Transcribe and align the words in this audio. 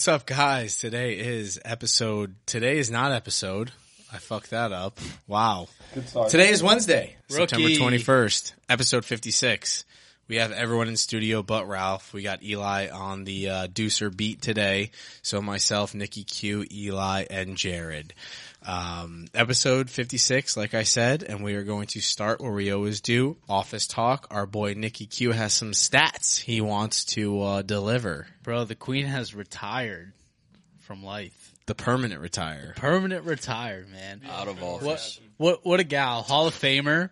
What's 0.00 0.08
up, 0.08 0.24
guys? 0.24 0.78
Today 0.78 1.18
is 1.18 1.60
episode. 1.62 2.34
Today 2.46 2.78
is 2.78 2.90
not 2.90 3.12
episode. 3.12 3.70
I 4.10 4.16
fucked 4.16 4.48
that 4.48 4.72
up. 4.72 4.98
Wow. 5.26 5.68
Good 5.92 6.08
start. 6.08 6.30
Today 6.30 6.48
is 6.48 6.62
Wednesday, 6.62 7.16
September 7.28 7.68
21st, 7.68 8.54
episode 8.70 9.04
56. 9.04 9.84
We 10.26 10.36
have 10.36 10.52
everyone 10.52 10.88
in 10.88 10.96
studio 10.96 11.42
but 11.42 11.68
Ralph. 11.68 12.14
We 12.14 12.22
got 12.22 12.42
Eli 12.42 12.88
on 12.88 13.24
the 13.24 13.50
uh, 13.50 13.66
Deucer 13.66 14.08
beat 14.16 14.40
today. 14.40 14.90
So 15.20 15.42
myself, 15.42 15.94
Nikki 15.94 16.24
Q, 16.24 16.64
Eli, 16.72 17.26
and 17.28 17.54
Jared. 17.58 18.14
Um, 18.66 19.26
episode 19.34 19.88
56, 19.88 20.56
like 20.56 20.74
I 20.74 20.82
said, 20.82 21.22
and 21.22 21.42
we 21.42 21.54
are 21.54 21.62
going 21.64 21.86
to 21.88 22.00
start 22.00 22.40
where 22.40 22.52
we 22.52 22.70
always 22.72 23.00
do. 23.00 23.36
Office 23.48 23.86
talk. 23.86 24.26
Our 24.30 24.46
boy 24.46 24.74
Nikki 24.74 25.06
Q 25.06 25.32
has 25.32 25.52
some 25.54 25.72
stats 25.72 26.38
he 26.38 26.60
wants 26.60 27.04
to 27.06 27.40
uh, 27.42 27.62
deliver. 27.62 28.26
Bro, 28.42 28.64
the 28.66 28.74
queen 28.74 29.06
has 29.06 29.34
retired 29.34 30.12
from 30.80 31.02
life. 31.02 31.52
The 31.66 31.74
permanent 31.74 32.20
retire. 32.20 32.74
Permanent 32.76 33.24
retired, 33.24 33.88
man. 33.90 34.20
out 34.28 34.48
of 34.48 34.60
What 34.60 34.82
office. 34.84 35.20
what 35.36 35.64
what 35.64 35.78
a 35.80 35.84
gal. 35.84 36.22
Hall 36.22 36.46
of 36.48 36.54
Famer. 36.54 37.10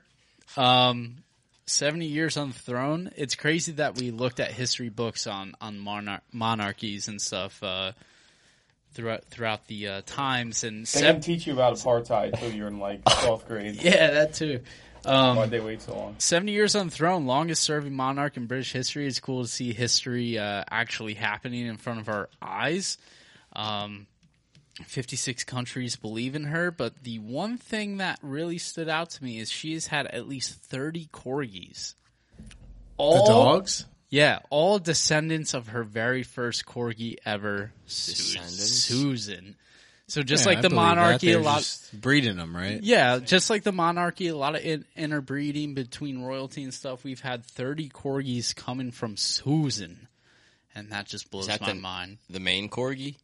Um 0.57 1.17
70 1.67 2.07
years 2.07 2.37
on 2.37 2.49
the 2.49 2.59
throne. 2.59 3.11
It's 3.17 3.35
crazy 3.37 3.73
that 3.73 3.97
we 3.97 4.11
looked 4.11 4.41
at 4.41 4.51
history 4.51 4.89
books 4.89 5.27
on 5.27 5.55
on 5.61 5.79
monar- 5.79 6.23
monarchies 6.33 7.07
and 7.09 7.21
stuff 7.23 7.63
uh 7.63 7.93
throughout 8.95 9.25
throughout 9.27 9.67
the 9.67 9.89
uh, 9.89 10.03
times 10.07 10.65
and 10.65 10.83
They 10.83 10.87
sev- 11.01 11.03
didn't 11.15 11.25
teach 11.25 11.47
you 11.47 11.53
about 11.53 11.75
apartheid 11.75 12.33
until 12.33 12.51
you 12.53 12.63
were 12.63 12.69
in 12.69 12.79
like 12.81 13.05
12th 13.05 13.47
grade. 13.47 13.77
Yeah, 13.83 14.11
that 14.11 14.35
too. 14.35 14.61
Um 15.05 15.37
Why'd 15.37 15.51
they 15.51 15.61
wait 15.61 15.81
so 15.83 15.95
long? 15.97 16.17
70 16.19 16.51
years 16.53 16.75
on 16.75 16.87
the 16.89 16.93
throne, 16.93 17.27
longest 17.27 17.63
serving 17.63 17.95
monarch 17.95 18.37
in 18.37 18.47
British 18.47 18.73
history. 18.73 19.07
It's 19.07 19.21
cool 19.21 19.43
to 19.43 19.49
see 19.49 19.73
history 19.73 20.39
uh, 20.39 20.65
actually 20.71 21.15
happening 21.15 21.67
in 21.67 21.77
front 21.77 22.01
of 22.01 22.09
our 22.09 22.29
eyes. 22.43 22.99
Um, 23.55 24.07
56 24.85 25.45
countries 25.45 25.97
believe 25.97 26.35
in 26.35 26.45
her, 26.45 26.71
but 26.71 27.03
the 27.03 27.19
one 27.21 27.57
thing 27.59 27.97
that 27.99 28.19
really 28.23 28.59
stood 28.59 28.89
out 28.89 29.11
to 29.11 29.25
me 29.25 29.39
is 29.39 29.51
she 29.51 29.75
has 29.75 29.87
had 29.87 30.07
at 30.07 30.29
least 30.29 30.55
30 30.55 31.07
corgis. 31.13 31.95
All, 32.97 33.25
The 33.25 33.33
dogs? 33.33 33.87
Yeah, 34.11 34.39
all 34.51 34.79
descendants 34.79 35.53
of 35.55 35.69
her 35.69 35.83
very 35.85 36.23
first 36.23 36.65
corgi 36.65 37.17
ever, 37.27 37.73
Su- 37.87 38.13
Descendants? 38.13 38.57
Susan. 38.85 39.57
So 40.07 40.23
just 40.23 40.45
Yeah, 40.45 40.49
like 40.49 40.59
I 40.59 40.63
the 40.63 40.69
believe 40.71 40.81
that. 40.87 40.95
monarchy, 40.97 41.29
a 41.29 41.33
They're 41.35 41.43
lot. 41.43 41.59
just 41.59 42.01
breeding 42.01 42.37
them, 42.37 42.57
right? 42.57 42.83
Yeah, 42.83 43.19
just 43.19 43.51
like 43.51 43.63
the 43.65 43.73
monarchy, 43.73 44.29
a 44.29 44.37
lot 44.37 44.55
of 44.57 44.63
in- 44.65 44.87
interbreeding 44.97 45.75
between 45.75 46.23
royalty 46.23 46.63
and 46.63 46.73
stuff. 46.73 47.05
We've 47.05 47.21
had 47.21 47.45
30 47.45 47.91
corgis 47.91 48.57
coming 48.57 48.91
from 48.91 49.19
Susan, 49.19 50.09
and 50.75 50.91
that 50.93 51.07
just 51.07 51.31
blows 51.31 51.49
that 51.49 51.61
my 51.61 51.69
the- 51.69 51.75
mind. 51.75 52.17
The 52.31 52.41
main 52.41 52.71
corgi, 52.71 53.17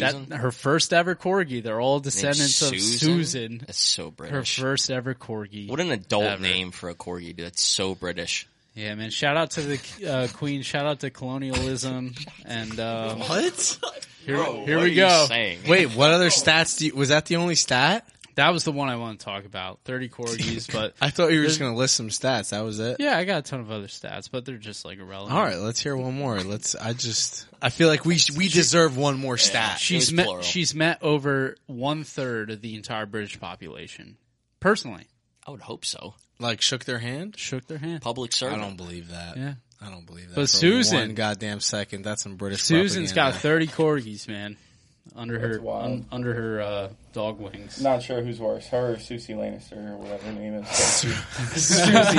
That 0.00 0.12
Susan. 0.14 0.30
her 0.32 0.50
first 0.50 0.92
ever 0.92 1.14
corgi. 1.14 1.62
They're 1.62 1.80
all 1.80 1.98
Named 1.98 2.04
descendants 2.04 2.60
of 2.62 2.76
Susan. 2.80 3.58
That's 3.58 3.78
so 3.78 4.10
British. 4.10 4.32
Her 4.32 4.38
British. 4.38 4.58
first 4.58 4.90
ever 4.90 5.14
corgi. 5.14 5.68
what 5.68 5.78
an 5.78 5.92
adult 5.92 6.24
ever. 6.24 6.42
name 6.42 6.72
for 6.72 6.88
a 6.90 6.96
corgi, 6.96 7.36
dude. 7.36 7.46
That's 7.46 7.62
so 7.62 7.94
British. 7.94 8.48
Yeah, 8.76 8.94
man. 8.94 9.10
Shout 9.10 9.36
out 9.36 9.52
to 9.52 9.62
the 9.62 10.06
uh, 10.08 10.28
queen. 10.34 10.60
Shout 10.62 10.86
out 10.86 11.00
to 11.00 11.10
colonialism. 11.10 12.14
And 12.44 12.78
um, 12.78 13.20
What? 13.20 13.78
here, 14.24 14.36
Bro, 14.36 14.64
here 14.66 14.76
what 14.76 14.82
we 14.84 14.90
are 14.90 14.92
you 14.92 14.94
go. 14.96 15.24
saying? 15.26 15.60
Wait, 15.66 15.86
what 15.96 16.10
other 16.12 16.28
stats 16.28 16.78
do 16.78 16.86
you, 16.86 16.94
was 16.94 17.08
that 17.08 17.24
the 17.26 17.36
only 17.36 17.54
stat? 17.54 18.06
That 18.34 18.50
was 18.52 18.64
the 18.64 18.72
one 18.72 18.90
I 18.90 18.96
want 18.96 19.18
to 19.18 19.24
talk 19.24 19.46
about. 19.46 19.80
30 19.86 20.10
corgis, 20.10 20.70
but 20.72 20.92
I 21.00 21.08
thought 21.08 21.32
you 21.32 21.40
were 21.40 21.46
just 21.46 21.58
going 21.58 21.72
to 21.72 21.78
list 21.78 21.94
some 21.94 22.10
stats. 22.10 22.50
That 22.50 22.60
was 22.60 22.78
it? 22.78 22.96
yeah, 23.00 23.16
I 23.16 23.24
got 23.24 23.38
a 23.38 23.42
ton 23.42 23.60
of 23.60 23.70
other 23.70 23.86
stats, 23.86 24.30
but 24.30 24.44
they're 24.44 24.58
just 24.58 24.84
like 24.84 24.98
irrelevant. 24.98 25.34
All 25.34 25.42
right, 25.42 25.56
let's 25.56 25.80
hear 25.80 25.96
one 25.96 26.12
more. 26.14 26.38
Let's, 26.42 26.74
I 26.74 26.92
just, 26.92 27.46
I 27.62 27.70
feel 27.70 27.88
like 27.88 28.04
we, 28.04 28.18
we 28.36 28.48
deserve 28.48 28.94
one 28.98 29.18
more 29.18 29.38
stat. 29.38 29.78
She's 29.78 30.12
met 30.12 30.26
plural. 30.26 30.42
she's 30.42 30.74
met 30.74 31.02
over 31.02 31.56
one 31.64 32.04
third 32.04 32.50
of 32.50 32.60
the 32.60 32.74
entire 32.76 33.06
British 33.06 33.40
population. 33.40 34.18
Personally, 34.60 35.06
I 35.46 35.50
would 35.50 35.62
hope 35.62 35.86
so. 35.86 36.14
Like 36.38 36.60
shook 36.60 36.84
their 36.84 36.98
hand? 36.98 37.38
shook 37.38 37.66
their 37.66 37.78
hand. 37.78 38.02
Public 38.02 38.32
service. 38.32 38.54
I 38.54 38.58
servant. 38.60 38.78
don't 38.78 38.86
believe 38.86 39.08
that. 39.10 39.36
Yeah, 39.36 39.54
I 39.80 39.90
don't 39.90 40.04
believe 40.06 40.28
that. 40.28 40.34
But 40.34 40.42
for 40.42 40.46
Susan- 40.48 40.98
one 40.98 41.14
goddamn 41.14 41.60
second, 41.60 42.02
that's 42.02 42.22
some 42.22 42.36
British 42.36 42.62
Susan's 42.62 43.12
got 43.12 43.32
propaganda. 43.32 43.42
thirty 43.42 43.66
corgis, 43.68 44.28
man, 44.28 44.56
under 45.14 45.38
her 45.38 45.48
That's 45.52 45.62
wild. 45.62 45.84
un, 45.84 46.06
under 46.12 46.34
her 46.34 46.60
uh, 46.60 46.88
dog 47.14 47.40
wings. 47.40 47.80
Not 47.80 48.02
sure 48.02 48.22
who's 48.22 48.38
worse, 48.38 48.66
her 48.66 48.94
or 48.94 48.98
Susie 48.98 49.32
Lannister 49.32 49.92
or 49.92 49.96
whatever 49.96 50.26
her 50.26 50.32
name 50.32 50.54
is. 50.56 50.68
Susie, 50.70 51.14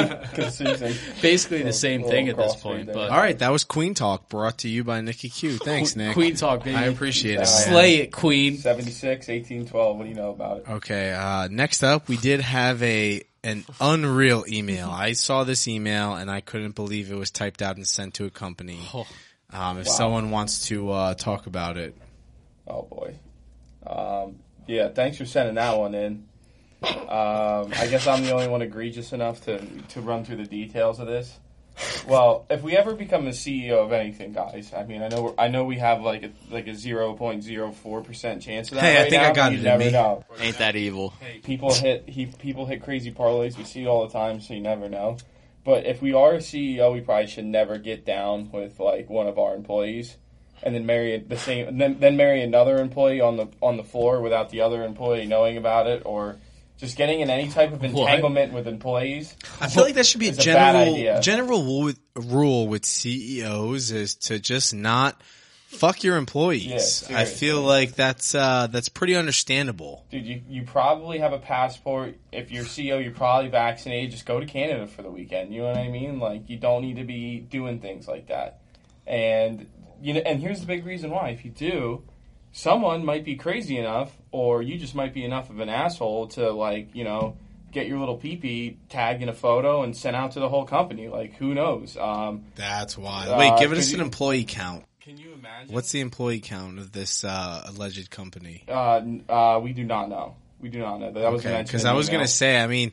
because 0.08 0.56
Susan. 0.56 0.94
Basically 1.22 1.58
the 1.60 1.66
Little- 1.66 1.74
same 1.78 2.02
little 2.02 2.12
thing 2.12 2.30
at 2.30 2.38
this 2.38 2.56
crossbreed 2.56 2.62
point. 2.62 2.86
there. 2.88 2.96
But 2.96 3.12
All 3.12 3.18
right, 3.18 3.38
that 3.38 3.52
was 3.52 3.64
Queen 3.66 3.94
Talk 3.94 4.30
brought 4.30 4.60
to 4.60 4.70
you 4.70 4.84
by 4.84 5.02
Nikki 5.02 5.30
Q. 5.30 5.58
Thanks, 5.64 5.96
Nick. 5.96 6.14
Queen 6.14 6.36
talk, 6.36 6.64
baby. 6.64 6.76
I 6.76 6.86
appreciate 6.86 7.34
it. 7.36 7.38
man. 7.40 7.46
Slay 7.46 7.96
it, 7.98 8.12
Queen. 8.12 8.58
76, 8.58 9.28
1812. 9.28 9.98
What 9.98 10.04
do 10.04 10.10
you 10.10 10.16
know 10.16 10.32
about 10.32 10.58
it? 10.60 10.70
Okay, 10.70 11.14
uh, 11.14 11.48
next 11.50 11.84
up, 11.84 12.08
we 12.08 12.18
did 12.18 12.42
have 12.42 12.82
a 12.82 13.22
an 13.44 13.66
unreal 13.80 14.44
email. 14.48 14.90
I 14.90 15.14
saw 15.14 15.44
this 15.44 15.68
email 15.68 16.14
and 16.16 16.30
I 16.30 16.42
couldn't 16.42 16.76
believe 16.76 17.12
it 17.12 17.16
was 17.16 17.32
typed 17.32 17.62
out 17.62 17.76
and 17.78 17.88
sent 17.88 18.16
to 18.16 18.26
a 18.26 18.30
company. 18.30 18.80
Oh. 18.94 19.08
Um, 19.52 19.78
if 19.80 19.88
Wow. 19.88 19.94
someone 19.94 20.32
wants 20.32 20.68
to 20.68 20.92
uh, 20.92 21.14
talk 21.14 21.48
about 21.48 21.78
it, 21.78 21.96
Oh 22.68 22.82
boy. 22.84 23.16
Um, 23.86 24.40
yeah, 24.68 24.90
thanks 24.90 25.18
for 25.18 25.26
sending 25.26 25.56
that 25.56 25.78
one 25.78 25.96
in. 25.96 26.26
Um, 26.84 27.72
I 27.74 27.88
guess 27.90 28.06
I'm 28.08 28.24
the 28.24 28.32
only 28.34 28.50
one 28.50 28.62
egregious 28.62 29.14
enough 29.14 29.42
to 29.46 29.60
to 29.60 30.02
run 30.02 30.26
through 30.26 30.36
the 30.38 30.46
details 30.46 31.00
of 31.00 31.08
this. 31.08 31.40
Well, 32.08 32.46
if 32.50 32.62
we 32.64 32.76
ever 32.78 32.96
become 32.96 33.28
a 33.28 33.32
CEO 33.32 33.84
of 33.84 33.92
anything, 33.92 34.34
guys, 34.34 34.72
I 34.76 34.84
mean, 34.84 35.02
I 35.02 35.10
know 35.10 35.22
we're, 35.24 35.34
I 35.38 35.48
know 35.48 35.64
we 35.66 35.78
have 35.78 36.02
like 36.02 36.24
a 36.24 36.32
like 36.50 36.68
a 36.68 36.74
zero 36.74 37.14
point 37.14 37.44
zero 37.44 37.72
four 37.72 38.02
percent 38.02 38.42
chance 38.42 38.70
of 38.72 38.76
that. 38.76 38.84
Hey, 38.84 38.98
I 39.02 39.10
think 39.10 39.22
now, 39.22 39.30
I 39.30 39.34
got 39.34 39.54
it 39.54 39.58
You 39.58 39.64
never 39.64 39.84
me. 39.84 39.92
know. 39.92 40.24
Ain't 40.40 40.58
that 40.58 40.76
evil? 40.76 41.14
People 41.44 41.74
hit 41.74 42.08
he 42.08 42.26
people 42.28 42.66
hit 42.66 42.82
crazy 42.84 43.12
parlays. 43.12 43.58
We 43.58 43.64
see 43.64 43.84
it 43.84 43.88
all 43.88 44.08
the 44.08 44.14
time, 44.14 44.42
so 44.42 44.54
you 44.54 44.62
never 44.62 44.90
know. 44.90 45.18
But 45.64 45.86
if 45.86 46.02
we 46.02 46.14
are 46.14 46.34
a 46.34 46.38
CEO, 46.38 46.94
we 46.94 47.02
probably 47.02 47.28
should 47.28 47.46
never 47.46 47.78
get 47.78 48.06
down 48.06 48.52
with 48.52 48.80
like 48.80 49.10
one 49.10 49.28
of 49.28 49.38
our 49.38 49.54
employees, 49.54 50.16
and 50.64 50.74
then 50.74 50.86
marry 50.86 51.18
the 51.20 51.38
same, 51.38 51.78
then 51.78 52.00
then 52.00 52.16
marry 52.16 52.42
another 52.42 52.78
employee 52.80 53.20
on 53.22 53.36
the 53.38 53.50
on 53.62 53.76
the 53.78 53.84
floor 53.84 54.22
without 54.22 54.50
the 54.50 54.62
other 54.62 54.84
employee 54.84 55.26
knowing 55.26 55.58
about 55.58 55.86
it, 55.88 56.04
or 56.06 56.38
just 56.78 56.96
getting 56.96 57.22
in 57.22 57.30
any 57.30 57.50
type 57.50 57.74
of 57.74 57.84
entanglement 57.84 58.54
with 58.54 58.68
employees. 58.68 59.36
I 59.60 59.68
feel 59.68 59.84
like 59.84 59.96
that 59.96 60.06
should 60.06 60.20
be 60.20 60.28
a 60.28 60.30
It's 60.30 60.40
a 60.40 60.42
general 60.42 61.22
general 61.22 61.64
rule 61.64 61.84
with, 61.84 62.00
rule 62.16 62.68
with 62.68 62.86
CEOs 62.86 63.92
is 63.92 64.16
to 64.16 64.40
just 64.40 64.74
not 64.74 65.22
fuck 65.68 66.04
your 66.04 66.18
employees. 66.18 67.08
Yeah, 67.10 67.20
I 67.20 67.26
feel 67.26 67.62
like 67.62 67.96
that's 67.96 68.34
uh, 68.34 68.68
that's 68.68 68.90
pretty 68.90 69.16
understandable. 69.16 70.06
Dude, 70.10 70.26
you, 70.26 70.42
you 70.48 70.64
probably 70.64 71.20
have 71.20 71.34
a 71.34 71.40
passport. 71.40 72.16
If 72.32 72.52
you're 72.52 72.64
CEO, 72.64 73.04
you're 73.04 73.14
probably 73.14 73.50
vaccinated. 73.50 74.12
Just 74.12 74.26
go 74.26 74.40
to 74.40 74.46
Canada 74.46 74.88
for 74.88 75.02
the 75.02 75.12
weekend. 75.12 75.54
You 75.54 75.62
know 75.62 75.68
what 75.68 75.78
I 75.78 75.90
mean? 75.90 76.20
Like 76.20 76.50
you 76.50 76.58
don't 76.58 76.82
need 76.82 76.98
to 76.98 77.04
be 77.04 77.40
doing 77.40 77.80
things 77.80 78.08
like 78.08 78.28
that. 78.28 78.62
And 79.06 79.68
you 80.02 80.14
know, 80.14 80.22
and 80.22 80.42
here's 80.42 80.60
the 80.60 80.68
big 80.68 80.86
reason 80.86 81.12
why. 81.12 81.30
If 81.30 81.44
you 81.44 81.52
do, 81.52 82.04
someone 82.58 83.06
might 83.06 83.24
be 83.24 83.36
crazy 83.36 83.78
enough, 83.78 84.12
or 84.32 84.64
you 84.64 84.78
just 84.78 84.96
might 84.96 85.14
be 85.14 85.24
enough 85.24 85.50
of 85.52 85.60
an 85.60 85.70
asshole 85.70 86.28
to 86.30 86.52
like, 86.52 86.96
you 86.96 87.04
know, 87.04 87.38
get 87.72 87.88
your 87.88 88.00
little 88.00 88.18
peepee 88.18 88.78
tagged 88.90 89.22
in 89.22 89.30
a 89.30 89.34
photo 89.34 89.84
and 89.84 89.96
sent 89.96 90.16
out 90.16 90.32
to 90.32 90.40
the 90.40 90.50
whole 90.50 90.66
company. 90.66 91.08
Like 91.08 91.36
who 91.36 91.54
knows? 91.54 91.96
Um, 91.98 92.46
That's 92.56 92.98
wild. 92.98 93.34
Uh, 93.34 93.38
Wait, 93.38 93.60
give 93.60 93.72
us 93.72 93.94
an 93.94 94.02
employee 94.02 94.44
count. 94.44 94.86
can 95.00 95.18
you 95.18 95.34
imagine? 95.34 95.74
What's 95.74 95.92
the 95.92 96.00
employee 96.02 96.40
count 96.40 96.80
of 96.80 96.92
this 96.92 97.24
uh, 97.24 97.64
alleged 97.68 98.10
company? 98.10 98.64
Uh, 98.68 99.02
uh, 99.30 99.60
we 99.62 99.74
do 99.74 99.84
not 99.84 100.10
know. 100.10 100.36
We 100.60 100.70
do 100.70 100.80
not 100.80 101.00
know. 101.00 101.12
That 101.12 101.32
was 101.32 101.42
Okay, 101.42 101.50
mentioned 101.52 101.68
because 101.68 101.86
I 101.86 101.94
was 101.94 102.10
gonna 102.10 102.28
say, 102.28 102.60
I 102.60 102.66
mean, 102.66 102.92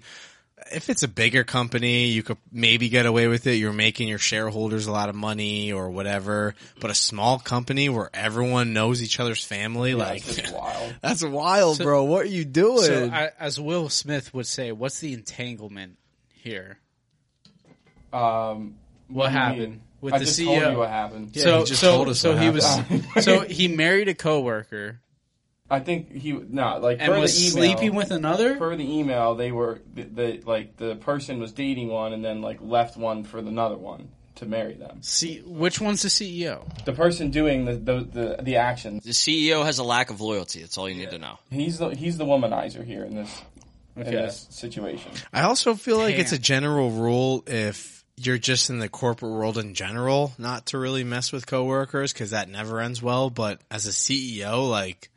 if 0.73 0.89
it's 0.91 1.03
a 1.03 1.09
bigger 1.09 1.45
company, 1.45 2.07
you 2.07 2.23
could 2.23 2.37
maybe 2.53 2.89
get 2.89 3.07
away 3.07 3.29
with 3.29 3.47
it. 3.47 3.55
You're 3.55 3.73
making 3.73 4.09
your 4.09 4.19
shareholders 4.19 4.87
a 4.87 4.93
lot 4.93 5.09
of 5.09 5.15
money 5.15 5.73
or 5.73 5.91
whatever. 5.91 6.55
But 6.81 6.91
a 6.91 6.95
small 6.95 7.39
company 7.39 7.89
where 7.89 8.11
everyone 8.15 8.73
knows 8.73 9.03
each 9.03 9.21
other's 9.21 9.45
family, 9.45 9.91
Yeah, 9.91 9.97
like 9.97 10.27
it's 10.29 10.37
just 10.37 10.55
wild. 10.55 10.95
that's 11.03 11.25
wild, 11.25 11.77
So- 11.79 11.85
bro. 11.85 12.05
What 12.05 12.23
are 12.27 12.29
you 12.29 12.45
doing? 12.45 12.83
So, 12.85 13.11
I, 13.13 13.31
as 13.39 13.61
Will 13.61 13.89
Smith 13.89 14.33
would 14.35 14.47
say, 14.47 14.73
what's 14.73 14.99
the 15.01 15.13
entanglement 15.13 15.97
here? 16.33 16.79
Um, 18.13 18.77
What 19.09 19.27
do 19.27 19.33
you 19.33 19.39
happened 19.39 19.81
with 20.01 20.15
I 20.15 20.19
the 20.19 20.25
just 20.25 20.39
CEO? 20.39 20.61
told 20.61 20.73
you 20.73 20.79
what 20.79 20.89
happened. 20.89 21.31
Yeah, 21.35 21.43
so, 21.43 21.59
he 21.61 21.65
just 21.65 21.81
so, 21.81 21.97
told 21.97 22.09
us 22.09 22.21
so 22.21 22.33
what 22.35 22.43
he 22.43 22.51
was, 22.51 22.81
so 23.25 23.41
he 23.49 23.69
married 23.69 24.09
a 24.09 24.15
coworker 24.15 25.01
I 25.71 25.81
think 25.81 26.13
he 26.13 26.33
no 26.33 26.79
like 26.79 26.99
and 27.01 27.11
per 27.11 27.21
was 27.21 27.35
the 27.35 27.47
email, 27.47 27.77
sleeping 27.77 27.95
with 27.95 28.11
another. 28.11 28.57
per 28.57 28.77
the 28.77 28.99
email 28.99 29.35
they 29.35 29.51
were 29.51 29.81
the, 29.95 30.03
the 30.03 30.43
like 30.45 30.77
the 30.77 30.97
person 30.97 31.41
was 31.41 31.53
dating 31.53 31.89
one 31.89 32.13
and 32.13 32.23
then 32.23 32.43
like 32.43 32.59
left 32.61 32.99
one 32.99 33.25
for 33.25 33.39
another 33.39 33.77
one 33.77 34.11
to 34.37 34.47
marry 34.47 34.75
them. 34.75 34.99
See, 35.01 35.39
which 35.47 35.81
one's 35.81 36.03
the 36.03 36.09
CEO? 36.09 36.85
The 36.85 36.93
person 36.93 37.31
doing 37.31 37.65
the 37.65 37.77
the 37.77 38.01
the, 38.01 38.43
the 38.43 38.57
actions 38.57 39.05
The 39.05 39.13
CEO 39.13 39.65
has 39.65 39.79
a 39.79 39.85
lack 39.85 40.11
of 40.11 40.21
loyalty. 40.21 40.61
That's 40.61 40.77
all 40.77 40.89
you 40.89 40.97
need 40.97 41.11
to 41.11 41.19
know. 41.19 41.39
he's 41.51 41.79
the 41.79 41.91
he's 41.91 42.19
the 42.19 42.27
womanizer 42.27 42.85
here 42.85 43.05
in 43.05 43.15
this 43.15 43.43
in 43.97 44.05
this 44.05 44.47
situation. 44.51 45.13
I 45.33 45.43
also 45.43 45.75
feel 45.75 45.97
like 45.97 46.19
it's 46.19 46.33
a 46.33 46.39
general 46.39 46.91
rule 46.91 47.43
if 47.47 48.05
you're 48.17 48.39
just 48.39 48.71
in 48.71 48.79
the 48.79 48.89
corporate 48.89 49.33
world 49.33 49.59
in 49.59 49.75
general, 49.75 50.33
not 50.39 50.67
to 50.67 50.79
really 50.79 51.05
mess 51.05 51.33
with 51.33 51.47
coworkers 51.47 52.13
because 52.13 52.31
that 52.31 52.49
never 52.49 52.81
ends 52.81 53.03
well. 53.03 53.31
But 53.31 53.61
as 53.71 53.87
a 53.87 53.91
CEO, 53.91 54.69
like, 54.69 55.11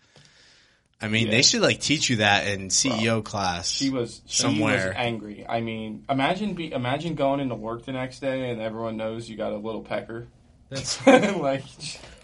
I 0.99 1.07
mean, 1.09 1.25
Yeah. 1.27 1.31
they 1.31 1.41
should 1.43 1.61
like 1.61 1.79
teach 1.79 2.09
you 2.09 2.17
that 2.17 2.47
in 2.47 2.69
CEO 2.69 3.23
class. 3.23 3.69
She 3.69 3.89
was 3.91 4.21
she 4.25 4.41
Somewhere. 4.41 4.87
was 4.87 4.93
angry. 4.97 5.45
I 5.47 5.61
mean, 5.61 6.03
imagine 6.09 6.53
be 6.55 6.71
imagine 6.71 7.15
going 7.15 7.39
into 7.39 7.55
work 7.55 7.85
the 7.85 7.91
next 7.91 8.19
day 8.19 8.49
and 8.49 8.59
everyone 8.61 8.97
knows 8.97 9.29
you 9.29 9.37
got 9.37 9.51
a 9.53 9.57
little 9.57 9.81
pecker. 9.83 10.27
That's 10.69 11.05
like 11.07 11.63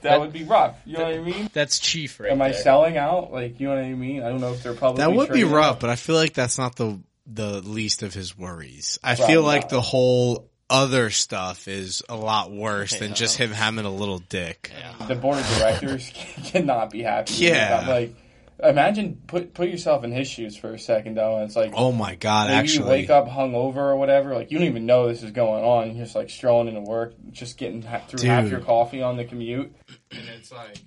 that 0.02 0.20
would 0.20 0.34
be 0.34 0.44
rough. 0.44 0.76
You 0.86 0.98
know 0.98 1.04
what 1.06 1.14
I 1.14 1.20
mean? 1.20 1.50
that's 1.54 1.80
chief 1.80 2.20
right 2.20 2.32
Am 2.32 2.42
I 2.42 2.52
selling 2.52 2.98
out? 2.98 3.32
Like 3.32 3.60
you 3.60 3.68
know 3.68 3.76
what 3.76 3.84
I 3.84 3.94
mean? 3.94 4.24
I 4.24 4.30
don't 4.30 4.42
know 4.42 4.54
if 4.54 4.64
they're 4.64 4.74
publicly. 4.74 5.04
that 5.12 5.16
would 5.16 5.30
be 5.30 5.42
traded. 5.42 5.52
rough, 5.52 5.80
but 5.80 5.90
I 5.90 5.96
feel 5.96 6.16
like 6.16 6.34
that's 6.34 6.58
not 6.58 6.76
the 6.76 7.00
the 7.26 7.62
least 7.62 8.04
of 8.04 8.14
his 8.14 8.38
worries. 8.38 9.00
I 9.04 9.16
Probably 9.16 9.34
feel 9.36 9.44
like 9.44 9.62
not. 9.62 9.70
the 9.70 9.82
whole 9.82 10.50
other 10.70 11.10
stuff 11.12 11.68
is 11.68 12.02
a 12.10 12.16
lot 12.16 12.52
worse 12.52 12.98
than 13.00 13.14
just 13.14 13.38
him 13.38 13.52
having 13.52 13.86
a 13.86 13.94
little 13.94 14.18
dick. 14.20 14.72
Yeah. 14.78 15.08
The 15.08 15.16
board 15.16 15.38
of 15.38 15.48
directors 15.58 16.12
cannot 16.46 16.90
be 16.90 17.04
happy. 17.04 17.34
Yeah. 17.36 17.82
about, 17.84 17.90
like 17.90 18.16
imagine 18.64 19.22
put 19.28 19.54
put 19.54 19.70
yourself 19.70 20.04
in 20.04 20.12
his 20.12 20.28
shoes 20.28 20.56
for 20.56 20.74
a 20.74 20.80
second 20.80 21.16
though, 21.16 21.38
and 21.38 21.46
it's 21.46 21.56
like. 21.56 21.74
Oh 21.76 21.92
my 21.92 22.16
god! 22.16 22.48
Maybe 22.48 22.60
actually, 22.60 22.86
you 22.86 22.90
wake 22.90 23.10
up 23.10 23.28
hungover 23.28 23.78
or 23.78 23.96
whatever, 23.96 24.34
like 24.34 24.52
you 24.52 24.60
don't 24.60 24.68
even 24.68 24.86
know 24.86 25.08
this 25.08 25.24
is 25.24 25.32
going 25.32 25.64
on. 25.64 25.96
You're 25.96 26.06
just 26.06 26.16
like 26.16 26.30
strolling 26.30 26.70
into 26.70 26.82
work, 26.82 27.14
just 27.32 27.58
getting 27.58 27.82
ha- 27.82 28.02
through 28.08 28.28
half 28.28 28.50
your 28.50 28.62
coffee 28.62 29.02
on 29.02 29.18
the 29.18 29.26
commute, 29.26 29.74
and 30.12 30.30
it's 30.38 30.52
like 30.52 30.78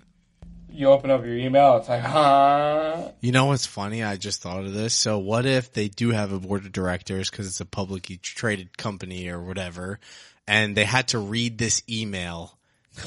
you 0.76 0.88
open 0.88 1.10
up 1.10 1.24
your 1.24 1.36
email, 1.36 1.78
it's 1.78 1.88
like, 1.88 2.02
huh? 2.02 3.10
You 3.20 3.32
know 3.32 3.46
what's 3.46 3.66
funny? 3.66 4.02
I 4.02 4.16
just 4.16 4.42
thought 4.42 4.64
of 4.64 4.74
this. 4.74 4.94
So 4.94 5.18
what 5.18 5.46
if 5.46 5.72
they 5.72 5.88
do 5.88 6.10
have 6.10 6.32
a 6.32 6.38
board 6.38 6.66
of 6.66 6.72
directors 6.72 7.30
because 7.30 7.46
it's 7.46 7.60
a 7.60 7.66
publicly 7.66 8.18
traded 8.18 8.76
company 8.76 9.28
or 9.28 9.40
whatever, 9.40 9.98
and 10.46 10.76
they 10.76 10.84
had 10.84 11.08
to 11.08 11.18
read 11.18 11.56
this 11.56 11.82
email 11.88 12.58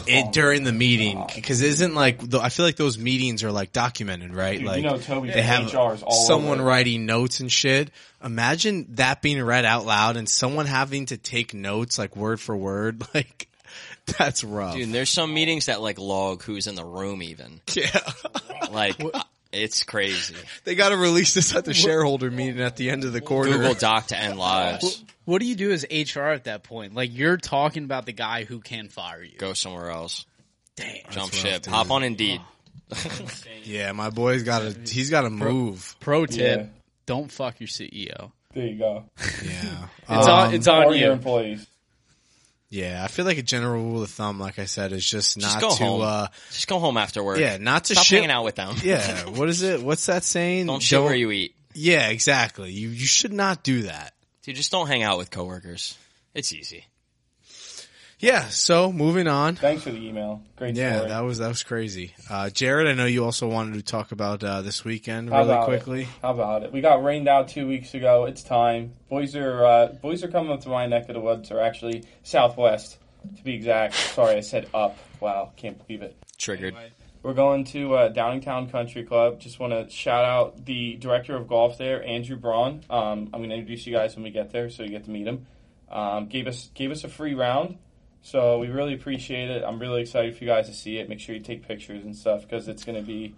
it, 0.07 0.25
oh. 0.27 0.31
during 0.31 0.63
the 0.63 0.71
meeting 0.71 1.23
because 1.33 1.61
isn't 1.61 1.95
like 1.95 2.27
the, 2.27 2.39
I 2.39 2.49
feel 2.49 2.65
like 2.65 2.75
those 2.75 2.97
meetings 2.97 3.43
are 3.43 3.51
like 3.51 3.71
documented, 3.71 4.33
right? 4.33 4.57
Dude, 4.57 4.67
like 4.67 4.77
you 4.77 4.89
know 4.89 4.97
Toby 4.97 5.31
they 5.31 5.41
have 5.41 5.65
HR's 5.65 6.03
all 6.03 6.25
someone 6.25 6.59
over. 6.59 6.67
writing 6.67 7.05
notes 7.05 7.39
and 7.39 7.51
shit. 7.51 7.91
Imagine 8.23 8.87
that 8.95 9.21
being 9.21 9.41
read 9.41 9.65
out 9.65 9.85
loud 9.85 10.17
and 10.17 10.27
someone 10.27 10.65
having 10.65 11.07
to 11.07 11.17
take 11.17 11.53
notes 11.53 11.97
like 11.97 12.15
word 12.15 12.39
for 12.39 12.55
word. 12.55 13.03
Like 13.13 13.47
that's 14.17 14.43
rough. 14.43 14.75
Dude, 14.75 14.91
there's 14.91 15.09
some 15.09 15.33
meetings 15.33 15.65
that 15.67 15.81
like 15.81 15.99
log 15.99 16.43
who's 16.43 16.67
in 16.67 16.75
the 16.75 16.85
room 16.85 17.21
even. 17.21 17.61
yeah. 17.73 17.99
Like 18.71 18.99
it's 19.51 19.83
crazy. 19.83 20.35
they 20.63 20.75
got 20.75 20.89
to 20.89 20.97
release 20.97 21.33
this 21.33 21.55
at 21.55 21.65
the 21.65 21.73
shareholder 21.73 22.29
meeting 22.31 22.61
at 22.61 22.75
the 22.75 22.89
end 22.89 23.03
of 23.03 23.13
the 23.13 23.21
quarter. 23.21 23.51
Google 23.51 23.73
Doc 23.73 24.07
to 24.07 24.17
end 24.17 24.37
lives. 24.39 25.03
What 25.25 25.41
do 25.41 25.47
you 25.47 25.55
do 25.55 25.71
as 25.71 25.85
HR 25.91 26.21
at 26.21 26.45
that 26.45 26.63
point? 26.63 26.95
Like 26.95 27.15
you're 27.15 27.37
talking 27.37 27.83
about 27.83 28.05
the 28.05 28.13
guy 28.13 28.43
who 28.45 28.59
can 28.59 28.89
fire 28.89 29.21
you. 29.23 29.37
Go 29.37 29.53
somewhere 29.53 29.89
else. 29.91 30.25
Damn. 30.75 30.95
Jump 31.11 31.31
rough, 31.31 31.35
ship. 31.35 31.65
Hop 31.67 31.91
on 31.91 32.03
Indeed. 32.03 32.41
Yeah, 33.63 33.91
my 33.91 34.09
boy's 34.09 34.41
got 34.41 34.59
to. 34.61 34.79
He's 34.91 35.11
got 35.11 35.21
to 35.21 35.29
move. 35.29 35.95
Pro 35.99 36.25
tip: 36.25 36.59
Yeah. 36.59 36.65
Don't 37.05 37.31
fuck 37.31 37.59
your 37.59 37.67
CEO. 37.67 38.31
There 38.55 38.65
you 38.65 38.79
go. 38.79 39.03
Yeah, 39.43 39.87
It's 40.09 40.27
Um, 40.27 40.29
on. 40.33 40.53
It's 40.55 40.67
on 40.67 40.83
Or 40.85 40.95
your 40.95 41.07
you. 41.07 41.11
employees. 41.11 41.67
Yeah. 42.69 43.03
I 43.03 43.07
feel 43.07 43.25
like 43.25 43.37
a 43.37 43.43
general 43.43 43.83
rule 43.83 44.03
of 44.03 44.09
thumb, 44.09 44.39
like 44.39 44.59
I 44.59 44.65
said, 44.65 44.91
is 44.91 45.07
just 45.09 45.37
not 45.37 45.59
Just 45.59 45.59
go 45.61 45.69
to. 45.75 45.83
home. 45.83 46.01
uh 46.01 46.27
Just 46.51 46.67
go 46.67 46.79
home 46.79 46.97
after 46.97 47.23
work. 47.23 47.39
Yeah, 47.39 47.57
not 47.57 47.85
to 47.85 47.93
Stop 47.95 48.05
shit. 48.05 48.19
hanging 48.19 48.31
out 48.31 48.43
with 48.43 48.55
them. 48.55 48.75
Yeah, 48.83 49.25
what 49.29 49.49
is 49.49 49.61
it? 49.61 49.81
What's 49.81 50.05
that 50.07 50.23
saying? 50.23 50.67
Don't 50.67 50.81
shit 50.81 51.01
where 51.01 51.15
you 51.15 51.31
eat. 51.31 51.55
Yeah, 51.73 52.09
exactly. 52.09 52.71
You 52.71 52.89
you 52.89 53.05
should 53.05 53.33
not 53.33 53.63
do 53.63 53.83
that. 53.83 54.13
Dude, 54.43 54.55
just 54.55 54.71
don't 54.71 54.87
hang 54.87 55.03
out 55.03 55.17
with 55.17 55.29
coworkers. 55.31 55.97
It's 56.33 56.53
easy. 56.53 56.85
Yeah. 58.19 58.49
So 58.49 58.91
moving 58.91 59.27
on. 59.27 59.55
Thanks 59.55 59.83
for 59.83 59.91
the 59.91 60.05
email. 60.05 60.41
Great 60.57 60.75
Yeah, 60.75 60.95
story. 60.97 61.09
that 61.09 61.19
was 61.21 61.37
that 61.39 61.47
was 61.47 61.63
crazy. 61.63 62.13
Uh, 62.29 62.49
Jared, 62.49 62.87
I 62.87 62.93
know 62.93 63.05
you 63.05 63.23
also 63.23 63.47
wanted 63.47 63.75
to 63.75 63.81
talk 63.81 64.11
about 64.11 64.43
uh, 64.43 64.61
this 64.61 64.83
weekend 64.83 65.29
How 65.29 65.45
really 65.45 65.65
quickly. 65.65 66.01
It? 66.03 66.07
How 66.21 66.31
about 66.31 66.63
it? 66.63 66.73
We 66.73 66.81
got 66.81 67.03
rained 67.03 67.27
out 67.29 67.47
two 67.47 67.67
weeks 67.67 67.93
ago. 67.93 68.25
It's 68.25 68.43
time. 68.43 68.93
Boys 69.09 69.35
are 69.35 69.65
uh, 69.65 69.87
boys 70.01 70.23
are 70.23 70.27
coming 70.27 70.51
up 70.51 70.61
to 70.61 70.69
my 70.69 70.85
neck 70.85 71.07
of 71.09 71.15
the 71.15 71.21
woods, 71.21 71.49
or 71.51 71.61
actually 71.61 72.03
southwest 72.23 72.97
to 73.37 73.43
be 73.43 73.53
exact. 73.53 73.95
Sorry, 73.95 74.35
I 74.35 74.41
said 74.41 74.67
up. 74.73 74.97
Wow, 75.21 75.51
can't 75.55 75.77
believe 75.85 76.01
it. 76.01 76.15
Triggered. 76.37 76.75
We're 77.21 77.33
going 77.33 77.65
to 77.65 77.95
uh, 77.95 78.13
Downingtown 78.13 78.71
Country 78.71 79.03
Club. 79.03 79.41
Just 79.41 79.59
want 79.59 79.73
to 79.73 79.89
shout 79.93 80.23
out 80.23 80.65
the 80.65 80.95
director 80.95 81.35
of 81.35 81.49
golf 81.49 81.77
there, 81.77 82.01
Andrew 82.01 82.37
Braun. 82.37 82.81
Um, 82.89 83.29
I'm 83.33 83.41
going 83.41 83.49
to 83.49 83.55
introduce 83.57 83.85
you 83.85 83.93
guys 83.93 84.15
when 84.15 84.23
we 84.23 84.29
get 84.31 84.51
there, 84.51 84.69
so 84.69 84.83
you 84.83 84.89
get 84.89 85.03
to 85.03 85.11
meet 85.11 85.27
him. 85.27 85.45
Um, 85.89 86.27
gave 86.27 86.47
us 86.47 86.69
gave 86.75 86.91
us 86.91 87.03
a 87.03 87.09
free 87.09 87.33
round, 87.33 87.77
so 88.21 88.59
we 88.59 88.67
really 88.67 88.93
appreciate 88.93 89.49
it. 89.49 89.63
I'm 89.63 89.79
really 89.79 90.01
excited 90.01 90.35
for 90.35 90.43
you 90.43 90.49
guys 90.49 90.67
to 90.67 90.73
see 90.73 90.97
it. 90.97 91.09
Make 91.09 91.19
sure 91.19 91.35
you 91.35 91.41
take 91.41 91.67
pictures 91.67 92.03
and 92.03 92.15
stuff 92.15 92.41
because 92.41 92.67
it's 92.67 92.83
going 92.83 92.97
to 92.97 93.05
be 93.05 93.35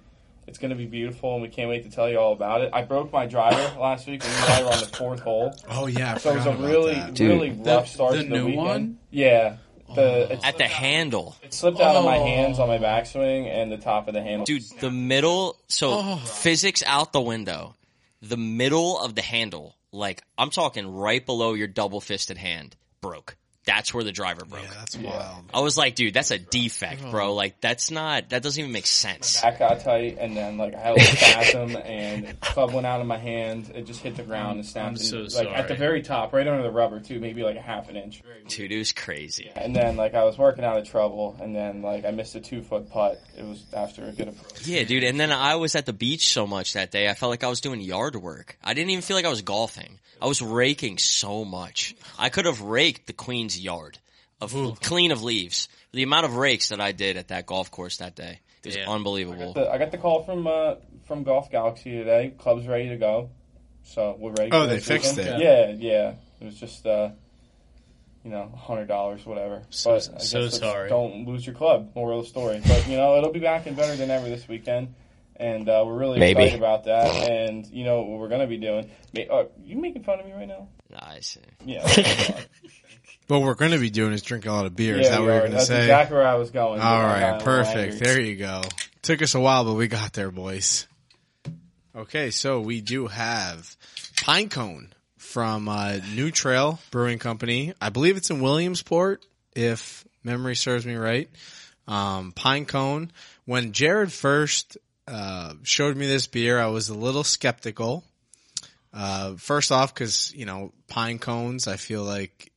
it's 0.47 0.57
going 0.57 0.71
to 0.71 0.75
be 0.75 0.87
beautiful, 0.87 1.33
and 1.33 1.41
we 1.41 1.47
can't 1.49 1.69
wait 1.69 1.83
to 1.83 1.89
tell 1.91 2.09
you 2.09 2.17
all 2.17 2.33
about 2.33 2.61
it. 2.61 2.71
I 2.73 2.81
broke 2.81 3.13
my 3.13 3.27
driver 3.27 3.79
last 3.79 4.07
week, 4.07 4.23
and 4.25 4.33
you 4.33 4.39
and 4.39 4.53
I 4.53 4.63
were 4.63 4.71
on 4.73 4.79
the 4.79 4.87
fourth 4.97 5.19
hole, 5.21 5.53
Oh 5.69 5.85
yeah, 5.85 6.15
I 6.15 6.17
so 6.17 6.31
it 6.31 6.35
was 6.37 6.45
a 6.47 6.55
really 6.55 6.95
that. 6.95 7.19
really 7.19 7.51
The- 7.51 7.63
rough 7.75 7.87
start 7.87 8.13
the 8.13 8.23
to 8.23 8.29
the 8.29 8.35
new 8.35 8.45
weekend. 8.47 8.57
one? 8.67 8.97
Yeah, 9.11 9.57
the 9.93 10.01
oh. 10.29 10.33
it 10.33 10.39
At 10.43 10.57
the 10.57 10.67
handle. 10.67 11.35
it 11.43 11.53
slipped 11.53 11.79
out 11.79 11.95
of 11.95 12.03
my 12.03 12.17
Oh. 12.17 12.25
hands 12.25 12.57
on 12.59 12.67
my 12.67 12.79
backswing 12.79 13.45
and 13.47 13.71
the 13.71 13.77
top 13.77 14.07
of 14.07 14.15
the 14.15 14.21
handle. 14.21 14.45
Dude, 14.45 14.63
the 14.79 14.89
middle, 14.91 15.57
so 15.67 15.91
Oh. 16.03 16.15
physics 16.17 16.81
out 16.87 17.13
the 17.13 17.21
window. 17.21 17.75
The 18.23 18.37
middle 18.37 18.99
of 18.99 19.13
the 19.15 19.21
handle, 19.21 19.75
like 19.91 20.23
I'm 20.39 20.49
talking 20.49 20.87
right 20.87 21.23
below 21.25 21.53
your 21.53 21.67
double 21.67 22.01
fisted 22.01 22.37
hand, 22.37 22.75
broke. 22.99 23.37
That's 23.65 23.93
where 23.93 24.03
the 24.03 24.11
driver 24.11 24.43
broke. 24.43 24.63
Yeah, 24.63 24.69
that's 24.79 24.97
wild. 24.97 25.45
I 25.53 25.59
was 25.59 25.77
like, 25.77 25.93
dude, 25.95 26.13
that's 26.15 26.31
a 26.31 26.39
defect, 26.39 27.01
Oh. 27.05 27.11
bro. 27.11 27.33
Like 27.35 27.61
that's 27.61 27.91
not, 27.91 28.29
that 28.31 28.41
doesn't 28.41 28.59
even 28.59 28.71
make 28.71 28.87
sense. 28.87 29.39
back 29.41 29.59
got 29.59 29.81
tight, 29.81 30.17
and 30.19 30.35
then 30.35 30.57
like 30.57 30.73
I 30.73 30.79
had 30.79 30.91
a 30.91 30.95
little 30.95 31.15
spasm, 31.15 31.75
and 31.85 32.39
club 32.39 32.73
went 32.73 32.87
out 32.87 33.01
of 33.01 33.07
my 33.07 33.17
hand. 33.19 33.71
It 33.75 33.83
just 33.85 34.01
hit 34.01 34.15
the 34.15 34.23
ground 34.23 34.57
and 34.59 34.65
snapped. 34.65 34.87
I'm 34.89 34.97
so 34.97 35.19
and, 35.19 35.33
like 35.33 35.47
at 35.49 35.67
the 35.67 35.75
very 35.75 36.01
top, 36.01 36.33
right 36.33 36.47
under 36.47 36.63
the 36.63 36.71
rubber 36.71 36.99
too, 36.99 37.19
maybe 37.19 37.43
like 37.43 37.55
a 37.55 37.61
half 37.61 37.87
an 37.89 37.97
inch. 37.97 38.23
Dude, 38.47 38.71
it 38.71 38.77
was 38.79 38.93
crazy. 38.93 39.51
And 39.55 39.75
then 39.75 39.95
like 39.95 40.15
I 40.15 40.23
was 40.23 40.37
working 40.39 40.65
out 40.65 40.77
of 40.79 40.87
trouble, 40.89 41.37
and 41.39 41.55
then 41.55 41.83
like 41.83 42.03
I 42.03 42.11
missed 42.11 42.33
a 42.35 42.41
two 42.41 42.63
foot 42.63 42.89
putt. 42.89 43.21
It 43.37 43.45
was 43.45 43.63
after 43.73 44.05
a 44.05 44.11
good 44.11 44.29
approach. 44.29 44.65
Yeah, 44.65 44.83
dude. 44.85 45.03
And 45.03 45.19
then 45.19 45.31
I 45.31 45.55
was 45.55 45.75
at 45.75 45.85
the 45.85 45.93
beach 45.93 46.31
so 46.33 46.47
much 46.47 46.73
that 46.73 46.89
day, 46.91 47.07
I 47.09 47.13
felt 47.13 47.29
like 47.29 47.43
I 47.43 47.47
was 47.47 47.61
doing 47.61 47.79
yard 47.81 48.15
work. 48.15 48.57
I 48.63 48.73
didn't 48.73 48.89
even 48.89 49.03
feel 49.03 49.15
like 49.17 49.25
I 49.25 49.29
was 49.29 49.43
golfing. 49.43 49.99
I 50.21 50.27
was 50.27 50.39
raking 50.41 50.99
so 50.99 51.43
much. 51.43 51.95
I 52.19 52.29
could 52.29 52.45
have 52.45 52.61
raked 52.61 53.07
the 53.07 53.13
Queen's 53.13 53.50
yard 53.59 53.97
of 54.39 54.53
clean 54.81 55.11
of 55.11 55.23
leaves. 55.23 55.67
The 55.93 56.03
amount 56.03 56.25
of 56.25 56.35
rakes 56.35 56.69
that 56.69 56.79
I 56.81 56.91
did 56.93 57.17
at 57.17 57.27
that 57.29 57.45
golf 57.45 57.69
course 57.71 57.97
that 57.97 58.15
day 58.15 58.39
it 58.63 58.67
was 58.67 58.75
Damn. 58.75 58.89
unbelievable. 58.89 59.53
The- 59.53 59.69
I 59.71 59.77
got 59.77 59.91
the 59.91 59.97
call 59.97 60.23
from 60.23 60.47
uh, 60.47 60.75
from 61.05 61.23
Golf 61.23 61.49
Galaxy 61.51 61.91
today. 61.91 62.33
Club's 62.37 62.67
ready 62.67 62.89
to 62.89 62.97
go, 62.97 63.29
so 63.83 64.15
we're 64.19 64.31
ready. 64.33 64.51
Oh, 64.51 64.61
for 64.61 64.67
they 64.67 64.75
this 64.75 64.87
fixed 64.87 65.17
weekend. 65.17 65.41
it. 65.41 65.79
Yeah, 65.79 65.91
yeah. 65.91 66.13
It 66.39 66.45
was 66.45 66.55
just 66.59 66.85
uh, 66.85 67.09
you 68.23 68.29
know, 68.31 68.49
hundred 68.55 68.87
dollars, 68.87 69.25
whatever. 69.25 69.63
So- 69.71 69.91
but 69.95 70.09
I 70.09 70.11
guess 70.19 70.29
so 70.29 70.37
it's- 70.39 70.59
sorry. 70.59 70.89
Don't 70.89 71.25
lose 71.27 71.45
your 71.45 71.55
club. 71.55 71.91
Moral 71.95 72.19
of 72.19 72.25
the 72.25 72.29
story. 72.29 72.61
But 72.65 72.87
you 72.87 72.97
know, 72.97 73.17
it'll 73.17 73.31
be 73.33 73.39
back 73.39 73.65
and 73.65 73.75
better 73.75 73.95
than 73.95 74.09
ever 74.11 74.29
this 74.29 74.47
weekend. 74.47 74.93
And 75.37 75.67
uh, 75.67 75.83
we're 75.87 75.97
really 75.97 76.19
Maybe. 76.19 76.43
excited 76.43 76.59
about 76.59 76.83
that. 76.83 77.27
And 77.29 77.65
you 77.65 77.83
know 77.83 78.01
what 78.03 78.19
we're 78.19 78.29
gonna 78.29 78.45
be 78.45 78.57
doing. 78.57 78.91
Ma- 79.17 79.23
uh, 79.35 79.45
you 79.63 79.75
making 79.75 80.03
fun 80.03 80.19
of 80.19 80.25
me 80.27 80.33
right 80.33 80.47
now? 80.47 80.67
I 80.95 81.21
see. 81.21 81.39
Yeah. 81.65 81.87
What 83.31 83.43
we're 83.43 83.55
going 83.55 83.71
to 83.71 83.79
be 83.79 83.89
doing 83.89 84.11
is 84.11 84.23
drinking 84.23 84.51
a 84.51 84.53
lot 84.53 84.65
of 84.65 84.75
beer. 84.75 84.99
is 84.99 85.07
that 85.07 85.21
we 85.21 85.27
what 85.27 85.31
you're 85.31 85.39
going 85.47 85.51
to 85.53 85.61
say? 85.61 85.73
That's 85.75 85.85
exactly 85.85 86.17
where 86.17 86.27
I 86.27 86.35
was 86.35 86.51
going. 86.51 86.81
All 86.81 87.01
but 87.01 87.05
I 87.05 87.19
got 87.21 87.29
a 87.29 87.31
right, 87.35 87.41
perfect. 87.41 88.03
There 88.03 88.19
you 88.19 88.35
go. 88.35 88.61
Took 89.03 89.21
us 89.21 89.35
a 89.35 89.39
while, 89.39 89.63
but 89.63 89.75
we 89.75 89.87
got 89.87 90.11
there, 90.11 90.31
boys. 90.31 90.85
Okay, 91.95 92.31
so 92.31 92.59
we 92.59 92.81
do 92.81 93.07
have 93.07 93.73
Pinecone 94.17 94.89
from 95.15 95.69
uh, 95.69 95.99
New 96.13 96.29
Trail 96.29 96.77
Brewing 96.91 97.19
Company. 97.19 97.73
I 97.79 97.87
believe 97.87 98.17
it's 98.17 98.31
in 98.31 98.41
Williamsport, 98.41 99.25
if 99.55 100.05
memory 100.25 100.57
serves 100.57 100.85
me 100.85 100.95
right. 100.95 101.29
Um, 101.87 102.33
Pinecone. 102.33 103.11
When 103.45 103.71
Jared 103.71 104.11
first 104.11 104.77
uh, 105.07 105.53
showed 105.63 105.95
me 105.95 106.05
this 106.05 106.27
beer, 106.27 106.59
I 106.59 106.67
was 106.67 106.89
a 106.89 106.95
little 106.95 107.23
skeptical. 107.23 108.03
Uh, 108.93 109.35
first 109.35 109.71
off, 109.71 109.93
because 109.93 110.33
you 110.35 110.45
know 110.45 110.73
pine 110.89 111.17
cones, 111.17 111.69
I 111.69 111.77
feel 111.77 112.03
like 112.03 112.51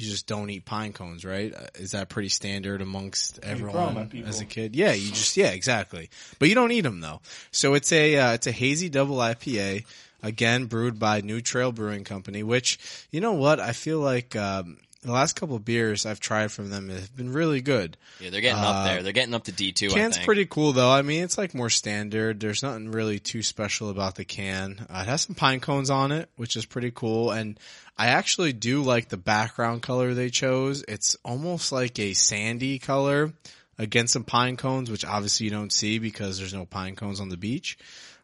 you 0.00 0.10
just 0.10 0.26
don't 0.26 0.50
eat 0.50 0.64
pine 0.64 0.92
cones, 0.92 1.24
right? 1.24 1.54
Uh, 1.54 1.66
Is 1.74 1.92
that 1.92 2.08
pretty 2.08 2.28
standard 2.28 2.80
amongst 2.82 3.38
everyone 3.42 4.10
as 4.26 4.40
a 4.40 4.44
kid? 4.44 4.74
Yeah, 4.74 4.92
you 4.92 5.10
just 5.10 5.36
yeah, 5.36 5.50
exactly. 5.50 6.10
But 6.38 6.48
you 6.48 6.54
don't 6.54 6.72
eat 6.72 6.82
them 6.82 7.00
though. 7.00 7.20
So 7.50 7.74
it's 7.74 7.92
a 7.92 8.16
uh, 8.16 8.32
it's 8.34 8.46
a 8.46 8.52
hazy 8.52 8.88
double 8.88 9.16
IPA, 9.16 9.84
again 10.22 10.66
brewed 10.66 10.98
by 10.98 11.20
New 11.20 11.40
Trail 11.40 11.72
Brewing 11.72 12.04
Company. 12.04 12.42
Which 12.42 12.78
you 13.10 13.20
know 13.20 13.32
what 13.32 13.60
I 13.60 13.72
feel 13.72 14.00
like 14.00 14.34
um, 14.36 14.78
the 15.02 15.12
last 15.12 15.34
couple 15.34 15.56
of 15.56 15.64
beers 15.64 16.04
I've 16.04 16.20
tried 16.20 16.52
from 16.52 16.68
them 16.68 16.90
have 16.90 17.16
been 17.16 17.32
really 17.32 17.62
good. 17.62 17.96
Yeah, 18.20 18.28
they're 18.30 18.42
getting 18.42 18.62
up 18.62 18.84
there. 18.84 19.02
They're 19.02 19.12
getting 19.12 19.34
up 19.34 19.44
to 19.44 19.52
D 19.52 19.72
two. 19.72 19.88
I 19.88 19.94
Can's 19.94 20.16
think. 20.16 20.26
pretty 20.26 20.46
cool 20.46 20.72
though. 20.72 20.90
I 20.90 21.02
mean, 21.02 21.24
it's 21.24 21.38
like 21.38 21.54
more 21.54 21.70
standard. 21.70 22.40
There's 22.40 22.62
nothing 22.62 22.90
really 22.90 23.18
too 23.18 23.42
special 23.42 23.88
about 23.90 24.16
the 24.16 24.24
can. 24.24 24.86
Uh, 24.90 25.00
it 25.02 25.08
has 25.08 25.22
some 25.22 25.34
pine 25.34 25.60
cones 25.60 25.90
on 25.90 26.12
it, 26.12 26.28
which 26.36 26.56
is 26.56 26.66
pretty 26.66 26.90
cool. 26.90 27.30
And 27.30 27.58
I 28.00 28.06
actually 28.06 28.54
do 28.54 28.80
like 28.80 29.10
the 29.10 29.18
background 29.18 29.82
color 29.82 30.14
they 30.14 30.30
chose. 30.30 30.82
It's 30.88 31.18
almost 31.22 31.70
like 31.70 31.98
a 31.98 32.14
sandy 32.14 32.78
color 32.78 33.34
against 33.76 34.14
some 34.14 34.24
pine 34.24 34.56
cones, 34.56 34.90
which 34.90 35.04
obviously 35.04 35.44
you 35.44 35.50
don't 35.50 35.70
see 35.70 35.98
because 35.98 36.38
there's 36.38 36.54
no 36.54 36.64
pine 36.64 36.96
cones 36.96 37.20
on 37.20 37.28
the 37.28 37.36
beach. 37.36 37.76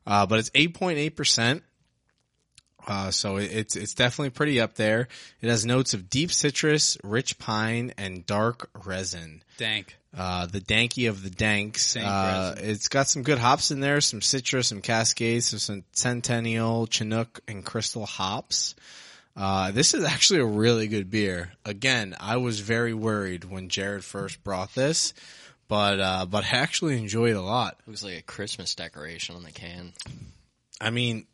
Uh, 0.06 0.25
but 0.25 0.38
it's 0.38 0.49
8.8%. 0.49 1.61
Uh, 2.87 3.11
so 3.11 3.37
it's 3.37 3.76
it's 3.76 3.92
definitely 3.92 4.30
pretty 4.30 4.62
up 4.62 4.76
there. 4.76 5.09
It 5.42 5.50
has 5.50 5.66
notes 5.66 5.92
of 5.92 6.09
deep 6.09 6.33
citrus, 6.33 6.97
rich 7.04 7.38
pine, 7.38 7.92
and 7.99 8.25
dark 8.25 8.71
resin 8.83 9.42
Dank. 9.59 9.99
uh, 10.16 10.47
the 10.47 10.61
danky 10.61 11.11
of 11.11 11.23
the 11.23 11.28
danks. 11.28 11.95
Dank 11.95 12.06
Uh, 12.06 12.54
it's 12.56 12.88
got 12.88 13.09
some 13.09 13.25
good 13.25 13.38
hops 13.38 13.71
in 13.71 13.80
there, 13.80 14.00
some 14.00 14.23
citrus, 14.23 14.68
some 14.68 14.80
cascades, 14.80 15.49
some, 15.49 15.59
some 15.59 15.85
centennial, 15.92 16.87
chinook, 16.87 17.40
and 17.47 17.62
crystal 17.62 18.06
hops. 18.06 18.75
Uh, 19.36 19.70
this 19.70 19.92
is 19.92 20.04
actually 20.04 20.40
a 20.40 20.46
really 20.46 20.88
good 20.88 21.10
beer. 21.10 21.52
Again, 21.64 22.16
I 22.18 22.38
was 22.38 22.60
very 22.60 22.94
worried 22.94 23.44
when 23.44 23.68
Jared 23.68 24.04
first 24.04 24.42
brought 24.42 24.74
this, 24.74 25.12
but, 25.68 26.00
uh, 26.00 26.26
but 26.26 26.44
I 26.44 26.56
actually 26.56 26.96
enjoyed 26.96 27.32
it 27.32 27.36
a 27.36 27.42
lot. 27.42 27.76
It 27.80 27.88
Looks 27.88 28.02
like 28.02 28.18
a 28.18 28.22
Christmas 28.22 28.74
decoration 28.74 29.36
on 29.36 29.42
the 29.42 29.52
can. 29.52 29.92
I 30.80 30.90
mean, 30.90 31.26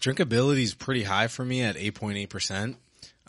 drinkability 0.00 0.62
is 0.62 0.74
pretty 0.74 1.02
high 1.02 1.28
for 1.28 1.44
me 1.44 1.62
at 1.62 1.76
8.8%. 1.76 2.76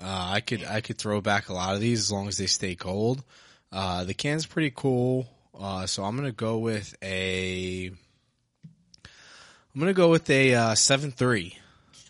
Uh, 0.02 0.06
I 0.06 0.40
could, 0.40 0.64
I 0.64 0.80
could 0.82 0.98
throw 0.98 1.20
back 1.20 1.50
a 1.50 1.54
lot 1.54 1.76
of 1.76 1.82
these 1.82 2.00
as 2.00 2.12
long 2.12 2.30
as 2.30 2.38
they 2.38 2.48
stay 2.48 2.76
cold. 2.76 3.24
Uh, 3.72 4.06
the 4.06 4.14
can's 4.14 4.46
pretty 4.46 4.72
cool. 4.74 5.28
Uh, 5.58 5.86
so 5.86 6.04
I'm 6.04 6.16
to 6.24 6.32
go 6.32 6.58
with 6.60 6.96
a, 7.04 7.92
I'm 9.76 9.82
to 9.88 9.94
go 9.94 10.10
with 10.10 10.30
a, 10.30 10.56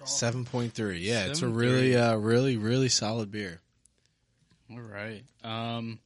uh, 0.01 0.05
7.3. 0.05 0.71
7.3. 0.71 1.01
Yeah, 1.01 1.25
it's 1.25 1.41
a 1.41 1.47
really, 1.47 1.95
uh, 1.95 2.15
really, 2.15 2.57
really 2.57 2.89
solid 2.89 3.31
beer. 3.31 3.59
All 4.71 4.79
right. 4.79 5.23
Um, 5.43 5.99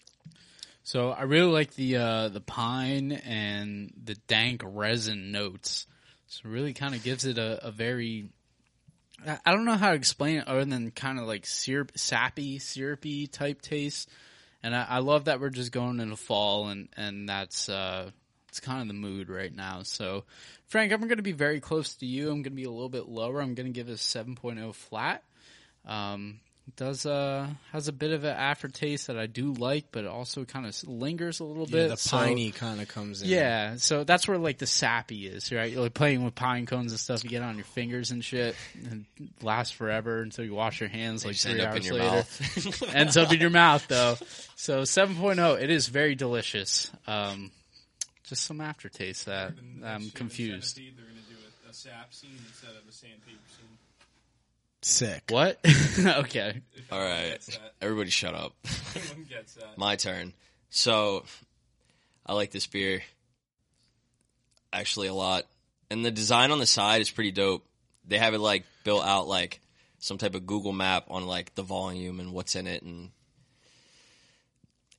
so 0.84 1.10
I 1.12 1.24
really 1.24 1.52
like 1.52 1.74
the 1.76 1.98
uh, 1.98 2.30
the 2.30 2.42
pine 2.42 3.12
and 3.12 3.92
the 4.04 4.16
dank 4.28 4.62
resin 4.64 5.32
notes. 5.32 5.88
So 6.28 6.42
it 6.46 6.52
really 6.52 6.74
kind 6.74 6.96
of 6.96 7.04
gives 7.04 7.26
it 7.26 7.38
a, 7.38 7.68
a 7.68 7.72
very 7.72 8.30
I 9.26 9.40
I 9.46 9.52
don't 9.52 9.66
know 9.66 9.76
how 9.76 9.90
to 9.90 9.96
explain 9.96 10.38
it 10.38 10.48
other 10.48 10.66
than 10.66 10.92
kind 10.92 11.20
of 11.20 11.26
like 11.26 11.46
syrup, 11.46 11.92
sappy, 11.96 12.60
syrupy 12.60 13.28
type 13.28 13.62
taste. 13.62 14.10
And 14.64 14.76
I, 14.76 14.86
I 14.90 15.00
love 15.00 15.26
that 15.26 15.40
we're 15.40 15.50
just 15.50 15.72
going 15.72 16.00
into 16.00 16.16
fall 16.16 16.68
and 16.68 16.90
and 16.96 17.28
that's 17.28 17.70
uh, 17.70 18.12
it's 18.50 18.60
kind 18.60 18.82
of 18.82 18.88
the 18.88 18.94
mood 18.94 19.30
right 19.30 19.54
now. 19.54 19.84
So 19.84 20.24
Frank, 20.68 20.92
I'm 20.92 21.02
going 21.02 21.18
to 21.18 21.24
be 21.24 21.32
very 21.32 21.60
close 21.60 21.94
to 21.96 22.06
you. 22.06 22.28
I'm 22.30 22.42
going 22.42 22.44
to 22.44 22.50
be 22.52 22.64
a 22.66 22.72
little 22.72 22.90
bit 22.90 23.08
lower. 23.08 23.42
I'm 23.42 23.54
going 23.54 23.68
to 23.68 23.72
give 23.74 23.88
it 23.90 23.94
a 23.94 23.96
7.0 23.96 24.74
flat. 24.74 25.24
Um, 25.86 26.40
does 26.78 27.06
uh 27.06 27.48
has 27.74 27.88
a 27.88 27.94
bit 27.94 28.10
of 28.10 28.24
an 28.24 28.36
aftertaste 28.36 29.06
that 29.06 29.20
I 29.20 29.28
do 29.28 29.54
like, 29.54 29.86
but 29.92 30.04
it 30.06 30.08
also 30.08 30.46
kind 30.46 30.66
of 30.66 30.76
lingers 30.88 31.40
a 31.40 31.44
little 31.44 31.68
Yeah, 31.68 31.72
bit. 31.84 31.90
the 31.90 31.98
so- 31.98 32.18
piney 32.18 32.50
kind 32.50 32.82
of 32.82 32.88
comes 32.88 33.22
in. 33.22 33.30
yeah, 33.30 33.76
so 33.76 34.04
that's 34.04 34.28
where 34.28 34.40
like 34.40 34.58
the 34.58 34.66
sappy 34.66 35.28
is, 35.28 35.52
right? 35.52 35.72
You're 35.72 35.84
like 35.84 35.94
playing 35.94 36.24
with 36.26 36.34
pine 36.34 36.66
cones 36.66 36.92
and 36.92 37.00
stuff. 37.00 37.24
You 37.24 37.30
get 37.30 37.44
on 37.44 37.58
your 37.58 37.66
fingers 37.66 38.10
and 38.10 38.26
shit, 38.26 38.56
and 38.90 39.06
lasts 39.44 39.74
forever 39.74 40.24
until 40.24 40.44
you 40.44 40.56
wash 40.56 40.80
your 40.80 40.90
hands 40.90 41.22
They 41.22 41.30
like 41.30 41.38
three 41.38 41.52
end 41.52 41.62
up 41.62 41.68
in 41.68 41.74
hours 41.76 41.86
your 41.86 41.96
later. 41.98 42.06
mouth. 42.16 42.84
Ends 42.96 43.16
up 43.18 43.32
in 43.32 43.40
your 43.40 43.52
mouth 43.52 43.88
though. 43.88 44.18
So 44.56 44.82
7.0, 44.82 45.62
it 45.62 45.70
is 45.70 45.88
very 45.88 46.16
delicious. 46.16 46.92
Um, 47.06 47.52
just 48.28 48.44
some 48.44 48.62
aftertaste 48.62 49.26
that 49.28 49.54
I'm 49.84 50.10
confused. 50.12 50.78
They're 50.78 50.84
going 50.84 51.16
to 51.16 51.30
do 51.30 51.38
a, 51.68 51.70
a 51.70 51.74
sap 51.74 52.14
scene 52.14 52.32
instead 52.48 52.72
of 52.72 52.88
a 52.88 52.92
sandpaper 52.92 53.38
scene. 53.58 53.78
Sick. 54.82 55.24
What? 55.30 55.60
okay. 56.00 56.62
All 56.92 57.00
right, 57.00 57.60
everybody, 57.82 58.10
shut 58.10 58.36
up. 58.36 58.54
Everyone 58.96 59.26
gets 59.28 59.56
that. 59.56 59.78
My 59.78 59.96
turn. 59.96 60.34
So, 60.70 61.24
I 62.26 62.34
like 62.34 62.52
this 62.52 62.68
beer 62.68 63.02
actually 64.72 65.08
a 65.08 65.14
lot, 65.14 65.46
and 65.90 66.06
the 66.06 66.12
design 66.12 66.52
on 66.52 66.60
the 66.60 66.66
side 66.66 67.02
is 67.02 67.10
pretty 67.10 67.32
dope. 67.32 67.66
They 68.08 68.18
have 68.18 68.34
it 68.34 68.40
like 68.40 68.66
built 68.84 69.06
out 69.06 69.28
like 69.28 69.60
some 70.00 70.18
type 70.20 70.36
of 70.36 70.46
Google 70.46 70.74
map 70.74 71.06
on 71.10 71.26
like 71.26 71.56
the 71.56 71.64
volume 71.64 72.20
and 72.20 72.32
what's 72.32 72.56
in 72.56 72.68
it, 72.68 72.84
and 72.84 73.10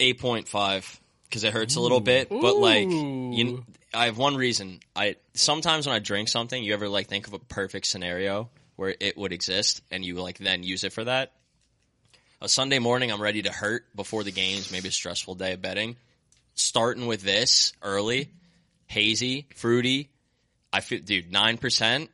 eight 0.00 0.18
point 0.18 0.48
five 0.48 1.00
because 1.28 1.44
it 1.44 1.52
hurts 1.52 1.76
a 1.76 1.80
little 1.80 2.00
bit, 2.00 2.28
but 2.30 2.56
like 2.56 2.88
you, 2.88 3.64
I 3.94 4.06
have 4.06 4.18
one 4.18 4.36
reason. 4.36 4.80
I 4.94 5.16
sometimes 5.34 5.86
when 5.86 5.94
I 5.96 5.98
drink 5.98 6.28
something, 6.28 6.62
you 6.62 6.72
ever 6.74 6.88
like 6.88 7.08
think 7.08 7.26
of 7.26 7.32
a 7.32 7.38
perfect 7.38 7.86
scenario 7.86 8.48
where 8.76 8.94
it 9.00 9.16
would 9.16 9.32
exist, 9.32 9.82
and 9.90 10.04
you 10.04 10.16
like 10.16 10.38
then 10.38 10.62
use 10.62 10.84
it 10.84 10.92
for 10.92 11.04
that 11.04 11.32
a 12.40 12.48
Sunday 12.48 12.78
morning, 12.78 13.10
I'm 13.10 13.20
ready 13.22 13.42
to 13.42 13.50
hurt 13.50 13.86
before 13.96 14.22
the 14.22 14.30
games, 14.30 14.70
maybe 14.70 14.88
a 14.88 14.92
stressful 14.92 15.36
day 15.36 15.54
of 15.54 15.62
betting. 15.62 15.96
Starting 16.54 17.06
with 17.06 17.22
this 17.22 17.72
early, 17.82 18.30
hazy, 18.86 19.46
fruity. 19.56 20.10
I 20.72 20.80
feel, 20.80 21.00
dude, 21.00 21.32
nine 21.32 21.58
percent. 21.58 22.10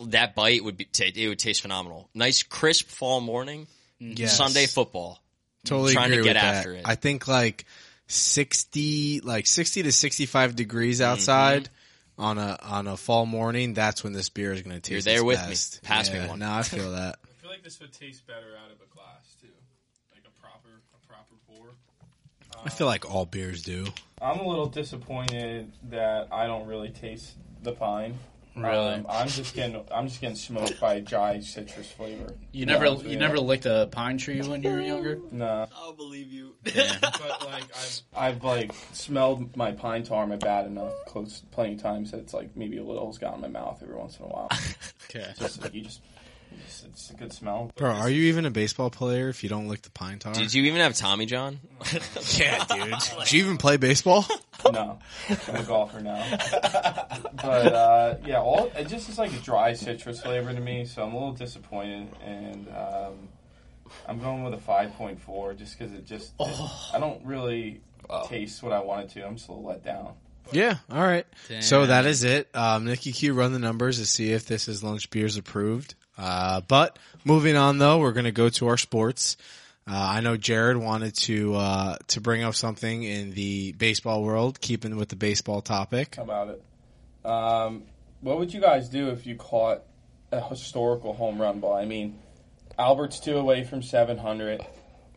That 0.00 0.34
bite 0.34 0.62
would 0.62 0.76
be, 0.76 0.84
ta 0.84 1.04
it 1.14 1.28
would 1.28 1.38
taste 1.38 1.62
phenomenal. 1.62 2.08
Nice 2.14 2.42
crisp 2.42 2.88
fall 2.88 3.20
morning, 3.20 3.66
Yes. 3.98 4.36
Sunday 4.36 4.66
football. 4.66 5.18
totally 5.64 5.92
trying 5.92 6.10
to 6.10 6.16
agree 6.18 6.24
get 6.24 6.36
with 6.36 6.42
after 6.44 6.72
that. 6.74 6.78
it. 6.80 6.84
I 6.86 6.94
think 6.94 7.26
like 7.26 7.64
sixty, 8.08 9.20
like 9.20 9.46
sixty 9.46 9.82
to 9.84 9.92
sixty-five 9.92 10.56
degrees 10.56 11.00
mm-hmm. 11.00 11.12
outside 11.12 11.68
on 12.18 12.38
a 12.38 12.58
on 12.62 12.88
a 12.88 12.96
fall 12.96 13.26
morning. 13.26 13.74
That's 13.74 14.02
when 14.02 14.12
this 14.12 14.28
beer 14.28 14.52
is 14.52 14.62
going 14.62 14.74
to 14.74 14.80
taste. 14.80 15.06
You're 15.06 15.14
there 15.14 15.20
its 15.20 15.24
with 15.24 15.42
me. 15.42 15.48
best. 15.50 15.82
Pass 15.82 16.12
me 16.12 16.26
one. 16.26 16.40
No, 16.40 16.50
I 16.50 16.62
feel 16.64 16.92
that. 16.92 17.18
I 17.22 17.40
feel 17.40 17.50
like 17.50 17.62
this 17.62 17.78
would 17.80 17.92
taste 17.92 18.26
better 18.26 18.56
out 18.64 18.72
of 18.72 18.78
a 18.80 18.94
glass 18.94 19.36
too, 19.40 19.48
like 20.12 20.24
a 20.26 20.40
proper 20.40 20.68
a 20.94 21.06
proper 21.06 21.34
pour. 21.46 21.70
I 22.64 22.70
feel 22.70 22.88
like 22.88 23.08
all 23.08 23.24
beers 23.24 23.62
do. 23.62 23.86
I'm 24.20 24.40
a 24.40 24.48
little 24.48 24.66
disappointed 24.66 25.70
that 25.90 26.28
I 26.32 26.48
don't 26.48 26.66
really 26.66 26.90
taste 26.90 27.36
the 27.62 27.72
pine. 27.72 28.18
Really? 28.62 28.94
Um, 28.94 29.06
I'm 29.08 29.28
just 29.28 29.54
getting 29.54 29.82
I'm 29.90 30.08
just 30.08 30.20
getting 30.20 30.36
smoked 30.36 30.80
by 30.80 30.94
a 30.94 31.00
dry 31.00 31.40
citrus 31.40 31.90
flavor. 31.90 32.34
You 32.52 32.66
never 32.66 32.86
honest 32.86 33.04
with 33.04 33.12
you 33.12 33.18
never 33.18 33.38
licked 33.38 33.66
a 33.66 33.88
pine 33.90 34.18
tree 34.18 34.40
when 34.42 34.62
you 34.62 34.70
were 34.70 34.80
younger? 34.80 35.20
Nah, 35.30 35.66
I'll 35.76 35.92
believe 35.92 36.32
you. 36.32 36.54
but 36.64 37.44
like 37.44 37.64
I've 37.76 38.00
I've 38.16 38.44
like 38.44 38.72
smelled 38.92 39.56
my 39.56 39.72
pine 39.72 40.02
tar 40.02 40.26
my 40.26 40.36
bad 40.36 40.66
enough 40.66 40.92
close 41.06 41.42
plenty 41.50 41.74
of 41.74 41.82
times 41.82 42.10
that 42.10 42.20
it's 42.20 42.34
like 42.34 42.56
maybe 42.56 42.78
a 42.78 42.84
little's 42.84 43.18
got 43.18 43.34
in 43.34 43.40
my 43.40 43.48
mouth 43.48 43.80
every 43.82 43.96
once 43.96 44.18
in 44.18 44.24
a 44.24 44.28
while. 44.28 44.48
Okay. 45.10 45.32
just 45.38 45.62
like 45.62 45.72
you 45.72 45.80
just, 45.80 46.02
you 46.58 46.64
just 46.66 46.86
it's 46.86 47.10
a 47.10 47.14
good 47.14 47.32
smell. 47.32 47.70
Bro, 47.76 47.90
are 47.90 48.10
you 48.10 48.24
even 48.24 48.44
a 48.46 48.50
baseball 48.50 48.90
player 48.90 49.28
if 49.28 49.42
you 49.42 49.48
don't 49.48 49.68
lick 49.68 49.82
the 49.82 49.90
pine 49.90 50.18
tar? 50.18 50.32
Did 50.34 50.52
you 50.52 50.64
even 50.64 50.80
have 50.80 50.94
Tommy 50.96 51.26
John? 51.26 51.60
Yeah, 52.36 52.64
dude. 52.64 52.94
Did 53.20 53.32
you 53.32 53.44
even 53.44 53.56
play 53.58 53.76
baseball? 53.76 54.26
No, 54.72 54.98
I'm 55.48 55.54
a 55.54 55.62
golfer 55.62 56.00
now. 56.00 56.20
But 57.40 57.72
uh, 57.72 58.16
yeah, 58.26 58.40
all 58.40 58.70
it 58.76 58.88
just 58.88 59.08
is 59.08 59.16
like 59.16 59.32
a 59.32 59.36
dry 59.38 59.72
citrus 59.72 60.20
flavor 60.20 60.52
to 60.52 60.60
me, 60.60 60.84
so 60.84 61.04
I'm 61.04 61.12
a 61.12 61.14
little 61.14 61.32
disappointed, 61.32 62.08
and 62.24 62.66
um, 62.68 63.28
I'm 64.08 64.18
going 64.18 64.42
with 64.42 64.54
a 64.54 64.56
5.4 64.56 65.56
just 65.56 65.78
because 65.78 65.92
it 65.94 66.06
just 66.06 66.32
it- 66.40 66.70
I 66.92 66.98
don't 66.98 67.24
really 67.24 67.80
taste 68.26 68.62
what 68.64 68.72
I 68.72 68.80
wanted 68.80 69.10
to. 69.10 69.24
I'm 69.26 69.36
just 69.36 69.48
a 69.48 69.52
little 69.52 69.64
let 69.68 69.84
down. 69.84 70.14
Yeah, 70.50 70.78
all 70.90 71.02
right. 71.04 71.26
So 71.60 71.80
Damn. 71.80 71.88
that 71.88 72.06
is 72.06 72.24
it. 72.24 72.48
Um, 72.54 72.86
Nikki 72.86 73.12
Q 73.12 73.34
run 73.34 73.52
the 73.52 73.58
numbers 73.58 73.98
to 73.98 74.06
see 74.06 74.32
if 74.32 74.46
this 74.46 74.66
is 74.66 74.82
lunch 74.82 75.08
beers 75.10 75.36
approved. 75.36 75.94
Uh, 76.18 76.60
but 76.62 76.98
moving 77.24 77.56
on 77.56 77.78
though, 77.78 77.98
we're 77.98 78.12
going 78.12 78.24
to 78.24 78.32
go 78.32 78.48
to 78.48 78.66
our 78.66 78.76
sports. 78.76 79.36
Uh, 79.88 79.94
I 79.96 80.20
know 80.20 80.36
Jared 80.36 80.76
wanted 80.76 81.14
to 81.14 81.54
uh, 81.54 81.96
to 82.08 82.20
bring 82.20 82.42
up 82.42 82.54
something 82.54 83.02
in 83.04 83.32
the 83.32 83.72
baseball 83.72 84.22
world, 84.22 84.60
keeping 84.60 84.96
with 84.96 85.08
the 85.08 85.16
baseball 85.16 85.62
topic. 85.62 86.16
How 86.16 86.24
about 86.24 86.48
it? 86.48 86.62
Um, 87.24 87.84
what 88.20 88.38
would 88.38 88.52
you 88.52 88.60
guys 88.60 88.88
do 88.88 89.08
if 89.08 89.26
you 89.26 89.36
caught 89.36 89.82
a 90.30 90.46
historical 90.46 91.14
home 91.14 91.40
run 91.40 91.60
ball? 91.60 91.74
I 91.74 91.86
mean, 91.86 92.18
Albert's 92.78 93.18
two 93.18 93.38
away 93.38 93.64
from 93.64 93.82
700, 93.82 94.60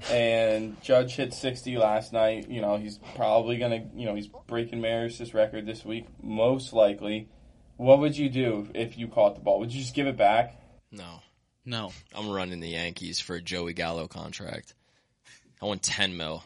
and 0.10 0.82
Judge 0.82 1.16
hit 1.16 1.34
60 1.34 1.78
last 1.78 2.14
night. 2.14 2.50
You 2.50 2.62
know, 2.62 2.78
he's 2.78 2.98
probably 3.16 3.58
gonna, 3.58 3.84
you 3.94 4.06
know, 4.06 4.16
he's 4.16 4.30
breaking 4.48 4.80
Maris' 4.80 5.34
record 5.34 5.66
this 5.66 5.84
week, 5.84 6.06
most 6.24 6.72
likely. 6.72 7.28
What 7.76 8.00
would 8.00 8.18
you 8.18 8.30
do 8.30 8.70
if 8.74 8.98
you 8.98 9.08
caught 9.10 9.36
the 9.36 9.42
ball? 9.42 9.60
Would 9.60 9.74
you 9.74 9.82
just 9.82 9.96
give 9.96 10.08
it 10.08 10.16
back? 10.16 10.56
No. 10.92 11.22
No. 11.66 11.92
I'm 12.16 12.30
running 12.30 12.60
the 12.60 12.70
Yankees 12.70 13.20
for 13.20 13.36
a 13.36 13.42
Joey 13.42 13.74
Gallo 13.74 14.08
contract. 14.08 14.74
I 15.62 15.66
want 15.66 15.84
10 15.84 16.18
mil. 16.18 16.44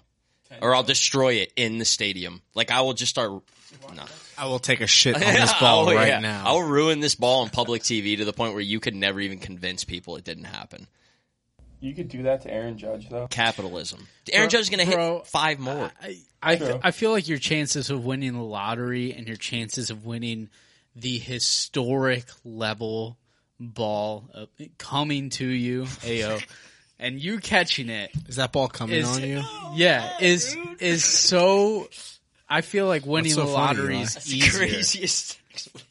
Or 0.61 0.75
I'll 0.75 0.83
destroy 0.83 1.35
it 1.35 1.51
in 1.55 1.79
the 1.79 1.85
stadium. 1.85 2.41
Like 2.53 2.71
I 2.71 2.81
will 2.81 2.93
just 2.93 3.09
start. 3.09 3.31
No. 3.95 4.03
I 4.37 4.45
will 4.45 4.59
take 4.59 4.81
a 4.81 4.87
shit 4.87 5.15
on 5.15 5.21
this 5.21 5.51
oh, 5.55 5.59
ball 5.59 5.89
Oh, 5.89 5.95
right 5.95 6.07
yeah. 6.07 6.19
now. 6.19 6.43
I'll 6.45 6.61
ruin 6.61 6.99
this 6.99 7.15
ball 7.15 7.41
on 7.41 7.49
public 7.49 7.81
TV 7.81 8.17
to 8.17 8.25
the 8.25 8.33
point 8.33 8.53
where 8.53 8.61
you 8.61 8.79
could 8.79 8.95
never 8.95 9.19
even 9.19 9.39
convince 9.39 9.83
people 9.83 10.15
it 10.17 10.23
didn't 10.23 10.45
happen. 10.45 10.87
You 11.79 11.93
could 11.93 12.07
do 12.07 12.23
that 12.23 12.41
to 12.43 12.51
Aaron 12.51 12.77
Judge 12.77 13.09
though. 13.09 13.27
Capitalism. 13.27 14.07
Aaron 14.31 14.49
Judge 14.49 14.61
is 14.61 14.69
going 14.69 14.87
to 14.87 14.97
hit 14.97 15.27
five 15.27 15.59
more. 15.59 15.91
I 16.01 16.19
I, 16.41 16.55
True. 16.57 16.79
I 16.83 16.91
feel 16.91 17.11
like 17.11 17.27
your 17.27 17.39
chances 17.39 17.89
of 17.89 18.05
winning 18.05 18.33
the 18.33 18.43
lottery 18.43 19.13
and 19.13 19.27
your 19.27 19.35
chances 19.35 19.89
of 19.89 20.05
winning 20.05 20.49
the 20.95 21.17
historic 21.17 22.25
level 22.43 23.17
ball 23.59 24.25
uh, 24.33 24.45
coming 24.77 25.29
to 25.31 25.45
you, 25.45 25.87
AO, 26.07 26.39
and 26.99 27.19
you 27.19 27.39
catching 27.39 27.89
it 27.89 28.11
Is 28.27 28.35
that 28.37 28.51
ball 28.51 28.67
coming 28.67 28.97
is 28.97 29.07
on 29.09 29.21
you? 29.23 29.41
yeah 29.75 30.17
is 30.19 30.55
is 30.79 31.03
so. 31.03 31.87
I 32.47 32.61
feel 32.61 32.85
like 32.85 33.05
winning 33.07 33.31
so 33.31 33.41
the 33.45 33.51
lottery 33.51 33.99
is 34.01 34.13
That's 34.13 34.25
the 34.27 34.37
easier. 34.37 34.67
craziest. 34.67 35.39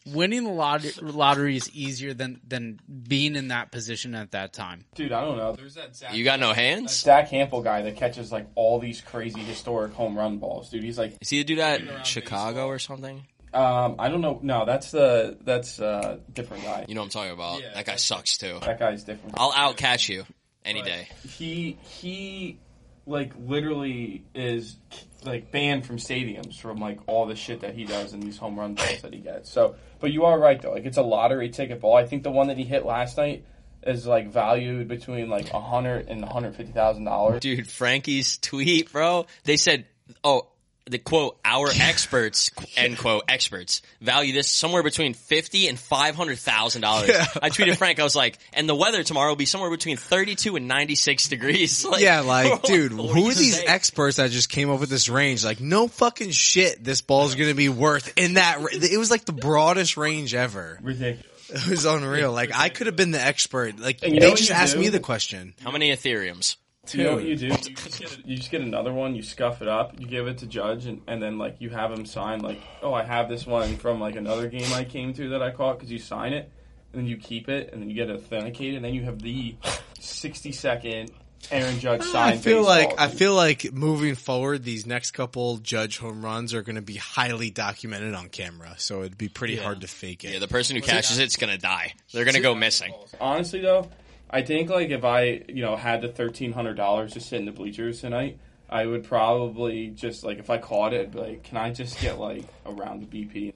Winning 0.06 0.44
the 0.44 0.50
lot- 0.50 1.02
lottery 1.02 1.56
is 1.56 1.68
easier 1.74 2.12
than 2.14 2.40
than 2.46 2.78
being 3.08 3.34
in 3.34 3.48
that 3.48 3.72
position 3.72 4.14
at 4.14 4.30
that 4.32 4.52
time. 4.52 4.84
Dude, 4.94 5.10
I 5.10 5.22
don't 5.22 5.36
know. 5.38 5.52
There's 5.56 5.74
that 5.74 5.96
Zach, 5.96 6.14
You 6.14 6.22
got 6.22 6.38
no 6.38 6.52
hands? 6.52 6.94
Zach 6.96 7.30
Hample 7.30 7.64
guy 7.64 7.82
that 7.82 7.96
catches 7.96 8.30
like 8.30 8.46
all 8.54 8.78
these 8.78 9.00
crazy 9.00 9.40
historic 9.40 9.94
home 9.94 10.16
run 10.16 10.36
balls, 10.38 10.68
dude. 10.70 10.84
He's 10.84 10.98
like, 10.98 11.16
Is 11.20 11.30
he 11.30 11.42
do 11.42 11.56
dude 11.56 11.58
at 11.60 12.06
Chicago 12.06 12.66
or 12.66 12.78
something? 12.78 13.24
Um, 13.54 13.96
I 13.98 14.08
don't 14.08 14.20
know. 14.20 14.40
No, 14.42 14.64
that's 14.64 14.90
the 14.90 15.38
that's 15.42 15.80
uh 15.80 16.18
different 16.32 16.64
guy. 16.64 16.84
You 16.88 16.94
know 16.94 17.02
what 17.02 17.06
I'm 17.06 17.10
talking 17.10 17.32
about. 17.32 17.60
Yeah, 17.62 17.74
that 17.74 17.86
guy 17.86 17.96
sucks 17.96 18.36
too. 18.38 18.58
That 18.60 18.78
guy's 18.78 19.04
different. 19.04 19.36
I'll 19.38 19.52
out 19.52 19.76
catch 19.76 20.08
you 20.08 20.24
any 20.64 20.82
day. 20.82 21.08
he 21.28 21.78
he 21.82 22.58
like 23.06 23.32
literally 23.38 24.24
is 24.34 24.76
like 25.24 25.50
banned 25.50 25.86
from 25.86 25.96
stadiums 25.96 26.58
from 26.58 26.78
like 26.78 26.98
all 27.06 27.26
the 27.26 27.36
shit 27.36 27.60
that 27.60 27.74
he 27.74 27.84
does 27.84 28.12
and 28.12 28.22
these 28.22 28.38
home 28.38 28.58
run 28.58 28.74
balls 28.74 29.02
that 29.02 29.12
he 29.12 29.20
gets. 29.20 29.50
So, 29.50 29.76
but 30.00 30.10
you 30.12 30.24
are 30.24 30.38
right 30.38 30.60
though. 30.60 30.72
Like 30.72 30.84
it's 30.84 30.96
a 30.96 31.02
lottery 31.02 31.50
ticket 31.50 31.80
ball. 31.80 31.96
I 31.96 32.06
think 32.06 32.22
the 32.22 32.30
one 32.30 32.48
that 32.48 32.58
he 32.58 32.64
hit 32.64 32.84
last 32.84 33.16
night 33.16 33.44
is 33.86 34.06
like 34.06 34.32
valued 34.32 34.88
between 34.88 35.28
like 35.28 35.52
a 35.52 35.60
hundred 35.60 36.08
and 36.08 36.24
hundred 36.24 36.56
fifty 36.56 36.72
thousand 36.72 37.04
dollars. 37.04 37.40
Dude, 37.40 37.68
Frankie's 37.68 38.38
tweet, 38.38 38.90
bro. 38.92 39.26
They 39.44 39.56
said, 39.56 39.86
oh, 40.22 40.48
the 40.86 40.98
quote, 40.98 41.38
our 41.44 41.68
experts, 41.80 42.50
end 42.76 42.98
quote, 42.98 43.24
experts 43.28 43.80
value 44.02 44.32
this 44.34 44.48
somewhere 44.50 44.82
between 44.82 45.14
fifty 45.14 45.66
and 45.68 45.78
five 45.78 46.14
hundred 46.14 46.38
thousand 46.38 46.82
dollars. 46.82 47.08
I 47.40 47.48
tweeted 47.50 47.76
Frank, 47.76 48.00
I 48.00 48.02
was 48.04 48.14
like, 48.14 48.38
and 48.52 48.68
the 48.68 48.74
weather 48.74 49.02
tomorrow 49.02 49.30
will 49.30 49.36
be 49.36 49.46
somewhere 49.46 49.70
between 49.70 49.96
thirty-two 49.96 50.56
and 50.56 50.68
ninety-six 50.68 51.28
degrees. 51.28 51.84
Like, 51.90 52.02
Yeah, 52.02 52.20
like, 52.20 52.62
dude, 52.64 52.92
who 52.92 53.28
are 53.28 53.34
these 53.34 53.56
say? 53.56 53.64
experts 53.64 54.16
that 54.18 54.30
just 54.30 54.48
came 54.48 54.68
up 54.70 54.80
with 54.80 54.90
this 54.90 55.08
range? 55.08 55.44
Like, 55.44 55.60
no 55.60 55.88
fucking 55.88 56.32
shit, 56.32 56.82
this 56.84 57.00
ball's 57.00 57.34
gonna 57.34 57.54
be 57.54 57.68
worth 57.70 58.12
in 58.16 58.34
that. 58.34 58.58
ra- 58.60 58.66
It 58.72 58.98
was 58.98 59.10
like 59.10 59.24
the 59.24 59.32
broadest 59.32 59.96
range 59.96 60.34
ever. 60.34 60.78
Ridiculous. 60.82 61.26
It 61.50 61.68
was 61.68 61.84
unreal. 61.84 62.32
Like, 62.32 62.50
I 62.54 62.68
could 62.70 62.86
have 62.88 62.96
been 62.96 63.10
the 63.10 63.20
expert. 63.20 63.78
Like, 63.78 64.02
And 64.02 64.20
they 64.20 64.32
just 64.34 64.50
asked 64.50 64.74
do? 64.74 64.80
me 64.80 64.88
the 64.88 64.98
question. 64.98 65.54
How 65.62 65.70
many 65.70 65.90
Ethereums? 65.90 66.56
You 66.92 67.04
know 67.04 67.14
what 67.14 67.24
you 67.24 67.36
do? 67.36 67.46
You 67.46 67.56
just, 67.56 67.98
get 67.98 68.18
a, 68.18 68.28
you 68.28 68.36
just 68.36 68.50
get 68.50 68.60
another 68.60 68.92
one, 68.92 69.14
you 69.14 69.22
scuff 69.22 69.62
it 69.62 69.68
up, 69.68 69.98
you 69.98 70.06
give 70.06 70.26
it 70.26 70.38
to 70.38 70.46
Judge, 70.46 70.86
and, 70.86 71.00
and 71.06 71.22
then 71.22 71.38
like 71.38 71.56
you 71.60 71.70
have 71.70 71.90
him 71.90 72.04
sign 72.04 72.40
like, 72.40 72.60
oh, 72.82 72.92
I 72.92 73.02
have 73.02 73.28
this 73.28 73.46
one 73.46 73.76
from 73.76 74.00
like 74.00 74.16
another 74.16 74.48
game 74.48 74.72
I 74.72 74.84
came 74.84 75.14
to 75.14 75.30
that 75.30 75.42
I 75.42 75.50
caught 75.50 75.78
because 75.78 75.90
you 75.90 75.98
sign 75.98 76.32
it, 76.32 76.50
and 76.92 77.00
then 77.00 77.06
you 77.06 77.16
keep 77.16 77.48
it, 77.48 77.72
and 77.72 77.80
then 77.80 77.88
you 77.88 77.94
get 77.96 78.10
it 78.10 78.16
authenticated, 78.16 78.76
and 78.76 78.84
then 78.84 78.94
you 78.94 79.02
have 79.04 79.20
the 79.20 79.56
sixty 79.98 80.52
second 80.52 81.10
Aaron 81.50 81.78
Judge 81.78 82.02
sign. 82.02 82.34
I 82.34 82.36
feel 82.36 82.62
like 82.62 82.90
baseball. 82.90 83.04
I 83.06 83.08
feel 83.08 83.34
like 83.34 83.72
moving 83.72 84.14
forward, 84.14 84.64
these 84.64 84.86
next 84.86 85.12
couple 85.12 85.58
judge 85.58 85.98
home 85.98 86.24
runs 86.24 86.54
are 86.54 86.62
going 86.62 86.76
to 86.76 86.82
be 86.82 86.96
highly 86.96 87.50
documented 87.50 88.14
on 88.14 88.28
camera, 88.28 88.74
so 88.78 89.00
it'd 89.00 89.18
be 89.18 89.28
pretty 89.28 89.56
hard 89.56 89.82
to 89.82 89.88
fake 89.88 90.24
it. 90.24 90.32
Yeah, 90.32 90.38
the 90.38 90.48
person 90.48 90.76
who 90.76 90.82
catches 90.82 91.18
it's 91.18 91.36
gonna 91.36 91.58
die. 91.58 91.94
They're 92.12 92.24
gonna 92.24 92.40
go 92.40 92.54
missing. 92.54 92.92
honestly 93.20 93.60
though, 93.60 93.88
I 94.34 94.42
think 94.42 94.68
like 94.68 94.90
if 94.90 95.04
I 95.04 95.42
you 95.48 95.62
know 95.62 95.76
had 95.76 96.02
the 96.02 96.08
thirteen 96.08 96.52
hundred 96.52 96.74
dollars 96.76 97.12
to 97.14 97.20
sit 97.20 97.38
in 97.40 97.46
the 97.46 97.52
bleachers 97.52 98.00
tonight. 98.00 98.38
I 98.66 98.86
would 98.86 99.04
probably 99.04 99.88
just 99.88 100.24
like 100.24 100.38
if 100.38 100.48
I 100.50 100.56
caught 100.58 100.94
it, 100.94 101.02
I'd 101.02 101.12
be 101.12 101.18
like, 101.20 101.42
can 101.44 101.58
I 101.58 101.70
just 101.70 102.00
get 102.00 102.18
like 102.18 102.44
a 102.64 102.72
round 102.72 103.02
of 103.04 103.10
BP? 103.10 103.52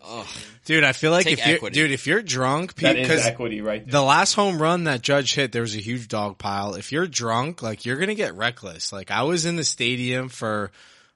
dude, 0.66 0.84
I 0.84 0.92
feel 0.92 1.10
like 1.10 1.24
Take 1.24 1.38
if 1.38 1.46
you're, 1.46 1.56
equity. 1.56 1.74
dude, 1.74 1.90
if 1.90 2.06
you're 2.06 2.22
drunk, 2.22 2.74
That 2.76 2.96
is 2.96 3.08
because 3.08 3.26
equity 3.26 3.60
right 3.62 3.84
there. 3.84 3.90
the 3.90 4.02
last 4.02 4.34
home 4.34 4.60
run 4.60 4.84
that 4.84 5.00
Judge 5.02 5.34
hit, 5.34 5.50
there 5.50 5.62
was 5.62 5.74
a 5.74 5.80
huge 5.80 6.06
dog 6.08 6.36
pile. 6.38 6.74
If 6.74 6.92
you're 6.92 7.06
drunk, 7.08 7.62
like 7.62 7.84
you're 7.86 7.96
gonna 7.96 8.14
get 8.14 8.34
reckless. 8.34 8.92
Like 8.92 9.10
I 9.10 9.22
was 9.22 9.44
in 9.46 9.56
the 9.56 9.64
stadium 9.64 10.28
for 10.28 10.70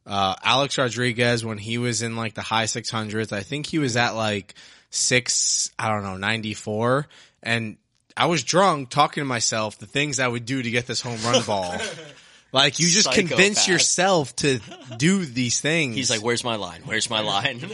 uh 0.07 0.35
Alex 0.43 0.79
Rodriguez 0.79 1.45
when 1.45 1.59
he 1.59 1.77
was 1.79 2.03
in 2.03 2.17
like 2.17 2.33
the 2.35 2.43
high 2.43 2.67
six 2.67 2.91
hundreds. 2.91 3.31
I 3.31 3.43
think 3.43 3.67
he 3.67 3.79
was 3.79 3.97
at 3.97 4.17
like 4.17 4.55
six, 4.91 5.71
I 5.79 5.89
don't 5.89 6.03
know, 6.03 6.17
ninety 6.17 6.55
four, 6.55 7.07
and 7.43 7.77
I 8.17 8.27
was 8.27 8.43
drunk 8.43 8.91
talking 8.91 9.23
to 9.23 9.25
myself 9.27 9.79
the 9.79 9.87
things 9.87 10.21
I 10.21 10.29
would 10.29 10.45
do 10.45 10.63
to 10.63 10.71
get 10.71 10.87
this 10.87 11.01
home 11.01 11.19
run 11.25 11.43
ball. 11.45 11.77
Like 12.53 12.79
you 12.79 12.89
just 12.89 13.11
convince 13.11 13.67
yourself 13.67 14.37
to 14.37 14.61
do 14.99 15.25
these 15.25 15.61
things. 15.61 15.97
He's 15.97 16.11
like, 16.11 16.23
"Where's 16.23 16.45
my 16.45 16.57
line? 16.57 16.83
Where's 16.85 17.09
my 17.09 17.21
line?" 17.21 17.61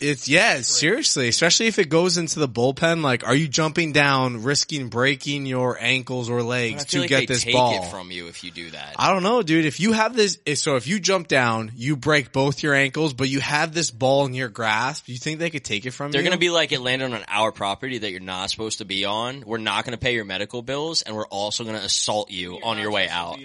It's 0.00 0.28
yeah, 0.28 0.60
seriously, 0.60 1.28
especially 1.28 1.66
if 1.66 1.80
it 1.80 1.88
goes 1.88 2.18
into 2.18 2.38
the 2.38 2.48
bullpen. 2.48 3.02
Like, 3.02 3.26
are 3.26 3.34
you 3.34 3.48
jumping 3.48 3.92
down, 3.92 4.44
risking 4.44 4.88
breaking 4.88 5.44
your 5.44 5.76
ankles 5.80 6.30
or 6.30 6.42
legs 6.42 6.84
to 6.86 7.00
like 7.00 7.08
get 7.08 7.18
they 7.20 7.26
this 7.26 7.42
take 7.42 7.54
ball? 7.54 7.82
it 7.82 7.90
from 7.90 8.12
you 8.12 8.28
if 8.28 8.44
you 8.44 8.52
do 8.52 8.70
that. 8.70 8.94
I 8.96 9.12
don't 9.12 9.24
know, 9.24 9.42
dude. 9.42 9.64
If 9.64 9.80
you 9.80 9.92
have 9.92 10.14
this, 10.14 10.38
so 10.54 10.76
if 10.76 10.86
you 10.86 11.00
jump 11.00 11.26
down, 11.26 11.72
you 11.74 11.96
break 11.96 12.32
both 12.32 12.62
your 12.62 12.74
ankles, 12.74 13.12
but 13.12 13.28
you 13.28 13.40
have 13.40 13.74
this 13.74 13.90
ball 13.90 14.24
in 14.26 14.34
your 14.34 14.48
grasp. 14.48 15.08
You 15.08 15.16
think 15.16 15.40
they 15.40 15.50
could 15.50 15.64
take 15.64 15.84
it 15.84 15.90
from 15.90 16.08
you? 16.08 16.12
They're 16.12 16.22
going 16.22 16.32
to 16.32 16.38
be 16.38 16.50
like, 16.50 16.70
it 16.70 16.80
landed 16.80 17.12
on 17.12 17.24
our 17.26 17.50
property 17.50 17.98
that 17.98 18.10
you're 18.10 18.20
not 18.20 18.50
supposed 18.50 18.78
to 18.78 18.84
be 18.84 19.04
on. 19.04 19.42
We're 19.44 19.58
not 19.58 19.84
going 19.84 19.98
to 19.98 19.98
pay 19.98 20.14
your 20.14 20.24
medical 20.24 20.62
bills, 20.62 21.02
and 21.02 21.16
we're 21.16 21.26
also 21.26 21.64
going 21.64 21.76
to 21.76 21.84
assault 21.84 22.30
you 22.30 22.60
on 22.62 22.78
your 22.78 22.92
way 22.92 23.08
out. 23.08 23.38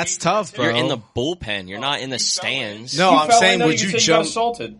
That's 0.00 0.16
tough, 0.16 0.54
bro. 0.54 0.64
You're 0.66 0.74
in 0.76 0.88
the 0.88 0.98
bullpen. 0.98 1.68
You're 1.68 1.78
not 1.80 2.00
in 2.00 2.10
the 2.10 2.18
stands. 2.18 2.96
No, 2.98 3.10
You 3.12 3.16
I'm 3.18 3.28
fell 3.28 3.40
saying, 3.40 3.52
in 3.54 3.58
there, 3.60 3.68
would 3.68 3.80
you 3.80 3.88
you 3.88 3.98
say 3.98 4.04
you 4.04 4.08
got 4.08 4.16
jump? 4.18 4.26
assaulted. 4.28 4.78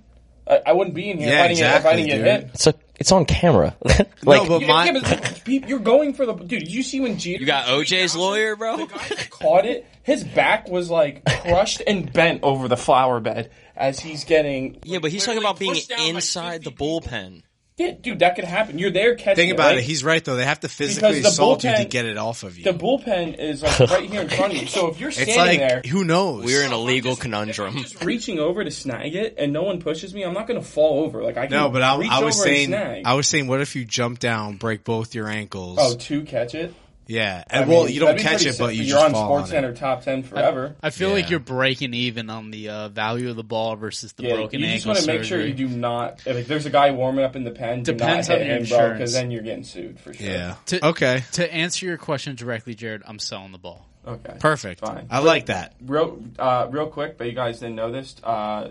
I, 0.49 0.61
I 0.67 0.73
wouldn't 0.73 0.95
be 0.97 1.11
in 1.11 1.19
here 1.19 1.29
Yeah, 1.29 1.35
if, 1.35 1.45
I 1.45 1.49
didn't 1.49 1.59
if 1.61 1.65
I 1.65 1.77
exactly, 1.77 2.03
didn't 2.03 2.09
get 2.09 2.17
dude. 2.17 2.45
hit. 2.47 2.55
It's 2.55 2.67
a, 2.67 2.75
it's 2.99 3.13
on 3.13 3.25
camera. 3.27 3.77
like, 3.85 4.09
no, 4.25 4.47
but 4.49 4.61
Yeah, 4.63 4.67
my 4.67 4.85
yeah, 4.87 4.93
but 5.01 5.43
pe- 5.45 5.63
you're 5.69 5.79
going 5.79 6.15
for 6.15 6.27
the 6.27 6.33
dude. 6.35 6.49
Did 6.49 6.71
you 6.71 6.83
see 6.83 7.01
when 7.01 7.19
Jeter 7.19 7.41
You 7.41 7.47
got 7.47 7.67
OJ's 7.67 8.17
lawyer, 8.17 8.57
bro? 8.57 8.87
caught 9.31 9.67
it? 9.67 9.87
His 10.03 10.25
back 10.25 10.69
was 10.69 10.91
like 10.91 11.25
crushed 11.25 11.83
and 11.87 12.13
bent 12.13 12.43
over 12.43 12.67
the 12.69 12.77
flower 12.77 13.21
bed 13.21 13.51
as 13.77 14.01
he's 14.01 14.25
getting. 14.25 14.79
Yeah, 14.85 14.99
but 14.99 15.11
he's 15.13 15.25
talking 15.25 15.39
about 15.41 15.59
being 15.59 15.73
pushed 15.75 15.89
down 15.91 15.99
by 15.99 16.05
inside 16.05 16.61
the 16.65 16.71
50 16.71 16.71
people. 16.71 17.01
bullpen. 17.03 17.43
Yeah, 17.81 17.93
dude, 17.93 18.19
that 18.19 18.37
could 18.37 18.45
happen. 18.45 18.79
You're 18.79 18.91
there 18.91 19.15
catching. 19.15 19.37
think 19.37 19.55
about 19.55 19.69
right? 19.69 19.79
it. 19.79 19.85
He's 19.85 20.05
right 20.05 20.23
though. 20.23 20.37
They 20.37 20.45
have 20.45 20.61
to 20.61 20.69
physically 20.69 21.13
Because 21.13 21.23
the 21.23 21.29
assault 21.29 21.65
you 21.65 21.75
to 21.75 21.87
get 21.87 22.05
it 22.05 22.19
off 22.19 22.43
of 22.43 22.59
you. 22.59 22.65
the 22.65 22.75
bullpen 22.75 23.39
is 23.39 23.63
like 23.63 23.81
right 23.91 24.11
here 24.11 24.21
in 24.21 24.29
front 24.29 24.53
of 24.53 24.61
you. 24.61 24.67
So 24.67 24.89
if 24.89 25.01
you're 25.01 25.11
standing 25.11 25.35
it's 25.35 25.39
like 25.39 25.59
there 25.61 25.83
who 25.91 26.05
knows? 26.05 26.45
We're 26.45 26.63
in 26.63 26.73
a 26.73 26.79
legal 26.79 27.17
conundrum. 27.17 27.79
Just 27.79 28.05
reaching 28.05 28.39
over 28.39 28.63
to 28.63 28.71
snag 28.71 29.15
it 29.15 29.37
and 29.39 29.55
no 29.55 29.63
one 29.63 29.81
pushes 29.81 30.13
me, 30.13 30.25
I'm 30.25 30.35
not 30.35 30.47
going 30.47 30.61
to 30.61 30.67
fall 30.67 31.05
over. 31.05 31.23
Like 31.23 31.39
I 31.39 31.47
can 31.47 31.57
no, 31.57 31.71
but 31.71 31.81
I, 31.81 31.97
reach 31.97 32.11
I 32.11 32.23
was 32.23 32.39
over 32.39 32.49
saying. 32.49 32.75
I 32.75 33.15
was 33.15 33.27
saying, 33.27 33.47
what 33.47 33.63
if 33.63 33.75
you 33.75 33.87
jump 33.87 34.19
down, 34.19 34.57
break 34.57 34.85
both 34.85 35.15
your 35.15 35.29
ankles? 35.29 35.79
oh, 35.81 35.95
to 35.95 36.23
catch 36.25 36.55
it. 36.55 36.75
Yeah, 37.11 37.45
I 37.51 37.59
and 37.59 37.69
well, 37.69 37.85
mean, 37.85 37.95
you 37.95 38.01
don't 38.01 38.19
catch 38.19 38.43
pretty 38.43 38.51
it, 38.51 38.59
but 38.59 38.75
you 38.75 38.83
you're 38.85 38.97
just 38.97 39.05
on 39.07 39.13
fall 39.13 39.27
Sports 39.27 39.43
on 39.43 39.57
it. 39.57 39.61
Center 39.63 39.75
top 39.75 40.03
ten 40.03 40.23
forever. 40.23 40.77
I 40.83 40.91
feel 40.91 41.11
like 41.11 41.29
you're 41.29 41.41
breaking 41.41 41.93
even 41.93 42.31
on 42.31 42.51
the 42.51 42.69
uh, 42.69 42.89
value 42.89 43.31
of 43.31 43.37
the 43.37 43.45
ball 43.45 43.77
versus 43.77 44.13
the 44.13 44.23
Yeah, 44.23 44.37
broken 44.37 44.61
you 44.61 44.67
just 44.69 44.87
want 44.87 44.99
to 45.01 45.07
make 45.07 45.25
sure 45.25 45.45
you 45.45 45.53
do 45.53 45.69
not. 45.69 46.23
If 46.27 46.47
there's 46.47 46.67
a 46.67 46.71
guy 46.71 46.93
warming 46.93 47.25
up 47.25 47.35
in 47.37 47.45
the 47.45 47.51
pen, 47.51 47.83
do 47.83 47.93
Depends 47.93 48.29
not 48.29 48.35
on 48.37 48.41
hit 48.41 48.47
your 48.47 48.57
him, 48.59 48.65
bro, 48.67 48.79
insurance. 48.79 48.99
because 48.99 49.13
then 49.13 49.31
you're 49.31 49.43
getting 49.43 49.65
sued 49.65 49.99
for 49.99 50.15
sure. 50.15 50.27
Yeah. 50.27 50.55
To- 50.67 50.87
okay. 50.89 51.25
To 51.33 51.53
answer 51.53 51.87
your 51.87 51.97
question 51.97 52.37
directly, 52.37 52.75
Jared, 52.75 53.03
I'm 53.05 53.19
selling 53.19 53.53
the 53.53 53.59
ball. 53.59 53.87
Okay. 54.07 54.37
Perfect. 54.39 54.81
Fine. 54.81 55.09
I 55.11 55.19
like 55.19 55.47
that. 55.47 55.75
Real, 55.85 56.23
uh, 56.39 56.69
real 56.71 56.87
quick, 56.87 57.19
but 57.19 57.27
you 57.27 57.35
guys 57.35 57.59
didn't 57.61 57.75
know 57.77 57.91
this. 57.93 58.17
Uh, 58.23 58.71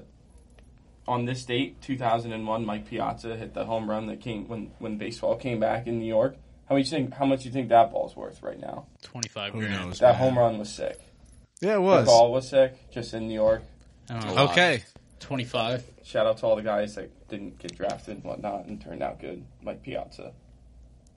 on 1.08 1.26
this 1.26 1.44
date, 1.46 1.82
2001, 1.82 2.66
Mike 2.66 2.88
Piazza 2.88 3.36
hit 3.36 3.54
the 3.54 3.66
home 3.66 3.90
run 3.90 4.08
that 4.08 4.22
came 4.22 4.48
when 4.48 4.72
when 4.80 4.98
baseball 4.98 5.36
came 5.36 5.60
back 5.60 5.88
in 5.88 6.00
New 6.00 6.06
York. 6.06 6.38
How 6.70 6.76
much 6.76 6.86
you 6.86 6.98
think? 6.98 7.14
How 7.16 7.26
much 7.26 7.46
you 7.46 7.52
think 7.52 7.70
that 7.70 7.92
ball's 7.92 8.16
worth 8.16 8.42
right 8.44 8.60
now? 8.60 8.86
25 9.04 9.54
Who 9.54 9.60
grand. 9.60 9.74
knows? 9.88 10.00
That 10.00 10.12
man. 10.14 10.16
home 10.20 10.38
run 10.38 10.58
was 10.60 10.70
sick. 10.72 11.00
Yeah, 11.62 11.74
it 11.76 11.82
was. 11.82 12.06
The 12.06 12.12
was. 12.12 12.20
ball 12.20 12.32
was 12.32 12.48
sick, 12.50 12.92
just 12.92 13.14
in 13.14 13.28
New 13.28 13.34
York. 13.34 13.64
I 14.10 14.44
Okay. 14.44 14.84
25. 15.20 15.84
Shout 16.04 16.26
out 16.28 16.38
to 16.38 16.46
all 16.46 16.56
the 16.56 16.62
guys 16.62 16.96
that 16.96 17.28
didn't 17.28 17.60
get 17.60 17.76
drafted 17.76 18.16
and 18.16 18.24
whatnot 18.24 18.66
and 18.68 18.80
turned 18.82 19.04
out 19.04 19.20
good. 19.20 19.44
Mike 19.62 19.82
Piazza. 19.84 20.32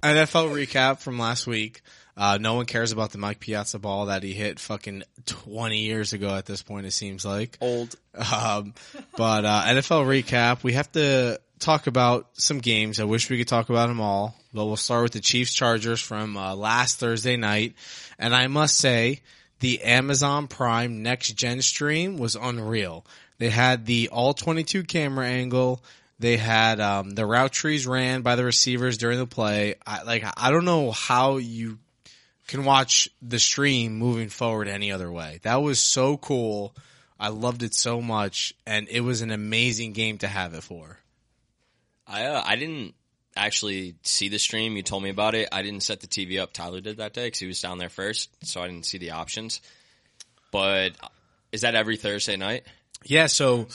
NFL 0.02 0.50
recap 0.50 0.98
from 1.00 1.18
last 1.18 1.46
week. 1.46 1.82
Uh, 2.16 2.36
no 2.40 2.54
one 2.54 2.66
cares 2.66 2.90
about 2.92 3.12
the 3.12 3.18
Mike 3.18 3.38
Piazza 3.38 3.78
ball 3.78 4.06
that 4.06 4.22
he 4.22 4.32
hit 4.34 4.58
fucking 4.58 5.04
20 5.26 5.78
years 5.78 6.12
ago 6.12 6.34
at 6.34 6.44
this 6.44 6.60
point, 6.62 6.86
it 6.86 6.90
seems 6.92 7.24
like. 7.24 7.56
Old. 7.60 7.94
Um, 8.14 8.74
but 9.16 9.44
uh, 9.44 9.62
NFL 9.66 10.04
recap, 10.06 10.62
we 10.64 10.72
have 10.74 10.90
to 10.92 11.40
talk 11.62 11.87
about 11.87 12.29
some 12.35 12.59
games. 12.59 13.01
I 13.01 13.05
wish 13.05 13.31
we 13.31 13.38
could 13.38 13.48
talk 13.48 13.70
about 13.70 13.87
them 13.87 14.01
all, 14.01 14.35
but 14.53 14.66
we'll 14.66 14.77
start 14.77 15.05
with 15.05 15.12
the 15.12 15.20
Chiefs 15.20 15.55
Chargers 15.55 16.01
from 16.01 16.37
uh, 16.37 16.55
last 16.55 16.98
Thursday 16.98 17.37
night. 17.37 17.75
And 18.18 18.35
I 18.35 18.46
must 18.48 18.77
say, 18.77 19.20
the 19.61 19.83
Amazon 19.83 20.48
Prime 20.48 21.03
Next 21.03 21.33
Gen 21.33 21.62
stream 21.62 22.18
was 22.18 22.35
unreal. 22.35 23.07
They 23.38 23.48
had 23.48 23.87
the 23.87 24.09
all 24.11 24.35
22 24.35 24.83
camera 24.83 25.27
angle. 25.27 25.83
They 26.18 26.37
had 26.37 26.81
um, 26.81 27.11
the 27.11 27.27
route 27.27 27.53
trees 27.53 27.87
ran 27.87 28.22
by 28.22 28.37
the 28.37 28.44
receivers 28.44 28.98
during 28.98 29.18
the 29.18 29.27
play. 29.27 29.77
I, 29.87 30.03
like 30.03 30.25
I 30.37 30.51
don't 30.51 30.64
know 30.64 30.90
how 30.90 31.37
you 31.37 31.79
can 32.48 32.64
watch 32.64 33.09
the 33.22 33.38
stream 33.38 33.96
moving 33.96 34.29
forward 34.29 34.68
any 34.68 34.92
other 34.92 35.11
way. 35.11 35.38
That 35.42 35.62
was 35.62 35.81
so 35.81 36.16
cool. 36.16 36.75
I 37.18 37.29
loved 37.29 37.62
it 37.62 37.72
so 37.72 38.01
much, 38.01 38.53
and 38.66 38.88
it 38.88 39.01
was 39.01 39.22
an 39.22 39.31
amazing 39.31 39.92
game 39.92 40.18
to 40.18 40.29
have 40.29 40.55
it 40.55 40.62
for. 40.62 40.98
I 42.12 42.25
uh, 42.27 42.42
I 42.44 42.57
didn't 42.57 42.94
actually 43.35 43.94
see 44.03 44.29
the 44.29 44.38
stream. 44.38 44.77
You 44.77 44.83
told 44.83 45.03
me 45.03 45.09
about 45.11 45.35
it. 45.35 45.48
I 45.51 45.62
didn't 45.62 45.83
set 45.83 46.01
the 46.01 46.07
TV 46.07 46.40
up. 46.40 46.53
Tyler 46.53 46.81
did 46.81 46.98
that 46.98 47.14
day 47.14 47.27
because 47.27 47.38
he 47.40 47.46
was 47.46 47.61
down 47.61 47.79
there 47.79 47.88
first, 47.88 48.29
so 48.44 48.61
I 48.62 48.66
didn't 48.68 48.87
see 48.87 48.98
the 48.98 49.12
options. 49.12 49.61
But 50.51 50.92
is 51.51 51.62
that 51.62 51.75
every 51.75 51.96
Thursday 51.96 52.37
night? 52.37 52.64
Yeah, 53.05 53.27
so 53.27 53.66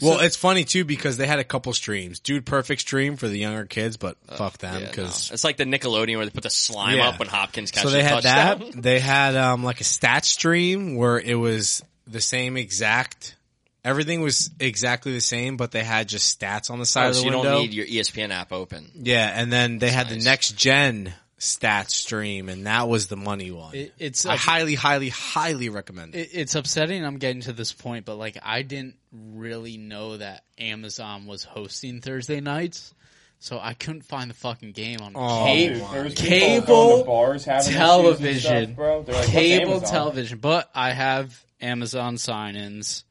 well, 0.00 0.20
it's 0.20 0.36
funny 0.36 0.62
too 0.64 0.84
because 0.84 1.16
they 1.16 1.26
had 1.26 1.40
a 1.40 1.44
couple 1.44 1.72
streams. 1.72 2.20
Dude, 2.20 2.46
perfect 2.46 2.80
stream 2.82 3.16
for 3.16 3.26
the 3.26 3.36
younger 3.38 3.64
kids, 3.64 3.96
but 3.96 4.16
fuck 4.36 4.58
them 4.58 4.72
Uh, 4.72 4.78
Yeah, 4.78 4.84
no. 4.84 4.90
because 4.90 5.30
it's 5.32 5.42
like 5.42 5.56
the 5.56 5.64
Nickelodeon 5.64 6.16
where 6.16 6.26
they 6.26 6.30
put 6.30 6.44
the 6.44 6.50
slime 6.50 6.98
Yeah. 6.98 7.08
up 7.08 7.18
when 7.18 7.26
Hopkins 7.28 7.72
catches 7.72 7.90
so 7.90 7.96
they 7.96 8.04
had 8.04 8.22
touchdown. 8.22 8.70
that. 8.74 8.82
They 8.82 9.00
had 9.00 9.34
um 9.34 9.64
like 9.64 9.80
a 9.80 9.84
stat 9.84 10.24
stream 10.24 10.94
where 10.94 11.18
it 11.18 11.34
was 11.34 11.82
the 12.06 12.20
same 12.20 12.56
exact. 12.56 13.34
Everything 13.84 14.20
was 14.22 14.50
exactly 14.60 15.12
the 15.12 15.20
same, 15.20 15.56
but 15.56 15.70
they 15.70 15.84
had 15.84 16.08
just 16.08 16.38
stats 16.38 16.70
on 16.70 16.78
the 16.78 16.86
side 16.86 17.06
Oh, 17.06 17.08
of 17.10 17.14
the 17.14 17.20
so 17.20 17.26
you 17.26 17.32
window. 17.32 17.50
don't 17.52 17.62
need 17.62 17.74
your 17.74 17.86
ESPN 17.86 18.30
app 18.30 18.52
open. 18.52 18.90
yeah, 18.94 19.30
and 19.34 19.52
then 19.52 19.78
they 19.78 19.90
had 19.90 20.08
Nice. 20.10 20.18
the 20.18 20.24
next 20.24 20.56
gen 20.56 21.14
stat 21.38 21.88
stream, 21.90 22.48
and 22.48 22.66
that 22.66 22.88
was 22.88 23.06
the 23.06 23.16
money 23.16 23.50
one. 23.52 23.74
It, 23.74 23.92
it's 23.98 24.26
I 24.26 24.34
ups- 24.34 24.42
highly, 24.44 24.74
highly, 24.74 25.08
highly 25.08 25.68
recommend 25.68 26.14
it. 26.16 26.18
it, 26.18 26.30
it's 26.32 26.54
upsetting. 26.56 27.04
I'm 27.04 27.18
getting 27.18 27.42
to 27.42 27.52
this 27.52 27.72
point, 27.72 28.04
but 28.04 28.16
like 28.16 28.36
I 28.42 28.62
didn't 28.62 28.96
really 29.12 29.76
know 29.78 30.16
that 30.16 30.42
Amazon 30.58 31.26
was 31.26 31.44
hosting 31.44 32.00
Thursday 32.00 32.40
nights, 32.40 32.92
so 33.38 33.60
I 33.62 33.74
couldn't 33.74 34.02
find 34.02 34.28
the 34.28 34.34
fucking 34.34 34.72
game 34.72 35.00
on 35.00 35.12
Oh, 35.14 35.20
ca- 35.20 35.54
Dude, 35.54 35.76
there 35.92 36.02
was 36.02 36.14
people 36.14 36.28
cable 36.28 37.04
bars 37.04 37.44
having 37.44 37.60
issues 37.60 37.74
and 37.76 37.78
television, 37.86 38.64
stuff, 38.64 38.76
bro. 38.76 39.04
Like, 39.06 39.26
cable 39.28 39.80
television. 39.80 40.38
But 40.40 40.68
I 40.74 40.90
have 40.90 41.40
Amazon 41.60 42.18
sign-ins 42.18 43.04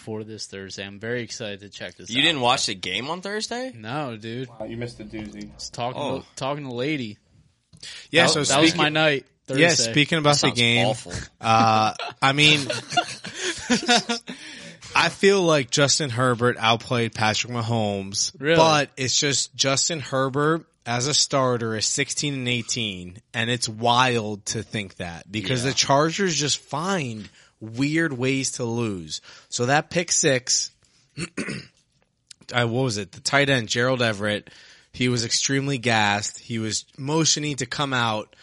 for 0.00 0.24
this 0.24 0.46
Thursday. 0.46 0.84
I'm 0.84 0.98
very 0.98 1.22
excited 1.22 1.60
to 1.60 1.68
check 1.68 1.96
this. 1.96 2.10
Out. 2.10 2.14
You 2.14 2.22
out. 2.22 2.24
didn't 2.26 2.40
watch 2.40 2.66
the 2.66 2.74
game 2.74 3.08
on 3.10 3.20
Thursday? 3.20 3.72
No, 3.74 4.16
dude. 4.16 4.48
Wow, 4.48 4.66
you 4.66 4.76
missed 4.76 4.98
the 4.98 5.04
doozy. 5.04 5.50
It's 5.54 5.70
talking 5.70 6.00
Oh. 6.00 6.18
to, 6.20 6.26
talking 6.36 6.64
to 6.64 6.72
lady. 6.72 7.18
yeah, 8.10 8.24
that, 8.24 8.30
so 8.30 8.42
that 8.42 8.60
was 8.60 8.70
speaking, 8.70 8.82
my 8.82 8.88
night. 8.88 9.26
Thursday. 9.46 9.62
yeah, 9.62 9.70
speaking 9.70 10.18
about 10.18 10.36
the 10.38 10.50
game, 10.52 10.86
awful. 10.86 11.12
Uh, 11.40 11.94
I 12.22 12.32
mean, 12.32 12.60
I 14.94 15.08
feel 15.08 15.42
like 15.42 15.70
Justin 15.70 16.10
Herbert 16.10 16.56
outplayed 16.58 17.14
Patrick 17.14 17.52
Mahomes, 17.52 18.32
Really? 18.38 18.56
but 18.56 18.90
it's 18.96 19.16
just 19.18 19.54
Justin 19.54 20.00
Herbert 20.00 20.66
as 20.86 21.06
a 21.06 21.14
starter 21.14 21.76
is 21.76 21.86
16 21.86 22.34
and 22.34 22.48
18, 22.48 23.18
and 23.34 23.50
it's 23.50 23.68
wild 23.68 24.44
to 24.46 24.62
think 24.62 24.96
that 24.96 25.30
because 25.30 25.62
Yeah. 25.64 25.70
the 25.70 25.74
Chargers 25.76 26.34
just 26.36 26.58
find 26.58 27.28
weird 27.60 28.12
ways 28.12 28.52
to 28.52 28.64
lose. 28.64 29.20
So 29.48 29.66
that 29.66 29.90
pick 29.90 30.12
six, 30.12 30.70
I 31.18 31.24
uh, 32.62 32.66
what 32.66 32.82
was 32.82 32.96
it? 32.98 33.12
The 33.12 33.20
tight 33.20 33.48
end 33.50 33.68
Gerald 33.68 34.02
Everett. 34.02 34.50
He 34.92 35.08
was 35.08 35.24
extremely 35.24 35.78
gassed. 35.78 36.38
He 36.38 36.58
was 36.58 36.84
motioning 36.98 37.56
to 37.56 37.66
come 37.66 37.92
out. 37.92 38.34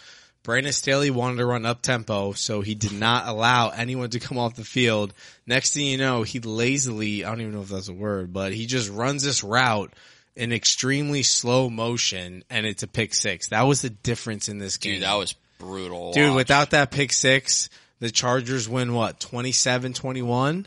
Brandon 0.44 0.72
Staley 0.72 1.10
wanted 1.10 1.38
to 1.38 1.46
run 1.46 1.66
up 1.66 1.82
tempo, 1.82 2.32
so 2.32 2.62
he 2.62 2.74
did 2.74 2.94
not 2.94 3.28
allow 3.28 3.68
anyone 3.68 4.10
to 4.12 4.20
come 4.22 4.38
off 4.38 4.56
the 4.56 4.64
field. 4.64 5.14
Next 5.46 5.74
thing 5.74 5.88
you 5.88 5.98
know, 5.98 6.24
he 6.24 6.40
lazily, 6.40 7.26
I 7.26 7.30
don't 7.30 7.42
even 7.42 7.54
know 7.54 7.64
if 7.64 7.68
that's 7.68 7.90
a 7.90 7.94
word, 7.94 8.32
but 8.32 8.54
he 8.54 8.66
just 8.66 8.90
runs 8.90 9.24
this 9.24 9.44
route 9.44 9.92
in 10.38 10.54
extremely 10.54 11.24
slow 11.24 11.70
motion 11.70 12.46
and 12.50 12.66
it's 12.66 12.84
a 12.84 12.88
pick 12.88 13.14
six. 13.14 13.50
That 13.50 13.64
was 13.64 13.82
the 13.82 13.90
difference 13.90 14.48
in 14.48 14.58
this 14.58 14.78
game. 14.78 14.96
Dude, 14.96 15.04
that 15.04 15.16
was 15.16 15.36
brutal. 15.60 16.14
Dude, 16.14 16.30
watch. 16.30 16.36
without 16.38 16.70
that 16.72 16.92
pick 16.92 17.12
six, 17.12 17.70
the 18.00 18.12
Chargers 18.12 18.68
win 18.70 18.94
what? 18.94 19.20
27-21? 19.20 20.66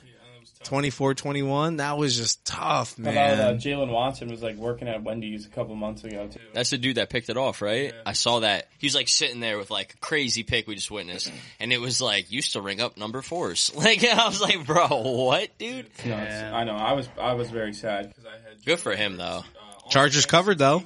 24-21? 0.64 1.78
That 1.78 1.96
was 1.96 2.16
just 2.16 2.44
tough, 2.44 2.96
How 3.02 3.10
about 3.10 3.32
uh, 3.32 3.36
man. 3.36 3.58
Jaylen 3.58 3.90
Watson 3.90 4.28
was 4.28 4.42
like 4.42 4.56
working 4.56 4.88
at 4.88 5.02
Wendy's 5.02 5.46
a 5.46 5.48
couple 5.48 5.74
months 5.74 6.04
ago 6.04 6.28
too. 6.28 6.40
That's 6.52 6.68
the 6.70 6.76
dude 6.76 6.96
that 6.96 7.08
picked 7.08 7.30
it 7.30 7.38
off, 7.38 7.62
right? 7.62 7.94
I 8.04 8.12
saw 8.12 8.40
that. 8.40 8.68
He 8.78 8.86
was 8.86 8.94
like 8.94 9.08
sitting 9.08 9.40
there 9.40 9.56
with 9.56 9.70
like 9.70 9.94
a 9.94 9.96
crazy 9.98 10.42
pick 10.42 10.66
we 10.66 10.74
just 10.74 10.90
witnessed. 10.90 11.32
And 11.60 11.72
it 11.74 11.80
was 11.80 12.00
like, 12.00 12.30
used 12.32 12.52
to 12.52 12.60
ring 12.60 12.80
up 12.80 12.96
number 12.96 13.20
fours. 13.22 13.70
Like, 13.80 14.04
I 14.04 14.26
was 14.28 14.40
like, 14.40 14.66
bro, 14.66 14.88
what, 14.88 15.56
dude? 15.58 15.86
Nuts. 16.04 16.34
I 16.34 16.64
know. 16.64 16.74
I 16.74 16.92
was 16.92 17.08
I 17.18 17.32
was 17.34 17.50
very 17.50 17.72
sad. 17.72 18.12
I 18.26 18.48
had 18.48 18.64
Good 18.64 18.78
for 18.78 18.94
him, 18.94 19.16
though. 19.16 19.42
Chargers 19.88 20.26
covered 20.26 20.58
though. 20.58 20.84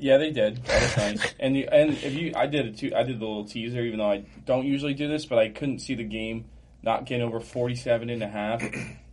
Yeah, 0.00 0.16
they 0.16 0.30
did. 0.30 0.64
That 0.64 0.82
was 0.82 0.96
nice. 0.96 1.34
And 1.40 1.56
you, 1.56 1.68
and 1.70 1.90
if 1.90 2.14
you, 2.14 2.32
I 2.34 2.46
did 2.46 2.66
it 2.66 2.78
too. 2.78 2.92
I 2.96 3.02
did 3.02 3.20
the 3.20 3.26
little 3.26 3.44
teaser, 3.44 3.82
even 3.82 3.98
though 3.98 4.10
I 4.10 4.24
don't 4.46 4.66
usually 4.66 4.94
do 4.94 5.08
this, 5.08 5.26
but 5.26 5.38
I 5.38 5.48
couldn't 5.48 5.80
see 5.80 5.94
the 5.94 6.04
game 6.04 6.46
not 6.82 7.04
getting 7.04 7.26
over 7.26 7.40
47 7.40 8.08
and 8.08 8.22
a 8.22 8.28
half, 8.28 8.62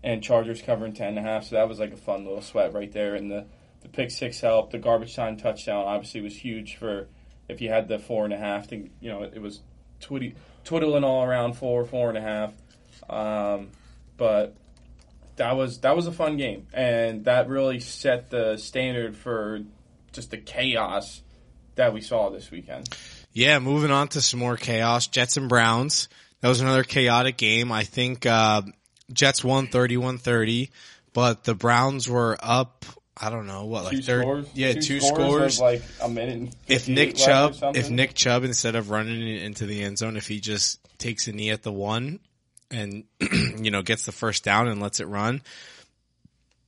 and 0.03 0.23
Chargers 0.23 0.61
covering 0.61 0.93
10 0.93 1.09
and 1.09 1.19
a 1.19 1.21
half. 1.21 1.45
So 1.45 1.55
that 1.55 1.67
was 1.67 1.79
like 1.79 1.91
a 1.91 1.97
fun 1.97 2.23
little 2.23 2.41
sweat 2.41 2.73
right 2.73 2.91
there. 2.91 3.15
And 3.15 3.29
the 3.29 3.45
the 3.81 3.89
pick 3.89 4.11
six 4.11 4.39
helped. 4.39 4.71
The 4.71 4.79
garbage 4.79 5.15
time 5.15 5.37
touchdown 5.37 5.85
obviously 5.85 6.21
was 6.21 6.35
huge 6.35 6.77
for 6.77 7.07
if 7.47 7.61
you 7.61 7.69
had 7.69 7.87
the 7.87 7.99
four 7.99 8.25
and 8.25 8.33
a 8.33 8.37
half. 8.37 8.67
To, 8.69 8.77
you 8.77 9.09
know, 9.09 9.23
it 9.23 9.41
was 9.41 9.61
twitty, 10.01 10.35
twiddling 10.63 11.03
all 11.03 11.23
around 11.23 11.53
four, 11.53 11.85
four 11.85 12.09
and 12.09 12.17
a 12.17 12.21
half. 12.21 12.53
Um, 13.09 13.69
but 14.15 14.55
that 15.35 15.55
was 15.55 15.79
that 15.79 15.95
was 15.95 16.07
a 16.07 16.11
fun 16.11 16.37
game, 16.37 16.67
and 16.73 17.25
that 17.25 17.47
really 17.49 17.79
set 17.79 18.29
the 18.29 18.57
standard 18.57 19.15
for 19.15 19.61
just 20.17 20.31
the 20.31 20.37
chaos 20.37 21.21
that 21.75 21.93
we 21.93 22.01
saw 22.01 22.29
this 22.29 22.49
weekend. 22.51 22.89
Yeah, 23.31 23.59
moving 23.59 23.91
on 23.91 24.07
to 24.09 24.21
some 24.21 24.39
more 24.39 24.57
chaos. 24.57 25.05
Jets 25.07 25.37
and 25.37 25.47
Browns. 25.47 26.09
That 26.41 26.49
was 26.49 26.59
another 26.59 26.83
chaotic 26.83 27.37
game. 27.37 27.71
I 27.71 27.83
think 27.83 28.25
uh, 28.25 28.63
Jets 29.13 29.43
won 29.43 29.67
31-30, 29.67 30.71
but 31.13 31.43
the 31.43 31.53
Browns 31.53 32.09
were 32.09 32.35
up. 32.39 32.83
I 33.15 33.29
don't 33.29 33.45
know 33.45 33.65
what, 33.65 33.83
like 33.85 33.95
Two 33.95 34.01
third, 34.01 34.21
scores, 34.21 34.47
yeah, 34.53 34.73
two, 34.73 34.99
scores, 35.01 35.55
scores. 35.55 35.61
like 35.61 35.81
a 36.01 36.09
minute. 36.09 36.55
If 36.67 36.87
Nick 36.87 37.15
Chubb, 37.15 37.55
if 37.75 37.89
Nick 37.89 38.15
Chubb 38.15 38.43
instead 38.43 38.75
of 38.75 38.89
running 38.89 39.27
it 39.27 39.43
into 39.43 39.65
the 39.65 39.83
end 39.83 39.97
zone, 39.97 40.17
if 40.17 40.27
he 40.27 40.39
just 40.39 40.79
takes 40.97 41.27
a 41.27 41.31
knee 41.31 41.51
at 41.51 41.63
the 41.63 41.71
one 41.71 42.19
and 42.69 43.05
you 43.59 43.71
know 43.71 43.81
gets 43.81 44.05
the 44.05 44.11
first 44.11 44.43
down 44.43 44.67
and 44.67 44.81
lets 44.81 44.99
it 44.99 45.07
run. 45.07 45.41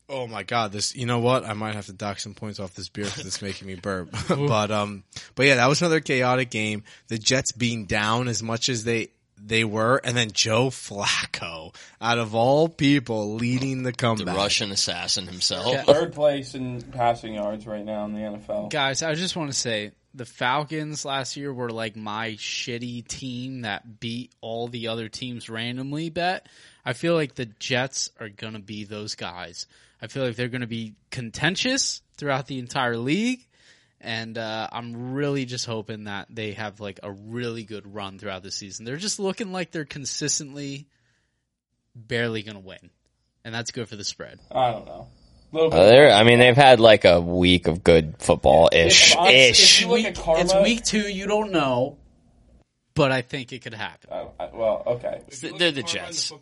Oh 0.09 0.25
my 0.27 0.43
God! 0.43 0.71
This, 0.71 0.95
you 0.95 1.05
know 1.05 1.19
what? 1.19 1.45
I 1.45 1.53
might 1.53 1.75
have 1.75 1.85
to 1.85 1.93
dock 1.93 2.19
some 2.19 2.33
points 2.33 2.59
off 2.59 2.73
this 2.73 2.89
beer 2.89 3.05
because 3.05 3.25
it's 3.25 3.41
making 3.41 3.67
me 3.67 3.75
burp. 3.75 4.09
but 4.27 4.71
um, 4.71 5.03
but 5.35 5.45
yeah, 5.45 5.55
that 5.55 5.67
was 5.67 5.81
another 5.81 5.99
chaotic 5.99 6.49
game. 6.49 6.83
The 7.09 7.17
Jets 7.19 7.51
being 7.51 7.85
down 7.85 8.27
as 8.27 8.41
much 8.41 8.69
as 8.69 8.83
they 8.83 9.09
they 9.41 9.63
were, 9.63 10.01
and 10.03 10.17
then 10.17 10.31
Joe 10.31 10.69
Flacco, 10.69 11.75
out 12.01 12.17
of 12.17 12.35
all 12.35 12.67
people, 12.67 13.35
leading 13.35 13.83
the 13.83 13.91
The 13.91 13.97
comeback. 13.97 14.35
Russian 14.35 14.71
assassin 14.71 15.27
himself. 15.27 15.85
third 15.85 16.13
place 16.13 16.55
in 16.55 16.81
passing 16.81 17.35
yards 17.35 17.65
right 17.65 17.85
now 17.85 18.05
in 18.05 18.13
the 18.13 18.19
NFL. 18.19 18.69
Guys, 18.71 19.03
I 19.03 19.13
just 19.13 19.35
want 19.35 19.51
to 19.51 19.57
say 19.57 19.91
the 20.13 20.25
Falcons 20.25 21.05
last 21.05 21.37
year 21.37 21.53
were 21.53 21.69
like 21.69 21.95
my 21.95 22.31
shitty 22.31 23.07
team 23.07 23.61
that 23.61 23.99
beat 23.99 24.31
all 24.41 24.67
the 24.67 24.87
other 24.87 25.07
teams 25.07 25.49
randomly 25.49 26.09
bet. 26.09 26.47
I 26.89 26.93
feel 26.93 27.13
like 27.13 27.35
the 27.35 27.45
Jets 27.45 28.09
are 28.19 28.29
going 28.29 28.53
to 28.53 28.59
be 28.59 28.83
those 28.83 29.13
guys. 29.13 29.67
I 30.01 30.07
feel 30.07 30.25
like 30.25 30.35
they're 30.35 30.47
going 30.47 30.61
to 30.61 30.67
be 30.67 30.95
contentious 31.11 32.01
throughout 32.17 32.47
the 32.47 32.57
entire 32.57 32.97
league. 32.97 33.45
And 34.01 34.35
uh, 34.39 34.67
I'm 34.71 35.13
really 35.13 35.45
just 35.45 35.67
hoping 35.67 36.05
that 36.05 36.25
they 36.31 36.53
have 36.53 36.79
like 36.79 36.99
a 37.03 37.11
really 37.11 37.63
good 37.63 37.93
run 37.93 38.17
throughout 38.17 38.41
the 38.41 38.49
season. 38.49 38.85
They're 38.85 38.95
just 38.97 39.19
looking 39.19 39.51
like 39.51 39.69
they're 39.69 39.85
consistently 39.85 40.87
barely 41.93 42.41
going 42.41 42.55
to 42.55 42.65
win. 42.65 42.89
And 43.45 43.53
that's 43.53 43.69
good 43.69 43.87
for 43.87 43.95
the 43.95 44.03
spread. 44.03 44.39
I 44.51 44.71
don't 44.71 44.85
know. 44.87 45.07
Uh, 45.53 45.69
they're, 45.69 46.11
I 46.11 46.23
mean, 46.23 46.39
they've 46.39 46.55
had 46.55 46.79
like 46.79 47.05
a 47.05 47.21
week 47.21 47.67
of 47.67 47.83
good 47.83 48.15
football 48.17 48.69
ish. 48.73 49.13
If- 49.13 49.19
if- 49.19 49.51
Ish. 49.51 49.75
if 49.75 49.81
you 49.81 49.87
look 49.95 50.05
at 50.05 50.15
karma, 50.15 50.41
It's 50.41 50.55
week 50.55 50.83
two. 50.83 51.07
You 51.07 51.27
don't 51.27 51.51
know, 51.51 51.98
but 52.99 53.13
I 53.13 53.21
think 53.21 53.53
it 53.53 53.61
could 53.61 53.73
happen. 53.73 54.09
I, 54.11 54.27
I, 54.43 54.49
well, 54.53 54.83
okay. 54.85 55.21
They're 55.57 55.71
the 55.71 55.83
Jets. 55.83 56.33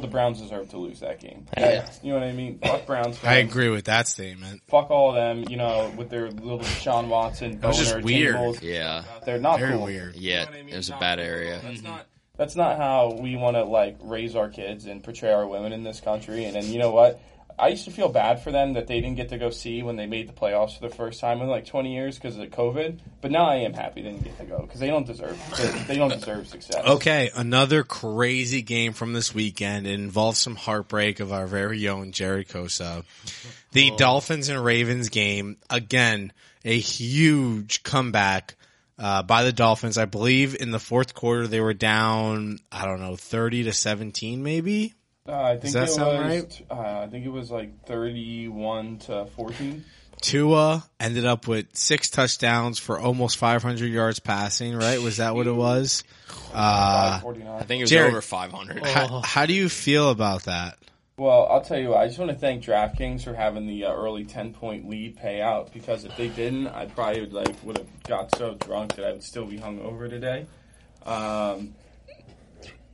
The 0.00 0.08
Browns 0.08 0.40
deserve 0.40 0.70
to 0.70 0.78
lose 0.78 1.00
that 1.00 1.20
game. 1.20 1.44
Yeah. 1.58 1.86
You 2.02 2.14
know 2.14 2.20
what 2.20 2.26
I 2.26 2.32
mean? 2.32 2.58
Fuck 2.58 2.86
Browns. 2.86 3.22
I 3.22 3.34
agree 3.34 3.68
with 3.68 3.84
that 3.84 4.08
statement. 4.08 4.62
Fuck 4.66 4.90
all 4.90 5.10
of 5.10 5.16
them. 5.16 5.44
You 5.50 5.58
know, 5.58 5.92
with 5.94 6.08
their 6.08 6.30
little 6.30 6.62
Sean 6.62 7.10
Watson. 7.10 7.60
was 7.60 7.76
just 7.76 8.00
weird. 8.00 8.34
tables. 8.34 8.62
Yeah. 8.62 9.04
They're 9.26 9.38
not 9.38 9.60
Very 9.60 9.72
cool. 9.74 9.84
weird. 9.84 10.16
Yeah, 10.16 10.50
it 10.50 10.74
was 10.74 10.88
a 10.88 10.96
bad 10.96 11.20
area. 11.20 11.60
That's 11.62 11.82
not 11.82 12.06
that's 12.38 12.56
not 12.56 12.78
how 12.78 13.18
we 13.20 13.36
want 13.36 13.56
to 13.56 13.64
like 13.64 13.98
raise 14.02 14.36
our 14.36 14.48
kids 14.48 14.86
and 14.86 15.04
portray 15.04 15.32
our 15.32 15.46
women 15.46 15.74
in 15.74 15.82
this 15.82 16.00
country. 16.00 16.44
And 16.46 16.56
then 16.56 16.64
you 16.64 16.78
know 16.78 16.92
what? 16.92 17.20
I 17.58 17.68
used 17.68 17.86
to 17.86 17.90
feel 17.90 18.10
bad 18.10 18.42
for 18.42 18.52
them 18.52 18.74
that 18.74 18.86
they 18.86 19.00
didn't 19.00 19.16
get 19.16 19.30
to 19.30 19.38
go 19.38 19.48
see 19.48 19.82
when 19.82 19.96
they 19.96 20.06
made 20.06 20.28
the 20.28 20.34
playoffs 20.34 20.78
for 20.78 20.86
the 20.86 20.94
first 20.94 21.20
time 21.20 21.40
in 21.40 21.48
like 21.48 21.64
20 21.64 21.94
years 21.94 22.16
because 22.16 22.36
of 22.36 22.48
COVID. 22.50 22.98
But 23.22 23.30
now 23.30 23.46
I 23.46 23.56
am 23.56 23.72
happy 23.72 24.02
they 24.02 24.10
didn't 24.10 24.24
get 24.24 24.38
to 24.38 24.44
go 24.44 24.60
because 24.60 24.78
they 24.78 24.88
don't 24.88 25.06
deserve 25.06 25.38
they, 25.56 25.94
they 25.94 25.96
don't 25.96 26.10
deserve 26.10 26.46
success. 26.48 26.84
Okay, 26.84 27.30
another 27.34 27.82
crazy 27.82 28.60
game 28.60 28.92
from 28.92 29.14
this 29.14 29.34
weekend. 29.34 29.86
It 29.86 29.94
involves 29.94 30.38
some 30.38 30.54
heartbreak 30.54 31.20
of 31.20 31.32
our 31.32 31.46
very 31.46 31.88
own 31.88 32.12
Jerry 32.12 32.44
Kosa. 32.44 33.04
The 33.72 33.90
Dolphins 33.96 34.48
and 34.50 34.62
Ravens 34.62 35.08
game, 35.08 35.56
again, 35.70 36.32
a 36.64 36.78
huge 36.78 37.82
comeback 37.82 38.56
uh, 38.98 39.22
by 39.22 39.44
the 39.44 39.52
Dolphins. 39.52 39.96
I 39.96 40.04
believe 40.04 40.56
in 40.60 40.72
the 40.72 40.78
fourth 40.78 41.14
quarter 41.14 41.46
they 41.46 41.60
were 41.60 41.74
down, 41.74 42.58
I 42.70 42.84
don't 42.84 43.00
know, 43.00 43.16
30 43.16 43.64
to 43.64 43.72
17 43.72 44.42
maybe. 44.42 44.94
Uh, 45.28 45.42
I 45.42 45.56
think 45.56 45.74
that 45.74 45.84
it 45.84 45.92
sound 45.92 46.18
was. 46.18 46.26
right? 46.26 46.62
Uh, 46.70 47.00
I 47.04 47.08
think 47.08 47.24
it 47.26 47.30
was 47.30 47.50
like 47.50 47.84
thirty-one 47.86 48.98
to 49.00 49.26
fourteen. 49.36 49.84
Tua 50.20 50.82
ended 50.98 51.26
up 51.26 51.46
with 51.46 51.76
six 51.76 52.08
touchdowns 52.08 52.78
for 52.78 52.98
almost 52.98 53.36
500 53.36 53.84
yards 53.86 54.18
passing, 54.18 54.74
right? 54.74 54.98
Was 55.00 55.18
that 55.18 55.34
what 55.34 55.46
it 55.46 55.52
was? 55.52 56.04
Uh, 56.54 57.20
I 57.22 57.62
think 57.64 57.80
it 57.80 57.84
was 57.84 57.90
Jared- 57.90 58.12
over 58.12 58.22
500. 58.22 58.86
how, 58.86 59.20
how 59.22 59.44
do 59.44 59.52
you 59.52 59.68
feel 59.68 60.08
about 60.10 60.44
that? 60.44 60.78
Well, 61.18 61.46
I'll 61.50 61.60
tell 61.62 61.78
you 61.78 61.90
what. 61.90 61.98
I 61.98 62.06
just 62.08 62.18
want 62.18 62.30
to 62.30 62.36
thank 62.36 62.62
DraftKings 62.64 63.24
for 63.24 63.34
having 63.34 63.66
the 63.66 63.86
uh, 63.86 63.94
early 63.94 64.24
ten-point 64.24 64.86
lead 64.88 65.16
payout 65.18 65.72
because 65.72 66.04
if 66.04 66.14
they 66.16 66.28
didn't, 66.28 66.68
I 66.68 66.86
probably 66.86 67.20
would 67.22 67.32
like 67.32 67.54
would 67.62 67.78
have 67.78 68.02
got 68.04 68.34
so 68.36 68.54
drunk 68.54 68.96
that 68.96 69.04
I 69.06 69.12
would 69.12 69.22
still 69.22 69.46
be 69.46 69.58
hungover 69.58 70.10
today. 70.10 70.46
Um, 71.06 71.74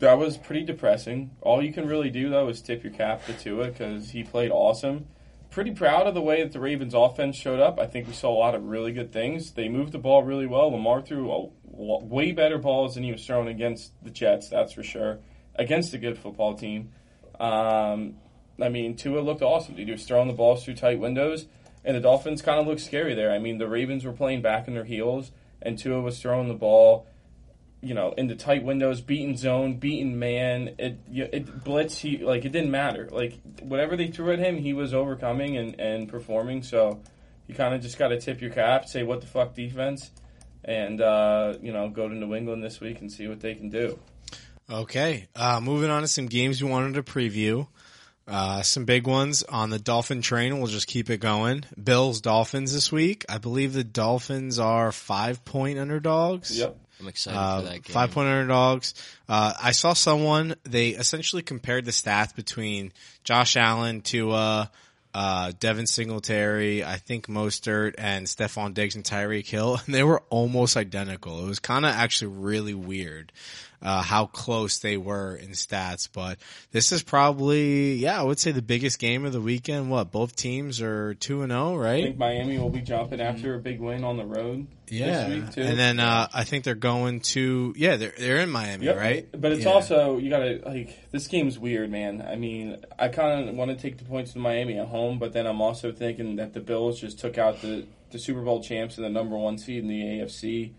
that 0.02 0.18
was 0.18 0.36
pretty 0.36 0.64
depressing. 0.64 1.30
All 1.42 1.62
you 1.62 1.72
can 1.72 1.86
really 1.86 2.10
do 2.10 2.28
though 2.28 2.48
is 2.48 2.60
tip 2.60 2.82
your 2.82 2.92
cap 2.92 3.24
to 3.26 3.32
Tua 3.34 3.68
because 3.68 4.10
he 4.10 4.24
played 4.24 4.50
awesome. 4.50 5.06
Pretty 5.48 5.70
proud 5.70 6.08
of 6.08 6.14
the 6.14 6.20
way 6.20 6.42
that 6.42 6.50
the 6.50 6.58
Ravens' 6.58 6.92
offense 6.92 7.36
showed 7.36 7.60
up. 7.60 7.78
I 7.78 7.86
think 7.86 8.08
we 8.08 8.12
saw 8.12 8.36
a 8.36 8.36
lot 8.36 8.56
of 8.56 8.64
really 8.64 8.90
good 8.90 9.12
things. 9.12 9.52
They 9.52 9.68
moved 9.68 9.92
the 9.92 9.98
ball 9.98 10.24
really 10.24 10.46
well. 10.46 10.72
Lamar 10.72 11.02
threw 11.02 11.30
a, 11.30 11.48
way 12.04 12.32
better 12.32 12.58
balls 12.58 12.94
than 12.94 13.04
he 13.04 13.12
was 13.12 13.24
throwing 13.24 13.46
against 13.46 13.92
the 14.02 14.10
Jets. 14.10 14.48
That's 14.48 14.72
for 14.72 14.82
sure. 14.82 15.20
Against 15.54 15.94
a 15.94 15.98
good 15.98 16.18
football 16.18 16.54
team. 16.54 16.90
Um, 17.38 18.16
I 18.60 18.70
mean, 18.70 18.96
Tua 18.96 19.20
looked 19.20 19.42
awesome. 19.42 19.76
He 19.76 19.84
was 19.84 20.04
throwing 20.04 20.26
the 20.26 20.34
balls 20.34 20.64
through 20.64 20.74
tight 20.74 20.98
windows, 20.98 21.46
and 21.84 21.96
the 21.96 22.00
Dolphins 22.00 22.42
kind 22.42 22.58
of 22.58 22.66
looked 22.66 22.80
scary 22.80 23.14
there. 23.14 23.30
I 23.30 23.38
mean, 23.38 23.58
the 23.58 23.68
Ravens 23.68 24.04
were 24.04 24.12
playing 24.12 24.42
back 24.42 24.66
in 24.66 24.74
their 24.74 24.84
heels, 24.84 25.30
and 25.60 25.78
Tua 25.78 26.00
was 26.00 26.20
throwing 26.20 26.48
the 26.48 26.54
ball, 26.54 27.06
you 27.82 27.94
know, 27.94 28.14
into 28.16 28.36
tight 28.36 28.62
windows, 28.62 29.00
beating 29.00 29.36
zone, 29.36 29.74
beating 29.78 30.18
man. 30.18 30.76
It 30.78 31.00
it 31.10 31.64
blitz. 31.64 31.98
He 31.98 32.18
like 32.18 32.44
it 32.44 32.52
didn't 32.52 32.70
matter. 32.70 33.08
Like 33.10 33.38
whatever 33.60 33.96
they 33.96 34.06
threw 34.06 34.32
at 34.32 34.38
him, 34.38 34.56
he 34.56 34.72
was 34.72 34.94
overcoming 34.94 35.56
and 35.56 35.78
and 35.80 36.08
performing. 36.08 36.62
So 36.62 37.00
you 37.48 37.54
kind 37.54 37.74
of 37.74 37.82
just 37.82 37.98
got 37.98 38.08
to 38.08 38.20
tip 38.20 38.40
your 38.40 38.50
cap, 38.50 38.86
say 38.88 39.02
what 39.02 39.20
the 39.20 39.26
fuck 39.26 39.54
defense, 39.54 40.12
and 40.64 41.00
uh, 41.00 41.54
you 41.60 41.72
know, 41.72 41.88
go 41.88 42.08
to 42.08 42.14
New 42.14 42.34
England 42.34 42.62
this 42.62 42.80
week 42.80 43.00
and 43.00 43.10
see 43.10 43.26
what 43.26 43.40
they 43.40 43.54
can 43.54 43.68
do. 43.68 43.98
Okay, 44.70 45.26
uh, 45.34 45.60
moving 45.60 45.90
on 45.90 46.02
to 46.02 46.08
some 46.08 46.26
games 46.26 46.62
we 46.62 46.70
wanted 46.70 46.94
to 46.94 47.02
preview. 47.02 47.66
Uh, 48.28 48.62
some 48.62 48.84
big 48.84 49.08
ones 49.08 49.42
on 49.42 49.70
the 49.70 49.80
Dolphin 49.80 50.22
train. 50.22 50.58
We'll 50.58 50.68
just 50.68 50.86
keep 50.86 51.10
it 51.10 51.18
going. 51.18 51.64
Bills 51.82 52.20
Dolphins 52.20 52.72
this 52.72 52.92
week. 52.92 53.24
I 53.28 53.38
believe 53.38 53.72
the 53.72 53.82
Dolphins 53.82 54.60
are 54.60 54.92
five 54.92 55.44
point 55.44 55.78
underdogs. 55.80 56.56
Yep. 56.56 56.78
I'm 57.02 57.08
excited 57.08 57.36
Uh, 57.38 57.56
for 57.60 57.66
that 57.66 57.82
game. 57.82 57.92
five 57.94 58.10
point 58.12 58.28
underdogs. 58.28 58.94
Uh, 59.28 59.52
I 59.60 59.72
saw 59.72 59.92
someone 59.92 60.54
they 60.64 60.90
essentially 60.90 61.42
compared 61.42 61.84
the 61.84 61.90
stats 61.90 62.34
between 62.34 62.92
Josh 63.24 63.56
Allen, 63.56 64.00
Tua, 64.02 64.70
uh, 65.14 65.52
Devin 65.60 65.86
Singletary, 65.86 66.84
I 66.84 66.96
think 66.96 67.26
Mostert, 67.26 67.94
and 67.98 68.26
Stefon 68.26 68.72
Diggs 68.72 68.94
and 68.94 69.04
Tyreek 69.04 69.46
Hill, 69.46 69.78
and 69.86 69.94
they 69.94 70.02
were 70.04 70.22
almost 70.30 70.76
identical. 70.76 71.44
It 71.44 71.48
was 71.48 71.58
kind 71.58 71.84
of 71.84 71.92
actually 71.94 72.32
really 72.34 72.74
weird. 72.74 73.32
Uh, 73.84 74.00
how 74.00 74.26
close 74.26 74.78
they 74.78 74.96
were 74.96 75.34
in 75.34 75.50
stats, 75.50 76.08
but 76.12 76.38
this 76.70 76.92
is 76.92 77.02
probably, 77.02 77.94
yeah, 77.94 78.20
I 78.20 78.22
would 78.22 78.38
say 78.38 78.52
the 78.52 78.62
biggest 78.62 79.00
game 79.00 79.24
of 79.24 79.32
the 79.32 79.40
weekend. 79.40 79.90
What, 79.90 80.12
both 80.12 80.36
teams 80.36 80.80
are 80.80 81.14
2 81.14 81.42
and 81.42 81.50
0, 81.50 81.76
right? 81.76 81.98
I 81.98 82.02
think 82.04 82.16
Miami 82.16 82.58
will 82.58 82.70
be 82.70 82.80
jumping 82.80 83.20
after 83.20 83.54
a 83.54 83.58
big 83.58 83.80
win 83.80 84.04
on 84.04 84.16
the 84.18 84.24
road 84.24 84.68
Yeah. 84.88 85.26
this 85.28 85.34
week 85.34 85.50
too. 85.56 85.62
And 85.62 85.76
then, 85.78 85.98
uh, 85.98 86.28
I 86.32 86.44
think 86.44 86.62
they're 86.62 86.76
going 86.76 87.20
to, 87.32 87.74
yeah, 87.76 87.96
they're, 87.96 88.12
they're 88.16 88.38
in 88.38 88.50
Miami, 88.50 88.86
Yep. 88.86 88.96
right? 88.96 89.28
But 89.32 89.50
it's 89.50 89.64
Yeah. 89.64 89.70
also 89.72 90.18
you 90.18 90.30
gotta 90.30 90.60
like 90.64 91.10
this 91.10 91.26
game's 91.26 91.58
weird, 91.58 91.90
man. 91.90 92.22
I 92.22 92.36
mean, 92.36 92.76
I 93.00 93.08
kind 93.08 93.48
of 93.48 93.54
want 93.56 93.72
to 93.72 93.76
take 93.76 93.98
the 93.98 94.04
points 94.04 94.32
to 94.34 94.38
Miami 94.38 94.78
at 94.78 94.86
home, 94.86 95.18
but 95.18 95.32
then 95.32 95.46
I'm 95.46 95.60
also 95.60 95.90
thinking 95.90 96.36
that 96.36 96.52
the 96.54 96.60
Bills 96.60 97.00
just 97.00 97.18
took 97.18 97.36
out 97.36 97.60
the 97.62 97.86
the 98.12 98.18
Super 98.20 98.42
Bowl 98.42 98.62
champs 98.62 98.96
and 98.96 99.04
the 99.04 99.10
number 99.10 99.36
one 99.36 99.58
seed 99.58 99.82
in 99.82 99.88
the 99.88 100.02
AFC, 100.02 100.72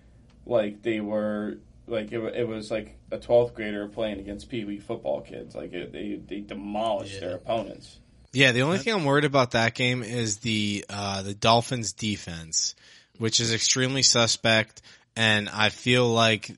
like 0.45 0.83
they 0.83 1.01
were 1.01 1.57
like 1.87 2.11
it, 2.11 2.19
it 2.35 2.47
was 2.47 2.71
like 2.71 2.97
a 3.11 3.17
12th 3.17 3.53
grader 3.53 3.87
playing 3.87 4.19
against 4.19 4.49
Pee 4.49 4.65
Wee 4.65 4.79
football 4.79 5.21
kids. 5.21 5.55
Like 5.55 5.73
it, 5.73 5.91
they 5.91 6.19
they 6.25 6.39
demolished 6.41 7.19
their 7.19 7.35
opponents. 7.35 7.99
Yeah, 8.31 8.51
the 8.51 8.63
only 8.63 8.79
thing 8.79 8.93
I'm 8.93 9.05
worried 9.05 9.25
about 9.25 9.51
that 9.51 9.75
game 9.75 10.01
is 10.01 10.37
the 10.37 10.85
uh, 10.89 11.21
the 11.21 11.35
Dolphins 11.35 11.93
defense, 11.93 12.75
which 13.19 13.39
is 13.39 13.53
extremely 13.53 14.01
suspect, 14.01 14.81
and 15.15 15.49
I 15.49 15.69
feel 15.69 16.07
like 16.07 16.51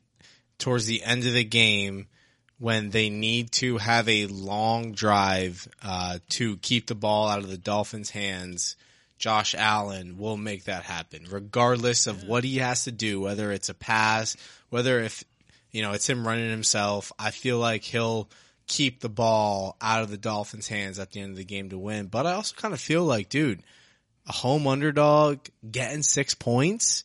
towards 0.57 0.85
the 0.85 1.03
end 1.03 1.25
of 1.25 1.33
the 1.33 1.43
game, 1.43 2.07
when 2.59 2.91
they 2.91 3.09
need 3.09 3.51
to 3.51 3.77
have 3.77 4.07
a 4.07 4.27
long 4.27 4.93
drive 4.93 5.67
uh, 5.83 6.19
to 6.29 6.55
keep 6.57 6.87
the 6.87 6.95
ball 6.95 7.27
out 7.27 7.39
of 7.39 7.49
the 7.49 7.57
Dolphins' 7.57 8.11
hands, 8.11 8.77
Josh 9.17 9.55
Allen 9.57 10.17
will 10.17 10.37
make 10.37 10.65
that 10.65 10.83
happen, 10.83 11.25
regardless 11.29 12.07
of 12.07 12.23
what 12.23 12.43
he 12.43 12.57
has 12.57 12.83
to 12.83 12.91
do, 12.91 13.21
whether 13.21 13.51
it's 13.51 13.69
a 13.69 13.73
pass, 13.73 14.35
whether 14.69 14.99
if 14.99 15.23
you 15.71 15.81
know 15.81 15.93
it's 15.93 16.09
him 16.09 16.27
running 16.27 16.49
himself. 16.49 17.11
I 17.17 17.31
feel 17.31 17.57
like 17.57 17.83
he'll 17.83 18.29
keep 18.67 18.99
the 18.99 19.09
ball 19.09 19.77
out 19.81 20.01
of 20.01 20.09
the 20.09 20.17
Dolphins' 20.17 20.67
hands 20.67 20.99
at 20.99 21.11
the 21.11 21.21
end 21.21 21.31
of 21.31 21.37
the 21.37 21.45
game 21.45 21.69
to 21.69 21.77
win. 21.77 22.07
But 22.07 22.25
I 22.25 22.33
also 22.33 22.55
kind 22.55 22.73
of 22.73 22.81
feel 22.81 23.03
like, 23.03 23.29
dude, 23.29 23.61
a 24.27 24.33
home 24.33 24.67
underdog 24.67 25.39
getting 25.69 26.03
six 26.03 26.33
points. 26.33 27.03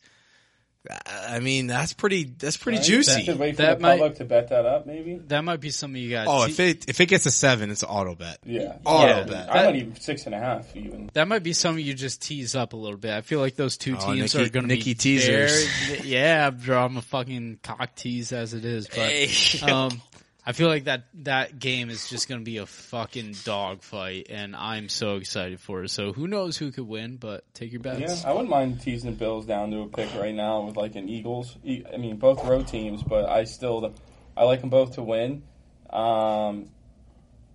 I 1.05 1.39
mean, 1.41 1.67
that's 1.67 1.93
pretty. 1.93 2.23
That's 2.23 2.57
pretty 2.57 2.79
Right? 2.79 2.87
juicy. 2.87 3.23
Should 3.25 3.37
wait 3.37 3.55
for 3.55 3.61
That 3.61 3.77
the 3.77 3.81
might- 3.83 3.99
public 3.99 4.15
to 4.17 4.25
bet 4.25 4.49
that 4.49 4.65
up, 4.65 4.87
maybe. 4.87 5.19
That 5.27 5.43
might 5.43 5.59
be 5.59 5.69
something 5.69 6.01
you 6.01 6.09
guys. 6.09 6.25
Oh, 6.27 6.45
if 6.45 6.59
it 6.59 6.85
if 6.89 6.99
it 6.99 7.05
gets 7.05 7.27
a 7.27 7.31
seven, 7.31 7.69
it's 7.69 7.83
an 7.83 7.89
auto 7.89 8.15
bet. 8.15 8.39
Yeah, 8.45 8.77
Auto 8.83 9.07
Yeah. 9.07 9.23
bet. 9.23 9.51
I 9.53 9.65
might 9.65 9.75
even 9.75 9.95
six 10.01 10.25
and 10.25 10.33
a 10.33 10.39
half 10.39 10.75
even. 10.75 11.11
That 11.13 11.27
might 11.27 11.43
be 11.43 11.53
something 11.53 11.85
you 11.85 11.93
just 11.93 12.23
tease 12.23 12.55
up 12.55 12.73
a 12.73 12.77
little 12.77 12.97
bit. 12.97 13.11
I 13.11 13.21
feel 13.21 13.39
like 13.39 13.55
those 13.55 13.77
two 13.77 13.95
Oh, 13.99 14.11
teams 14.13 14.33
Nikki- 14.33 14.45
are 14.47 14.49
going 14.49 14.67
to 14.67 14.75
Nikki 14.75 14.91
be 14.91 14.95
teasers. 14.95 15.67
very- 15.87 16.09
yeah, 16.09 16.49
bro, 16.49 16.83
I'm 16.83 16.97
a 16.97 17.01
fucking 17.03 17.59
cock 17.61 17.93
tease 17.95 18.31
as 18.31 18.55
it 18.55 18.65
is, 18.65 18.87
but 18.87 18.97
Hey. 19.11 19.29
um, 19.71 20.01
I 20.45 20.53
feel 20.53 20.69
like 20.69 20.85
that 20.85 21.05
that 21.23 21.59
game 21.59 21.91
is 21.91 22.09
just 22.09 22.27
going 22.27 22.41
to 22.41 22.45
be 22.45 22.57
a 22.57 22.65
fucking 22.65 23.35
dogfight, 23.43 24.27
and 24.29 24.55
I'm 24.55 24.89
so 24.89 25.17
excited 25.17 25.59
for 25.59 25.83
it. 25.83 25.89
So 25.89 26.13
who 26.13 26.27
knows 26.27 26.57
who 26.57 26.71
could 26.71 26.87
win? 26.87 27.17
But 27.17 27.43
take 27.53 27.71
your 27.71 27.81
bets. 27.81 28.23
Yeah. 28.23 28.29
I 28.29 28.33
wouldn't 28.33 28.49
mind 28.49 28.81
teasing 28.81 29.13
Bills 29.13 29.45
down 29.45 29.69
to 29.71 29.81
a 29.81 29.87
pick 29.87 30.09
right 30.15 30.33
now 30.33 30.61
with 30.61 30.77
like 30.77 30.95
an 30.95 31.09
Eagles. 31.09 31.55
I 31.63 31.97
mean, 31.97 32.17
both 32.17 32.43
road 32.43 32.67
teams, 32.67 33.03
but 33.03 33.29
I 33.29 33.43
still 33.43 33.93
I 34.35 34.45
like 34.45 34.61
them 34.61 34.71
both 34.71 34.95
to 34.95 35.03
win. 35.03 35.43
Um, 35.91 36.69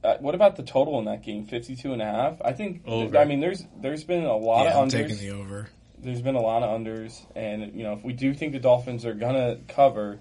uh, 0.04 0.18
what 0.18 0.36
about 0.36 0.54
the 0.54 0.62
total 0.62 0.98
in 1.00 1.06
that 1.06 1.22
game? 1.24 1.46
52 1.46 1.92
and 1.92 2.00
a 2.00 2.04
half? 2.04 2.40
I 2.44 2.52
think 2.52 2.82
Over. 2.86 3.18
I 3.18 3.24
mean 3.24 3.40
there's 3.40 3.64
there's 3.80 4.04
been 4.04 4.24
a 4.24 4.36
lot 4.36 4.64
Yeah, 4.64 4.78
I'm 4.78 4.88
taking 4.88 5.16
the 5.16 5.30
over. 5.30 5.68
There's 5.98 6.22
been 6.22 6.36
a 6.36 6.40
lot 6.40 6.62
of 6.62 6.80
unders 6.80 7.24
and 7.34 7.74
you 7.74 7.82
know, 7.82 7.94
if 7.94 8.04
we 8.04 8.12
do 8.12 8.32
think 8.32 8.52
the 8.52 8.60
Dolphins 8.60 9.04
are 9.04 9.14
going 9.14 9.34
to 9.34 9.58
cover, 9.72 10.20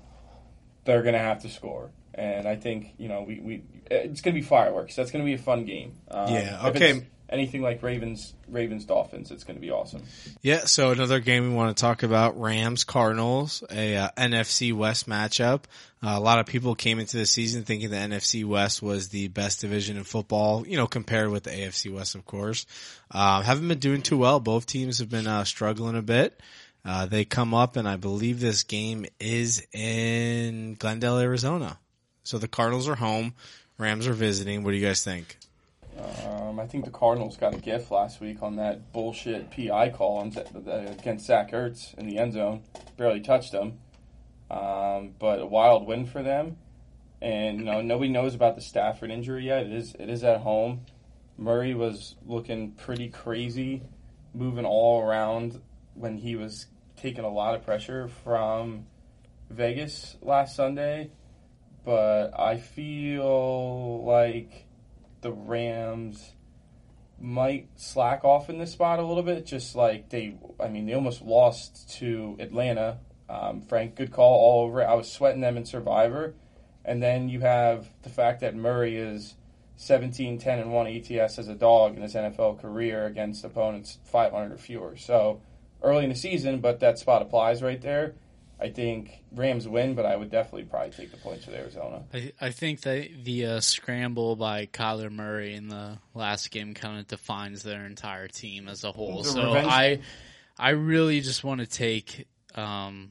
they're 0.86 1.04
going 1.04 1.14
to 1.14 1.20
have 1.20 1.42
to 1.44 1.50
score. 1.50 1.92
And 2.18 2.48
I 2.48 2.56
think, 2.56 2.94
you 2.98 3.10
know, 3.10 3.24
we, 3.24 3.40
we 3.40 3.64
it's 3.92 4.22
going 4.22 4.34
to 4.34 4.42
be 4.42 4.46
fireworks. 4.46 4.96
That's 4.96 5.12
going 5.12 5.24
to 5.24 5.26
be 5.26 5.34
a 5.34 5.38
fun 5.38 5.66
game. 5.66 5.94
Um, 6.10 6.30
Yeah, 6.30 6.68
okay. 6.68 7.06
Anything 7.28 7.64
like 7.64 7.82
Ravens, 7.82 8.36
Ravens, 8.48 8.86
Dolphins, 8.86 9.32
it's 9.32 9.44
going 9.44 9.56
to 9.56 9.62
be 9.62 9.72
awesome. 9.72 10.04
Yeah, 10.44 10.66
so 10.66 10.92
another 10.92 11.20
game 11.20 11.50
we 11.50 11.56
want 11.56 11.76
to 11.76 11.82
talk 11.82 12.04
about: 12.04 12.40
Rams 12.40 12.84
Cardinals, 12.84 13.64
a 13.72 13.98
uh, 13.98 14.10
NFC 14.16 14.72
West 14.74 15.10
matchup. 15.10 15.64
Uh, 16.04 16.14
a 16.16 16.20
lot 16.20 16.38
of 16.38 16.46
people 16.46 16.76
came 16.76 17.00
into 17.00 17.18
the 17.18 17.26
season 17.26 17.64
thinking 17.64 17.90
the 17.90 17.96
NFC 17.96 18.46
West 18.46 18.84
was 18.84 19.10
the 19.10 19.28
best 19.30 19.62
division 19.62 19.98
in 19.98 20.04
football, 20.04 20.68
you 20.68 20.78
know, 20.78 20.86
compared 20.86 21.32
with 21.32 21.44
the 21.44 21.50
AFC 21.50 21.92
West, 21.92 22.14
of 22.14 22.26
course. 22.26 22.68
Um, 23.10 23.42
haven't 23.42 23.68
been 23.68 23.80
doing 23.80 24.04
too 24.04 24.20
well. 24.20 24.40
Both 24.40 24.68
teams 24.68 25.00
have 25.00 25.10
been 25.10 25.26
uh, 25.26 25.46
struggling 25.46 25.98
a 25.98 26.04
bit. 26.04 26.40
Uh, 26.86 27.08
they 27.08 27.26
come 27.26 27.56
up, 27.56 27.76
and 27.76 27.88
I 27.88 27.96
believe 27.96 28.40
this 28.40 28.62
game 28.62 29.08
is 29.20 29.66
in 29.74 30.76
Glendale, 30.76 31.18
Arizona. 31.18 31.80
So 32.26 32.40
the 32.40 32.48
Cardinals 32.48 32.90
are 32.90 32.96
home, 32.96 33.36
Rams 33.78 34.08
are 34.08 34.14
visiting. 34.14 34.64
What 34.64 34.72
do 34.72 34.78
you 34.78 34.86
guys 34.86 35.04
think? 35.04 35.38
Um, 36.26 36.60
I 36.60 36.66
think 36.66 36.84
the 36.84 36.92
Cardinals 36.92 37.38
got 37.38 37.54
a 37.54 37.58
gift 37.58 37.92
last 37.92 38.20
week 38.20 38.42
on 38.42 38.56
that 38.56 38.92
bullshit 38.92 39.52
PI 39.52 39.90
call 39.90 40.22
against 40.22 41.28
Zach 41.28 41.52
Ertz 41.52 41.94
in 42.00 42.08
the 42.08 42.18
end 42.18 42.34
zone. 42.34 42.64
Barely 42.98 43.22
touched 43.22 43.54
him. 43.54 43.78
Um, 44.50 45.12
but 45.20 45.40
a 45.40 45.46
wild 45.46 45.86
win 45.86 46.08
for 46.08 46.24
them. 46.24 46.58
And, 47.22 47.60
you 47.60 47.66
know, 47.66 47.82
nobody 47.82 48.10
knows 48.10 48.34
about 48.34 48.56
the 48.56 48.62
Stafford 48.62 49.12
injury 49.12 49.46
yet. 49.46 49.68
It 49.68 49.74
is, 49.74 49.96
it 50.00 50.10
is 50.10 50.24
at 50.24 50.42
home. 50.42 50.82
Murray 51.38 51.76
was 51.76 52.16
looking 52.26 52.72
pretty 52.72 53.10
crazy, 53.10 53.84
moving 54.34 54.66
all 54.66 55.02
around 55.02 55.62
when 55.94 56.18
he 56.18 56.36
was 56.36 56.66
taking 56.98 57.24
a 57.24 57.30
lot 57.30 57.54
of 57.54 57.64
pressure 57.64 58.08
from 58.24 58.88
Vegas 59.52 60.18
last 60.22 60.56
Sunday. 60.56 61.12
But 61.86 62.32
I 62.38 62.58
feel 62.58 64.04
like 64.04 64.66
the 65.22 65.32
Rams 65.32 66.34
might 67.20 67.70
slack 67.76 68.26
off 68.26 68.50
in 68.50 68.58
this 68.58 68.72
spot 68.72 69.00
a 69.00 69.04
little 69.04 69.24
bit. 69.24 69.46
Just 69.46 69.76
like 69.76 70.10
they, 70.10 70.36
I 70.60 70.68
mean, 70.68 70.88
they 70.88 70.94
almost 70.94 71.22
lost 71.22 71.90
to 72.00 72.36
Atlanta 72.40 73.00
Um, 73.30 73.62
Frank, 73.62 73.96
good 73.96 74.12
call 74.12 74.34
all 74.40 74.66
over. 74.66 74.86
I 74.86 74.94
was 74.94 75.12
sweating 75.12 75.42
them 75.42 75.58
in 75.58 75.66
Survivor. 75.66 76.36
And 76.84 77.02
then 77.02 77.30
you 77.30 77.40
have 77.40 77.90
the 78.04 78.10
fact 78.10 78.42
that 78.42 78.56
Murray 78.56 78.98
is 78.98 79.36
17, 79.78 80.38
10, 80.38 80.60
and 80.60 80.72
1 80.72 80.88
ETS 80.88 81.40
as 81.40 81.48
a 81.48 81.56
dog 81.56 81.96
in 81.96 82.04
his 82.04 82.14
NFL 82.14 82.62
career 82.62 83.06
against 83.06 83.44
opponents 83.44 83.98
500 84.06 84.54
or 84.54 84.58
fewer. 84.58 84.96
So 84.96 85.42
early 85.82 86.04
in 86.04 86.10
the 86.12 86.16
season, 86.16 86.60
but 86.60 86.80
that 86.82 87.00
spot 87.00 87.22
applies 87.24 87.64
right 87.64 87.82
there. 87.82 88.14
I 88.60 88.70
think 88.70 89.22
Rams 89.34 89.68
win, 89.68 89.96
but 89.96 90.06
I 90.06 90.16
would 90.16 90.32
definitely 90.32 90.64
probably 90.64 90.92
take 90.92 91.12
the 91.12 91.18
points 91.18 91.46
with 91.46 91.56
Arizona. 91.56 92.04
I, 92.14 92.32
I 92.40 92.50
think 92.52 92.82
that 92.82 93.10
the 93.24 93.46
uh, 93.46 93.60
scramble 93.60 94.36
by 94.36 94.68
Kyler 94.68 95.12
Murray 95.12 95.56
in 95.56 95.68
the 95.68 95.98
last 96.14 96.52
game 96.52 96.74
kind 96.74 97.00
of 97.00 97.08
defines 97.08 97.64
their 97.64 97.86
entire 97.86 98.28
team 98.28 98.70
as 98.70 98.84
a 98.84 98.92
whole. 98.92 99.24
The 99.24 99.30
so 99.30 99.48
revenge- 99.48 99.68
I, 99.68 100.00
I 100.58 100.70
really 100.70 101.20
just 101.20 101.44
want 101.44 101.60
to 101.62 101.68
take 101.68 102.28
um, 102.56 103.10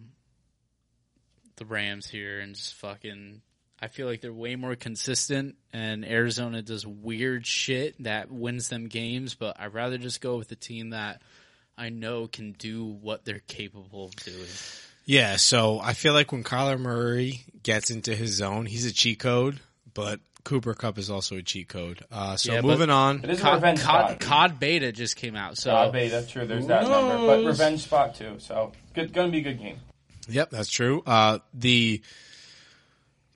the 1.57 1.67
Rams 1.67 2.09
here 2.09 2.41
and 2.41 2.55
just 2.55 2.75
fucking. 2.75 3.43
I 3.83 3.89
feel 3.89 4.07
like 4.07 4.23
they're 4.23 4.33
way 4.33 4.57
more 4.57 4.77
consistent, 4.77 5.57
and 5.73 6.07
Arizona 6.07 6.63
does 6.63 6.87
weird 6.87 7.47
shit 7.47 8.03
that 8.05 8.31
wins 8.31 8.71
them 8.71 8.87
games. 8.87 9.35
But 9.35 9.61
I'd 9.61 9.75
rather 9.75 9.99
just 9.99 10.23
go 10.23 10.39
with 10.39 10.49
the 10.49 10.57
team 10.57 10.91
that 10.91 11.21
I 11.77 11.91
know 11.91 12.27
can 12.29 12.53
do 12.53 12.85
what 12.87 13.27
they're 13.27 13.43
capable 13.47 14.07
of 14.07 14.17
doing. 14.17 14.47
Yeah, 15.05 15.37
so 15.37 15.81
I 15.81 15.93
feel 15.93 16.15
like 16.15 16.33
when 16.33 16.45
Kyler 16.45 16.79
Murray 16.79 17.45
gets 17.63 17.91
into 17.91 18.15
his 18.15 18.31
zone, 18.33 18.67
he's 18.67 18.87
a 18.87 18.93
cheat 18.93 19.19
code, 19.19 19.61
but 19.93 20.21
Cooper 20.45 20.75
Kupp 20.75 20.99
is 20.99 21.11
also 21.11 21.37
a 21.37 21.43
cheat 21.43 21.69
code. 21.69 22.05
Uh, 22.11 22.37
so 22.37 22.53
Yeah, 22.55 22.61
moving 22.63 22.91
on. 22.91 23.25
is 23.25 23.39
a 23.39 23.43
Cod, 23.43 23.55
revenge 23.55 23.81
Cod, 23.81 24.07
spot. 24.09 24.21
Cod 24.21 24.61
Beta 24.61 24.93
just 24.93 25.17
came 25.17 25.37
out, 25.37 25.59
so 25.59 25.75
Uh, 25.75 25.91
beta, 25.91 26.25
true. 26.29 26.47
There's 26.47 26.67
that 26.67 26.85
Who 26.85 26.91
number, 26.91 27.27
but 27.27 27.45
revenge 27.47 27.81
spot 27.83 28.15
too. 28.15 28.37
So 28.39 28.73
good, 28.95 29.13
gonna 29.13 29.31
be 29.33 29.39
a 29.39 29.43
good 29.43 29.59
game. 29.59 29.79
Yep, 30.29 30.51
that's 30.51 30.71
true. 30.71 31.03
Uh, 31.07 31.39
the 31.53 32.01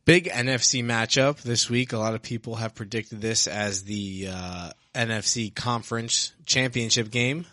big 0.04 0.24
NFC 0.28 0.82
matchup 0.82 1.42
this 1.42 1.68
week, 1.68 1.92
a 1.92 1.98
lot 1.98 2.14
of 2.14 2.22
people 2.22 2.56
have 2.56 2.74
predicted 2.74 3.20
this 3.20 3.46
as 3.46 3.84
the 3.84 4.28
uh, 4.30 4.70
NFC 4.94 5.54
Conference 5.54 6.32
Championship 6.46 7.10
game. 7.10 7.44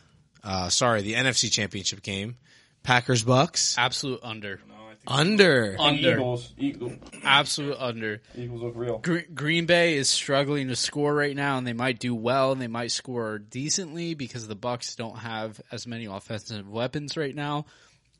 Uh, 0.44 0.70
sorry, 0.70 1.02
the 1.02 1.16
NFC 1.16 1.52
Championship 1.52 2.02
game. 2.02 2.38
Packers 2.86 3.24
Bucks 3.24 3.76
absolute 3.78 4.20
under. 4.24 4.60
under. 5.08 5.76
Under. 5.80 6.14
Eagles, 6.14 6.54
Eagles, 6.58 6.94
Absolute 7.24 7.78
under. 7.80 8.22
Eagles 8.36 8.62
look 8.62 8.74
real. 8.76 8.98
Gre- 9.00 9.20
Green 9.34 9.66
Bay 9.66 9.96
is 9.96 10.10
struggling 10.10 10.68
to 10.70 10.76
score 10.76 11.14
right 11.14 11.36
now, 11.36 11.58
and 11.58 11.66
they 11.68 11.74
might 11.74 12.00
do 12.00 12.16
well, 12.16 12.52
and 12.52 12.62
they 12.62 12.68
might 12.68 12.92
score 12.92 13.38
decently 13.40 14.14
because 14.14 14.48
the 14.48 14.56
Bucks 14.56 14.96
don't 14.96 15.18
have 15.18 15.60
as 15.72 15.86
many 15.86 16.06
offensive 16.06 16.70
weapons 16.70 17.18
right 17.18 17.36
now. 17.36 17.66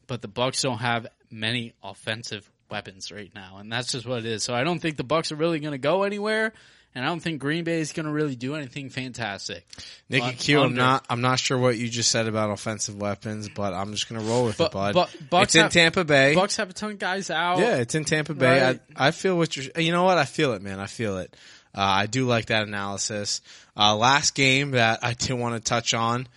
But 0.08 0.22
the 0.22 0.28
Bucks 0.28 0.62
don't 0.62 0.78
have 0.78 1.08
many 1.32 1.74
offensive 1.84 2.50
weapons 2.70 3.12
right 3.12 3.32
now, 3.34 3.58
and 3.58 3.72
that's 3.72 3.92
just 3.92 4.06
what 4.06 4.20
it 4.20 4.26
is. 4.26 4.44
So 4.44 4.54
I 4.54 4.64
don't 4.64 4.80
think 4.80 4.98
the 4.98 5.04
Bucks 5.04 5.32
are 5.32 5.36
really 5.36 5.60
going 5.60 5.72
to 5.72 5.78
go 5.80 6.04
anywhere, 6.04 6.54
and 6.96 7.04
I 7.06 7.10
don't 7.10 7.20
think 7.20 7.40
Green 7.42 7.64
Bay 7.66 7.82
is 7.82 7.92
going 7.92 8.06
to 8.06 8.12
really 8.12 8.36
do 8.36 8.56
anything 8.56 8.90
fantastic. 8.90 9.66
Nikki 10.10 10.26
Un- 10.26 10.34
Q, 10.36 10.62
I'm 10.62 10.74
not. 10.76 11.06
I'm 11.10 11.22
not 11.22 11.38
sure 11.40 11.58
what 11.58 11.78
you 11.78 11.90
just 11.90 12.10
said 12.10 12.28
about 12.28 12.50
offensive 12.50 12.96
weapons, 13.00 13.50
but 13.50 13.74
I'm 13.74 13.92
just 13.92 14.08
gonna 14.10 14.24
roll 14.24 14.46
with 14.46 14.58
But- 14.58 14.68
it, 14.68 14.72
bud. 14.72 14.94
but 14.96 15.16
Bucks 15.30 15.56
it's 15.56 15.64
in 15.64 15.70
Tampa 15.70 16.04
Bay. 16.06 16.34
Bucks 16.34 16.56
have 16.58 16.70
a 16.70 16.74
ton 16.74 16.92
of 16.92 17.00
guys 17.00 17.30
out. 17.30 17.60
Yeah, 17.60 17.76
it's 17.76 17.94
in 17.96 18.06
Tampa 18.06 18.34
Bay. 18.34 18.62
Right. 18.62 18.80
I, 18.96 19.08
I 19.08 19.12
feel 19.12 19.38
what 19.38 19.56
you're. 19.56 19.66
You 19.78 19.92
know 19.92 20.04
what? 20.04 20.18
I 20.18 20.26
feel 20.26 20.54
it, 20.54 20.62
man. 20.62 20.80
I 20.80 20.88
feel 20.88 21.18
it. 21.18 21.36
Uh, 21.78 21.82
I 21.82 22.06
do 22.06 22.26
like 22.26 22.46
that 22.46 22.64
analysis. 22.68 23.42
Uh, 23.76 23.96
last 23.98 24.34
game 24.34 24.72
that 24.72 25.04
I 25.04 25.14
did 25.14 25.34
want 25.34 25.56
to 25.56 25.60
touch 25.60 25.94
on, 25.94 26.28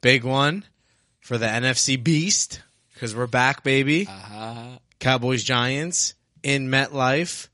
big 0.00 0.24
one 0.24 0.64
for 1.20 1.38
the 1.38 1.46
NFC 1.46 2.02
Beast 2.02 2.60
because 2.94 3.14
we're 3.14 3.28
back, 3.28 3.62
baby. 3.62 4.08
Uh, 4.10 4.78
Cowboys 4.98 5.44
Giants 5.44 6.14
in 6.42 6.68
MetLife. 6.68 7.46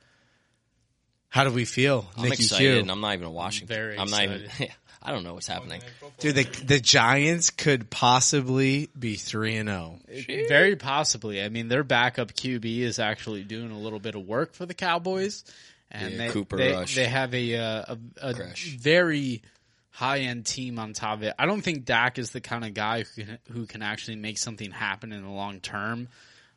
How 1.37 1.44
do 1.44 1.51
we 1.51 1.66
feel, 1.66 2.09
I'm 2.16 2.22
Nikki 2.22 2.44
excited, 2.44 2.72
Q? 2.72 2.81
and 2.81 2.90
I'm 2.90 3.03
not 3.03 3.12
even 3.12 3.31
watching. 3.31 3.66
Very 3.66 3.99
I'm 3.99 4.09
not 4.09 4.22
even. 4.22 4.49
I 5.03 5.12
don't 5.12 5.22
know 5.22 5.35
what's 5.35 5.46
happening. 5.46 5.83
Dude, 6.18 6.35
the 6.35 6.44
the 6.64 6.81
Giants 6.81 7.51
could 7.51 7.90
possibly 7.90 8.88
be 8.99 9.16
three 9.16 9.57
and 9.57 9.68
oh. 9.68 9.99
zero. 10.11 10.49
Very 10.49 10.77
possibly. 10.77 11.42
I 11.42 11.51
mean, 11.51 11.68
their 11.68 11.85
backup 11.85 12.33
QB 12.33 12.79
is 12.79 12.99
actually 12.99 13.44
doing 13.44 13.70
a 13.70 13.79
little 13.79 13.99
bit 13.99 14.14
of 14.14 14.27
work 14.27 14.55
for 14.55 14.64
the 14.64 14.72
Cowboys, 14.72 15.44
and 15.90 16.12
Yeah, 16.12 16.18
they, 16.18 16.29
Cooper 16.31 16.57
they, 16.57 16.72
Rush. 16.72 16.94
they 16.94 17.05
have 17.05 17.35
a 17.35 17.55
uh, 17.55 17.85
a, 17.88 17.99
a 18.31 18.35
very 18.79 19.42
high 19.90 20.20
end 20.20 20.46
team 20.46 20.79
on 20.79 20.94
top 20.94 21.18
of 21.18 21.22
it. 21.25 21.35
I 21.38 21.44
don't 21.44 21.61
think 21.61 21.85
Dak 21.85 22.18
is 22.18 22.31
the 22.31 22.40
kind 22.40 22.64
of 22.64 22.72
guy 22.72 23.03
who 23.03 23.25
can, 23.25 23.38
who 23.53 23.66
can 23.66 23.83
actually 23.83 24.16
make 24.16 24.38
something 24.38 24.70
happen 24.70 25.12
in 25.12 25.22
the 25.22 25.31
long 25.31 25.61
term. 25.61 26.09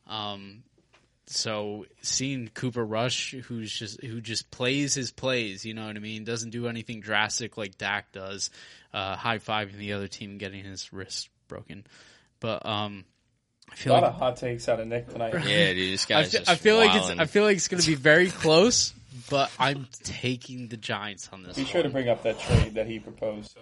Um, 0.08 0.64
so 1.32 1.86
seeing 2.02 2.50
Cooper 2.56 2.84
Rush, 2.84 3.36
who's 3.46 3.72
just 3.72 4.02
who 4.02 4.20
just 4.20 4.50
plays 4.50 4.96
his 4.96 5.12
plays, 5.12 5.64
you 5.64 5.76
know 5.76 5.86
what 5.86 5.96
I 5.96 6.00
mean, 6.00 6.24
doesn't 6.24 6.50
do 6.50 6.68
anything 6.68 7.02
drastic 7.02 7.56
like 7.56 7.78
Dak 7.78 8.12
does. 8.12 8.50
Uh, 8.92 9.16
high 9.16 9.38
fiving 9.38 9.78
the 9.78 9.94
other 9.94 10.08
team, 10.08 10.40
getting 10.40 10.64
his 10.64 10.92
wrist 10.92 11.30
broken, 11.48 11.86
but 12.40 12.66
um, 12.66 13.06
I 13.70 13.74
A 13.74 13.78
feel 13.78 13.94
lot 13.94 14.02
like 14.02 14.12
of 14.14 14.18
hot 14.18 14.38
takes 14.38 14.68
out 14.68 14.80
of 14.80 14.88
Nick 14.88 15.08
tonight. 15.10 15.34
Yeah, 15.46 15.74
dude, 15.74 15.94
this 15.94 16.06
I 16.06 16.10
guy's 16.10 16.32
fe- 16.32 16.40
just 16.40 16.50
I 16.50 16.56
feel 16.56 16.78
like 16.78 16.96
it's. 16.96 17.20
I 17.20 17.26
feel 17.26 17.44
like 17.44 17.58
it's 17.58 17.68
going 17.68 17.82
to 17.82 17.88
be 17.88 17.94
very 17.94 18.32
close, 18.32 18.92
but 19.30 19.52
I'm 19.60 19.88
taking 20.04 20.68
the 20.70 20.78
Giants 20.78 21.30
on 21.32 21.44
this. 21.44 21.56
Be 21.58 21.66
sure 21.66 21.84
to 21.84 21.90
bring 21.90 22.10
up 22.10 22.24
that 22.24 22.40
trade 22.40 22.74
that 22.74 22.88
he 22.88 22.98
proposed. 22.98 23.56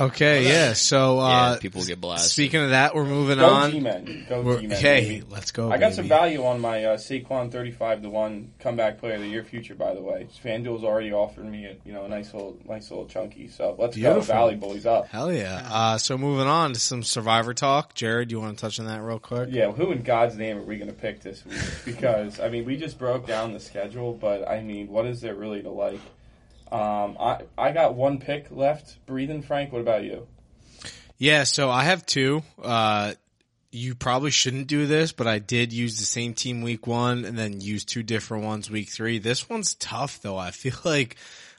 Okay, 0.00 0.48
yeah. 0.48 0.72
So 0.72 1.20
uh, 1.20 1.52
yeah, 1.52 1.58
people 1.60 1.84
get 1.84 2.00
blasted. 2.00 2.30
speaking 2.32 2.60
of 2.62 2.70
that, 2.70 2.94
we're 2.94 3.04
moving 3.04 3.38
Go 3.38 3.46
on. 3.48 3.70
G-Men. 3.70 4.26
Go 4.28 4.42
We're- 4.42 4.60
G-Men. 4.62 4.76
hey, 4.80 5.00
baby. 5.20 5.26
let's 5.30 5.52
go. 5.52 5.70
I 5.70 5.78
got 5.78 5.94
some 5.94 6.08
value 6.08 6.44
on 6.44 6.60
my 6.60 6.84
uh, 6.84 6.96
Saquon 6.96 7.52
35 7.52 8.02
to 8.02 8.10
1 8.10 8.52
comeback 8.58 8.98
player 8.98 9.14
of 9.14 9.20
the 9.20 9.28
year 9.28 9.44
future, 9.44 9.74
by 9.76 9.94
the 9.94 10.00
way. 10.02 10.26
FanDuel's 10.44 10.82
already 10.82 11.12
offered 11.12 11.44
me 11.44 11.66
a, 11.66 11.76
you 11.84 11.92
know, 11.92 12.04
a 12.04 12.08
nice 12.08 12.34
little, 12.34 12.58
nice 12.68 12.90
little 12.90 13.06
chunky. 13.06 13.46
So 13.48 13.76
let's 13.78 13.94
Beautiful. 13.94 14.20
go. 14.22 14.26
Valley 14.26 14.56
Boys 14.56 14.84
up. 14.84 15.06
Hell 15.08 15.32
yeah. 15.32 15.66
Uh, 15.70 15.98
so 15.98 16.18
moving 16.18 16.48
on 16.48 16.72
to 16.72 16.80
some 16.80 17.02
Survivor 17.04 17.54
talk. 17.54 17.94
Jared, 17.94 18.30
you 18.32 18.40
want 18.40 18.58
to 18.58 18.60
touch 18.60 18.80
on 18.80 18.86
that 18.86 19.00
real 19.00 19.18
quick? 19.20 19.50
Yeah, 19.52 19.70
who 19.70 19.92
in 19.92 20.02
God's 20.02 20.36
name 20.36 20.58
are 20.58 20.62
we 20.62 20.76
going 20.76 20.88
to 20.90 20.94
pick 20.96 21.20
this 21.20 21.44
week? 21.46 21.58
Because, 21.84 22.40
I 22.40 22.48
mean, 22.48 22.64
we 22.64 22.76
just 22.76 22.98
broke 22.98 23.26
down 23.26 23.52
the 23.52 23.60
schedule, 23.60 24.12
but, 24.12 24.48
I 24.48 24.60
mean, 24.60 24.88
what 24.88 25.06
is 25.06 25.20
there 25.20 25.34
really 25.36 25.62
to 25.62 25.70
like? 25.70 26.00
Um, 26.74 27.16
I, 27.20 27.42
I 27.56 27.70
got 27.70 27.94
one 27.94 28.18
pick 28.18 28.48
left. 28.50 28.98
Breathing, 29.06 29.42
Frank. 29.42 29.72
What 29.72 29.80
about 29.80 30.02
you? 30.02 30.26
Yeah, 31.18 31.44
so 31.44 31.70
I 31.70 31.84
have 31.84 32.04
two. 32.04 32.42
Uh, 32.60 33.14
you 33.70 33.94
probably 33.94 34.32
shouldn't 34.32 34.66
do 34.66 34.86
this, 34.86 35.12
but 35.12 35.28
I 35.28 35.38
did 35.38 35.72
use 35.72 35.98
the 35.98 36.04
same 36.04 36.34
team 36.34 36.62
week 36.62 36.88
one 36.88 37.24
and 37.24 37.38
then 37.38 37.60
use 37.60 37.84
two 37.84 38.02
different 38.02 38.42
ones 38.42 38.68
week 38.68 38.88
three. 38.88 39.20
This 39.20 39.48
one's 39.48 39.74
tough 39.74 40.20
though. 40.20 40.36
I 40.36 40.50
feel 40.50 40.74
like, 40.84 41.14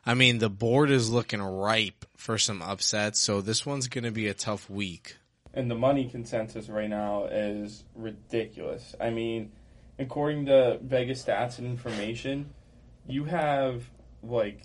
I 0.06 0.16
mean, 0.16 0.40
the 0.40 0.50
board 0.50 0.92
is 0.92 1.10
looking 1.10 1.42
ripe 1.42 2.04
for 2.18 2.38
some 2.38 2.62
upsets, 2.62 3.18
so 3.18 3.40
this 3.40 3.66
one's 3.66 3.88
going 3.88 4.04
to 4.04 4.12
be 4.12 4.28
a 4.28 4.34
tough 4.34 4.70
week. 4.70 5.16
And 5.54 5.72
the 5.72 5.76
money 5.76 6.10
consensus 6.10 6.68
right 6.68 6.90
now 6.90 7.28
is 7.32 7.86
ridiculous. 7.96 8.96
I 9.00 9.12
mean, 9.12 9.54
according 9.98 10.48
to 10.48 10.78
Vegas 10.82 11.24
stats 11.24 11.58
and 11.58 11.68
information, 11.68 12.50
you 13.08 13.24
have 13.24 13.86
like 14.22 14.60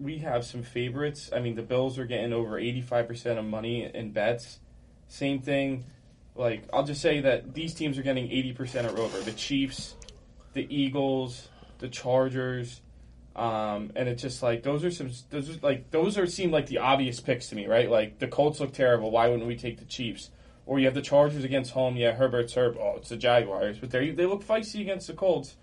we 0.00 0.18
have 0.18 0.44
some 0.44 0.62
favorites. 0.62 1.30
I 1.34 1.40
mean, 1.40 1.54
the 1.54 1.62
Bills 1.62 1.98
are 1.98 2.06
getting 2.06 2.32
over 2.32 2.60
85% 2.60 3.38
of 3.38 3.44
money 3.44 3.90
in 3.92 4.12
bets. 4.12 4.60
Same 5.08 5.40
thing 5.40 5.84
like 6.38 6.62
I'll 6.72 6.84
just 6.84 7.02
say 7.02 7.20
that 7.20 7.52
these 7.52 7.74
teams 7.74 7.98
are 7.98 8.02
getting 8.02 8.28
80% 8.28 8.94
or 8.94 8.98
over. 9.00 9.20
The 9.20 9.32
Chiefs, 9.32 9.96
the 10.54 10.66
Eagles, 10.74 11.48
the 11.78 11.88
Chargers, 11.88 12.80
um, 13.34 13.90
and 13.96 14.08
it's 14.08 14.22
just 14.22 14.42
like 14.42 14.62
those 14.62 14.84
are 14.84 14.90
some 14.90 15.10
those 15.30 15.50
are 15.50 15.58
like 15.62 15.90
those 15.90 16.16
are 16.16 16.26
seem 16.26 16.52
like 16.52 16.66
the 16.66 16.78
obvious 16.78 17.20
picks 17.20 17.48
to 17.48 17.56
me, 17.56 17.66
right? 17.66 17.90
Like 17.90 18.20
the 18.20 18.28
Colts 18.28 18.60
look 18.60 18.72
terrible. 18.72 19.10
Why 19.10 19.28
wouldn't 19.28 19.48
we 19.48 19.56
take 19.56 19.78
the 19.78 19.84
Chiefs? 19.84 20.30
Or 20.64 20.78
you 20.78 20.84
have 20.84 20.94
the 20.94 21.02
Chargers 21.02 21.44
against 21.44 21.72
home. 21.72 21.96
Yeah, 21.96 22.12
Herbert's 22.12 22.54
Herb. 22.54 22.76
Oh, 22.78 22.94
it's 22.98 23.08
the 23.08 23.16
Jaguars, 23.16 23.78
but 23.78 23.90
they 23.90 24.10
they 24.10 24.26
look 24.26 24.44
feisty 24.44 24.80
against 24.80 25.08
the 25.08 25.14
Colts. 25.14 25.56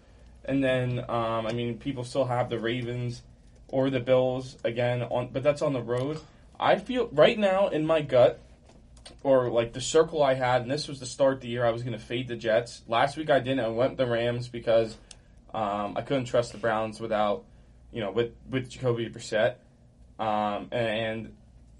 And 0.43 0.63
then 0.63 0.99
um, 1.09 1.47
I 1.47 1.53
mean, 1.53 1.77
people 1.77 2.03
still 2.03 2.25
have 2.25 2.49
the 2.49 2.59
Ravens 2.59 3.21
or 3.69 3.89
the 3.89 3.99
Bills 3.99 4.57
again 4.63 5.03
on, 5.03 5.29
but 5.31 5.43
that's 5.43 5.61
on 5.61 5.73
the 5.73 5.81
road. 5.81 6.19
I 6.59 6.77
feel 6.77 7.09
right 7.11 7.37
now 7.37 7.67
in 7.67 7.85
my 7.85 8.01
gut, 8.01 8.39
or 9.23 9.49
like 9.49 9.73
the 9.73 9.81
circle 9.81 10.23
I 10.23 10.33
had, 10.33 10.61
and 10.61 10.71
this 10.71 10.87
was 10.87 10.99
the 10.99 11.05
start 11.05 11.35
of 11.35 11.41
the 11.41 11.47
year. 11.47 11.65
I 11.65 11.71
was 11.71 11.83
going 11.83 11.97
to 11.97 12.03
fade 12.03 12.27
the 12.27 12.35
Jets. 12.35 12.81
Last 12.87 13.17
week 13.17 13.29
I 13.29 13.39
didn't. 13.39 13.59
I 13.61 13.67
went 13.67 13.97
the 13.97 14.05
Rams 14.05 14.47
because 14.47 14.97
um, 15.53 15.95
I 15.97 16.01
couldn't 16.01 16.25
trust 16.25 16.51
the 16.51 16.57
Browns 16.57 16.99
without, 16.99 17.43
you 17.91 18.01
know, 18.01 18.11
with 18.11 18.33
with 18.49 18.69
Jacoby 18.69 19.09
Brissett. 19.09 19.55
Um, 20.19 20.69
and 20.71 21.33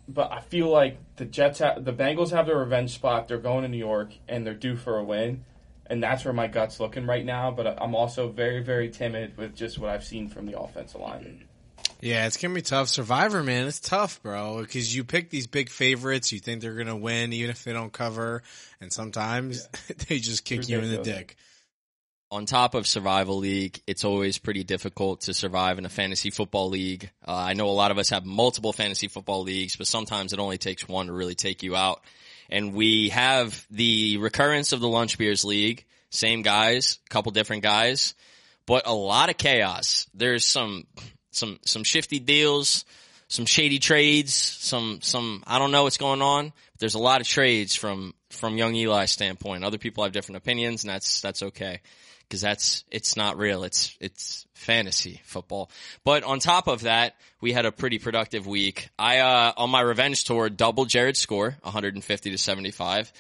but 0.07 0.31
I 0.31 0.41
feel 0.41 0.69
like 0.69 0.97
the 1.15 1.25
Jets, 1.25 1.59
ha- 1.59 1.79
the 1.79 1.93
Bengals 1.93 2.31
have 2.31 2.45
their 2.45 2.57
revenge 2.57 2.91
spot. 2.91 3.27
They're 3.27 3.37
going 3.37 3.63
to 3.63 3.69
New 3.69 3.77
York 3.77 4.11
and 4.27 4.45
they're 4.45 4.53
due 4.53 4.75
for 4.75 4.97
a 4.97 5.03
win, 5.03 5.45
and 5.87 6.03
that's 6.03 6.25
where 6.25 6.33
my 6.33 6.47
gut's 6.47 6.79
looking 6.79 7.05
right 7.05 7.25
now. 7.25 7.51
But 7.51 7.81
I'm 7.81 7.95
also 7.95 8.29
very 8.29 8.61
very 8.61 8.89
timid 8.89 9.37
with 9.37 9.55
just 9.55 9.79
what 9.79 9.89
I've 9.89 10.03
seen 10.03 10.27
from 10.29 10.45
the 10.45 10.59
offensive 10.59 11.01
line. 11.01 11.45
Yeah, 12.01 12.27
it's 12.27 12.37
gonna 12.37 12.53
be 12.53 12.61
tough. 12.61 12.89
Survivor, 12.89 13.41
man, 13.43 13.67
it's 13.67 13.79
tough, 13.79 14.21
bro. 14.21 14.61
Because 14.61 14.95
you 14.95 15.03
pick 15.03 15.29
these 15.29 15.47
big 15.47 15.69
favorites, 15.69 16.31
you 16.31 16.39
think 16.39 16.61
they're 16.61 16.75
gonna 16.75 16.95
win, 16.95 17.33
even 17.33 17.49
if 17.49 17.63
they 17.63 17.73
don't 17.73 17.91
cover, 17.91 18.43
and 18.79 18.91
sometimes 18.93 19.67
they 20.07 20.19
just 20.19 20.45
kick 20.45 20.69
you 20.69 20.77
in 20.77 20.83
the 20.83 20.97
Ridiculous. 20.97 21.17
dick. 21.19 21.35
on 22.31 22.45
top 22.45 22.75
of 22.75 22.85
survival 22.85 23.37
league, 23.37 23.81
it's 23.87 24.03
always 24.03 24.37
pretty 24.37 24.63
difficult 24.63 25.21
to 25.21 25.33
survive 25.33 25.77
in 25.79 25.85
a 25.85 25.89
fantasy 25.89 26.29
football 26.29 26.69
league. 26.69 27.09
Uh, 27.27 27.33
I 27.33 27.53
know 27.53 27.67
a 27.67 27.71
lot 27.71 27.91
of 27.91 27.97
us 27.97 28.09
have 28.09 28.25
multiple 28.25 28.73
fantasy 28.73 29.07
football 29.07 29.43
leagues, 29.43 29.75
but 29.75 29.87
sometimes 29.87 30.33
it 30.33 30.39
only 30.39 30.57
takes 30.57 30.87
one 30.87 31.07
to 31.07 31.13
really 31.13 31.35
take 31.35 31.63
you 31.63 31.75
out. 31.75 32.01
And 32.49 32.73
we 32.73 33.09
have 33.09 33.65
the 33.71 34.17
recurrence 34.17 34.73
of 34.73 34.79
the 34.79 34.87
lunch 34.89 35.17
beers 35.17 35.43
league, 35.45 35.85
same 36.11 36.41
guys, 36.43 36.99
couple 37.09 37.31
different 37.31 37.63
guys, 37.63 38.13
but 38.67 38.85
a 38.85 38.93
lot 38.93 39.29
of 39.29 39.37
chaos. 39.37 40.07
There's 40.13 40.45
some, 40.45 40.85
some, 41.35 41.59
some 41.65 41.83
shifty 41.83 42.19
deals, 42.19 42.85
some 43.27 43.45
shady 43.45 43.79
trades, 43.79 44.33
some, 44.33 44.99
some, 45.01 45.43
I 45.45 45.59
don't 45.59 45.71
know 45.71 45.83
what's 45.83 45.97
going 45.97 46.21
on. 46.21 46.53
There's 46.79 46.95
a 46.95 46.99
lot 46.99 47.21
of 47.21 47.27
trades 47.27 47.75
from, 47.75 48.13
from 48.29 48.57
young 48.57 48.75
Eli's 48.75 49.11
standpoint. 49.11 49.63
Other 49.63 49.77
people 49.77 50.03
have 50.03 50.13
different 50.13 50.37
opinions 50.37 50.83
and 50.83 50.89
that's, 50.89 51.21
that's 51.21 51.43
okay 51.43 51.81
because 52.27 52.41
that's 52.41 52.83
it's 52.91 53.15
not 53.15 53.37
real. 53.37 53.63
It's 53.63 53.95
it's 53.99 54.45
fantasy 54.53 55.21
football. 55.25 55.69
But 56.03 56.23
on 56.23 56.39
top 56.39 56.67
of 56.67 56.81
that, 56.81 57.15
we 57.41 57.53
had 57.53 57.65
a 57.65 57.71
pretty 57.71 57.99
productive 57.99 58.47
week. 58.47 58.89
I 58.97 59.19
uh 59.19 59.53
on 59.57 59.69
my 59.69 59.81
revenge 59.81 60.23
tour 60.23 60.49
doubled 60.49 60.89
Jared's 60.89 61.19
score, 61.19 61.55
150 61.61 62.31
to 62.31 62.37
75. 62.37 63.13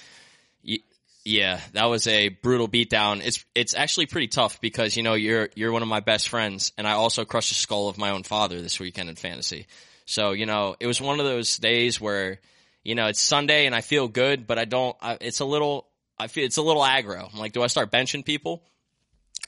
Yeah, 1.27 1.59
that 1.73 1.85
was 1.85 2.05
a 2.05 2.29
brutal 2.29 2.67
beatdown. 2.67 3.25
It's 3.25 3.43
it's 3.55 3.73
actually 3.73 4.05
pretty 4.05 4.27
tough 4.27 4.61
because 4.61 4.95
you 4.95 5.01
know 5.01 5.15
you're 5.15 5.49
you're 5.55 5.71
one 5.71 5.81
of 5.81 5.87
my 5.87 5.99
best 5.99 6.29
friends, 6.29 6.71
and 6.77 6.87
I 6.87 6.91
also 6.91 7.25
crushed 7.25 7.49
the 7.49 7.55
skull 7.55 7.89
of 7.89 7.97
my 7.97 8.11
own 8.11 8.21
father 8.21 8.61
this 8.61 8.79
weekend 8.79 9.09
in 9.09 9.15
fantasy. 9.15 9.65
So 10.05 10.33
you 10.33 10.45
know 10.45 10.75
it 10.79 10.85
was 10.85 11.01
one 11.01 11.19
of 11.19 11.25
those 11.25 11.57
days 11.57 11.99
where 11.99 12.39
you 12.83 12.93
know 12.93 13.07
it's 13.07 13.19
Sunday 13.19 13.65
and 13.65 13.73
I 13.73 13.81
feel 13.81 14.07
good, 14.07 14.45
but 14.45 14.59
I 14.59 14.65
don't. 14.65 14.95
I, 15.01 15.17
it's 15.19 15.39
a 15.39 15.45
little. 15.45 15.87
I 16.19 16.27
feel 16.27 16.45
it's 16.45 16.57
a 16.57 16.61
little 16.61 16.83
aggro. 16.83 17.27
I'm 17.33 17.39
like, 17.39 17.53
do 17.53 17.63
I 17.63 17.67
start 17.67 17.91
benching 17.91 18.23
people? 18.23 18.61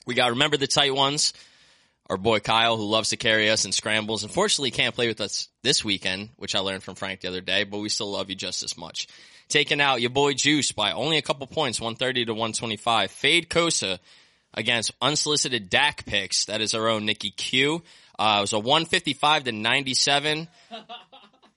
We 0.08 0.16
got 0.16 0.26
to 0.26 0.32
remember 0.32 0.58
the 0.58 0.68
tight 0.68 0.96
ones. 0.96 1.34
Our 2.10 2.18
boy 2.18 2.40
Kyle, 2.40 2.78
who 2.78 2.86
loves 2.86 3.10
to 3.10 3.18
carry 3.18 3.52
us 3.52 3.66
and 3.66 3.74
scrambles, 3.74 4.24
unfortunately 4.24 4.72
can't 4.72 4.96
play 4.96 5.10
with 5.10 5.22
us 5.22 5.50
this 5.62 5.86
weekend, 5.86 6.30
which 6.38 6.56
I 6.56 6.60
learned 6.60 6.82
from 6.82 6.96
Frank 6.96 7.20
the 7.20 7.28
other 7.28 7.42
day, 7.42 7.66
but 7.66 7.80
we 7.80 7.90
still 7.90 8.10
love 8.10 8.30
you 8.30 8.36
just 8.36 8.64
as 8.64 8.78
much. 8.78 9.08
Taking 9.50 9.80
out 9.80 10.02
your 10.02 10.10
boy 10.10 10.34
Juice 10.34 10.72
by 10.72 10.92
only 10.92 11.18
a 11.18 11.22
couple 11.22 11.48
points, 11.48 11.80
130 11.80 12.26
to 12.26 12.34
125. 12.34 13.12
Fade 13.12 13.50
Kosa 13.50 14.00
against 14.54 14.92
unsolicited 15.02 15.70
Dak 15.70 16.06
picks. 16.06 16.46
That 16.46 16.62
is 16.62 16.74
our 16.74 16.88
own 16.88 17.06
Nikki 17.06 17.32
Q. 17.32 17.84
Uh, 18.20 18.38
it 18.40 18.42
was 18.42 18.54
a 18.54 18.60
155 18.60 19.46
to 19.46 19.52
97 19.52 20.48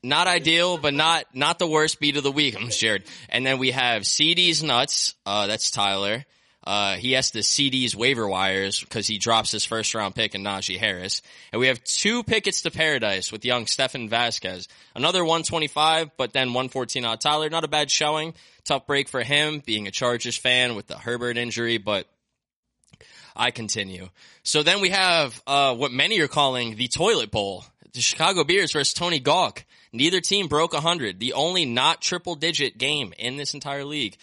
not 0.02 0.26
ideal, 0.26 0.78
but 0.78 0.94
not 0.94 1.24
not 1.34 1.58
the 1.58 1.66
worst 1.66 2.00
beat 2.00 2.16
of 2.16 2.22
the 2.22 2.32
week. 2.32 2.56
I'm 2.60 2.70
Jared. 2.70 3.04
And 3.28 3.44
then 3.44 3.58
we 3.58 3.72
have 3.72 4.06
CD's 4.06 4.62
nuts. 4.62 5.14
Uh, 5.26 5.46
that's 5.46 5.70
Tyler. 5.70 6.24
Uh, 6.70 6.94
he 6.94 7.14
has 7.14 7.32
the 7.32 7.42
CD's 7.42 7.96
waiver 7.96 8.28
wires 8.28 8.78
because 8.78 9.04
he 9.04 9.18
drops 9.18 9.50
his 9.50 9.64
first 9.64 9.92
round 9.92 10.14
pick 10.14 10.36
in 10.36 10.44
Najee 10.44 10.78
Harris. 10.78 11.20
And 11.52 11.58
we 11.58 11.66
have 11.66 11.82
two 11.82 12.22
pickets 12.22 12.62
to 12.62 12.70
paradise 12.70 13.32
with 13.32 13.44
young 13.44 13.66
Stefan 13.66 14.08
Vasquez. 14.08 14.68
Another 14.94 15.24
125, 15.24 16.12
but 16.16 16.32
then 16.32 16.50
114 16.50 17.04
on 17.04 17.18
Tyler. 17.18 17.50
Not 17.50 17.64
a 17.64 17.68
bad 17.68 17.90
showing. 17.90 18.34
Tough 18.62 18.86
break 18.86 19.08
for 19.08 19.20
him 19.20 19.60
being 19.66 19.88
a 19.88 19.90
Chargers 19.90 20.36
fan 20.36 20.76
with 20.76 20.86
the 20.86 20.96
Herbert 20.96 21.36
injury, 21.36 21.78
but 21.78 22.06
I 23.34 23.50
continue. 23.50 24.08
So 24.44 24.62
then 24.62 24.80
we 24.80 24.90
have 24.90 25.42
uh, 25.48 25.74
what 25.74 25.90
many 25.90 26.20
are 26.20 26.28
calling 26.28 26.76
the 26.76 26.86
toilet 26.86 27.32
bowl. 27.32 27.64
The 27.94 28.00
Chicago 28.00 28.44
Bears 28.44 28.70
versus 28.70 28.94
Tony 28.94 29.18
Gawk. 29.18 29.64
Neither 29.92 30.20
team 30.20 30.46
broke 30.46 30.74
100. 30.74 31.18
The 31.18 31.32
only 31.32 31.64
not 31.64 32.00
triple 32.00 32.36
digit 32.36 32.78
game 32.78 33.12
in 33.18 33.38
this 33.38 33.54
entire 33.54 33.84
league. 33.84 34.16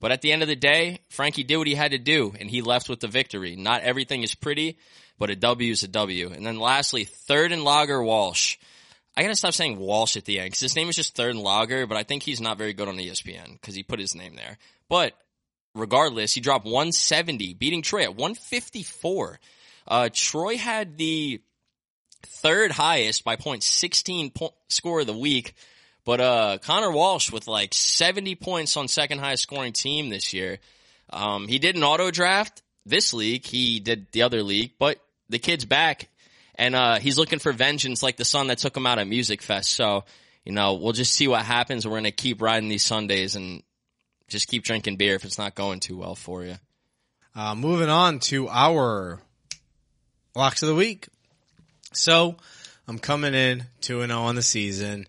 But 0.00 0.12
at 0.12 0.22
the 0.22 0.32
end 0.32 0.42
of 0.42 0.48
the 0.48 0.56
day, 0.56 1.00
Frankie 1.10 1.44
did 1.44 1.58
what 1.58 1.66
he 1.66 1.74
had 1.74 1.92
to 1.92 1.98
do 1.98 2.34
and 2.38 2.50
he 2.50 2.62
left 2.62 2.88
with 2.88 3.00
the 3.00 3.08
victory. 3.08 3.54
Not 3.56 3.82
everything 3.82 4.22
is 4.22 4.34
pretty, 4.34 4.78
but 5.18 5.30
a 5.30 5.36
W 5.36 5.72
is 5.72 5.82
a 5.82 5.88
W. 5.88 6.30
And 6.30 6.44
then 6.44 6.58
lastly, 6.58 7.04
third 7.04 7.52
and 7.52 7.64
Lager 7.64 8.02
Walsh. 8.02 8.56
I 9.16 9.22
gotta 9.22 9.36
stop 9.36 9.52
saying 9.52 9.78
Walsh 9.78 10.16
at 10.16 10.24
the 10.24 10.38
end 10.38 10.46
because 10.46 10.60
his 10.60 10.76
name 10.76 10.88
is 10.88 10.96
just 10.96 11.14
Third 11.14 11.34
and 11.34 11.44
Lager, 11.44 11.86
but 11.86 11.98
I 11.98 12.04
think 12.04 12.22
he's 12.22 12.40
not 12.40 12.56
very 12.56 12.72
good 12.72 12.88
on 12.88 12.96
ESPN 12.96 13.52
because 13.52 13.74
he 13.74 13.82
put 13.82 13.98
his 13.98 14.14
name 14.14 14.36
there. 14.36 14.56
But 14.88 15.14
regardless, 15.74 16.32
he 16.32 16.40
dropped 16.40 16.64
170, 16.64 17.54
beating 17.54 17.82
Troy 17.82 18.04
at 18.04 18.16
154. 18.16 19.40
Uh, 19.86 20.08
Troy 20.12 20.56
had 20.56 20.96
the 20.96 21.42
third 22.22 22.70
highest 22.70 23.24
by 23.24 23.36
point 23.36 23.62
16 23.62 24.30
point 24.30 24.54
score 24.68 25.00
of 25.00 25.06
the 25.06 25.12
week. 25.12 25.54
But, 26.04 26.20
uh, 26.20 26.58
Connor 26.62 26.90
Walsh 26.90 27.30
with 27.30 27.46
like 27.46 27.74
70 27.74 28.34
points 28.36 28.76
on 28.76 28.88
second 28.88 29.18
highest 29.18 29.42
scoring 29.42 29.72
team 29.72 30.08
this 30.08 30.32
year. 30.32 30.58
Um, 31.10 31.48
he 31.48 31.58
did 31.58 31.76
an 31.76 31.84
auto 31.84 32.10
draft 32.10 32.62
this 32.86 33.12
league. 33.12 33.44
He 33.44 33.80
did 33.80 34.06
the 34.12 34.22
other 34.22 34.42
league, 34.42 34.72
but 34.78 34.98
the 35.28 35.38
kid's 35.38 35.64
back 35.64 36.08
and, 36.54 36.74
uh, 36.74 36.98
he's 36.98 37.18
looking 37.18 37.38
for 37.38 37.52
vengeance 37.52 38.02
like 38.02 38.16
the 38.16 38.24
son 38.24 38.48
that 38.48 38.58
took 38.58 38.76
him 38.76 38.86
out 38.86 38.98
at 38.98 39.08
Music 39.08 39.40
Fest. 39.40 39.72
So, 39.72 40.04
you 40.44 40.52
know, 40.52 40.74
we'll 40.74 40.92
just 40.92 41.12
see 41.12 41.28
what 41.28 41.42
happens. 41.42 41.86
We're 41.86 41.92
going 41.92 42.04
to 42.04 42.10
keep 42.10 42.42
riding 42.42 42.68
these 42.68 42.84
Sundays 42.84 43.34
and 43.34 43.62
just 44.28 44.48
keep 44.48 44.62
drinking 44.62 44.96
beer 44.96 45.14
if 45.14 45.24
it's 45.24 45.38
not 45.38 45.54
going 45.54 45.80
too 45.80 45.96
well 45.96 46.14
for 46.14 46.44
you. 46.44 46.56
Uh, 47.34 47.54
moving 47.54 47.88
on 47.88 48.18
to 48.18 48.48
our 48.48 49.20
locks 50.34 50.62
of 50.62 50.68
the 50.68 50.74
week. 50.74 51.08
So 51.92 52.36
I'm 52.86 52.98
coming 52.98 53.34
in 53.34 53.64
2 53.82 54.06
0 54.06 54.20
on 54.20 54.34
the 54.34 54.42
season. 54.42 55.06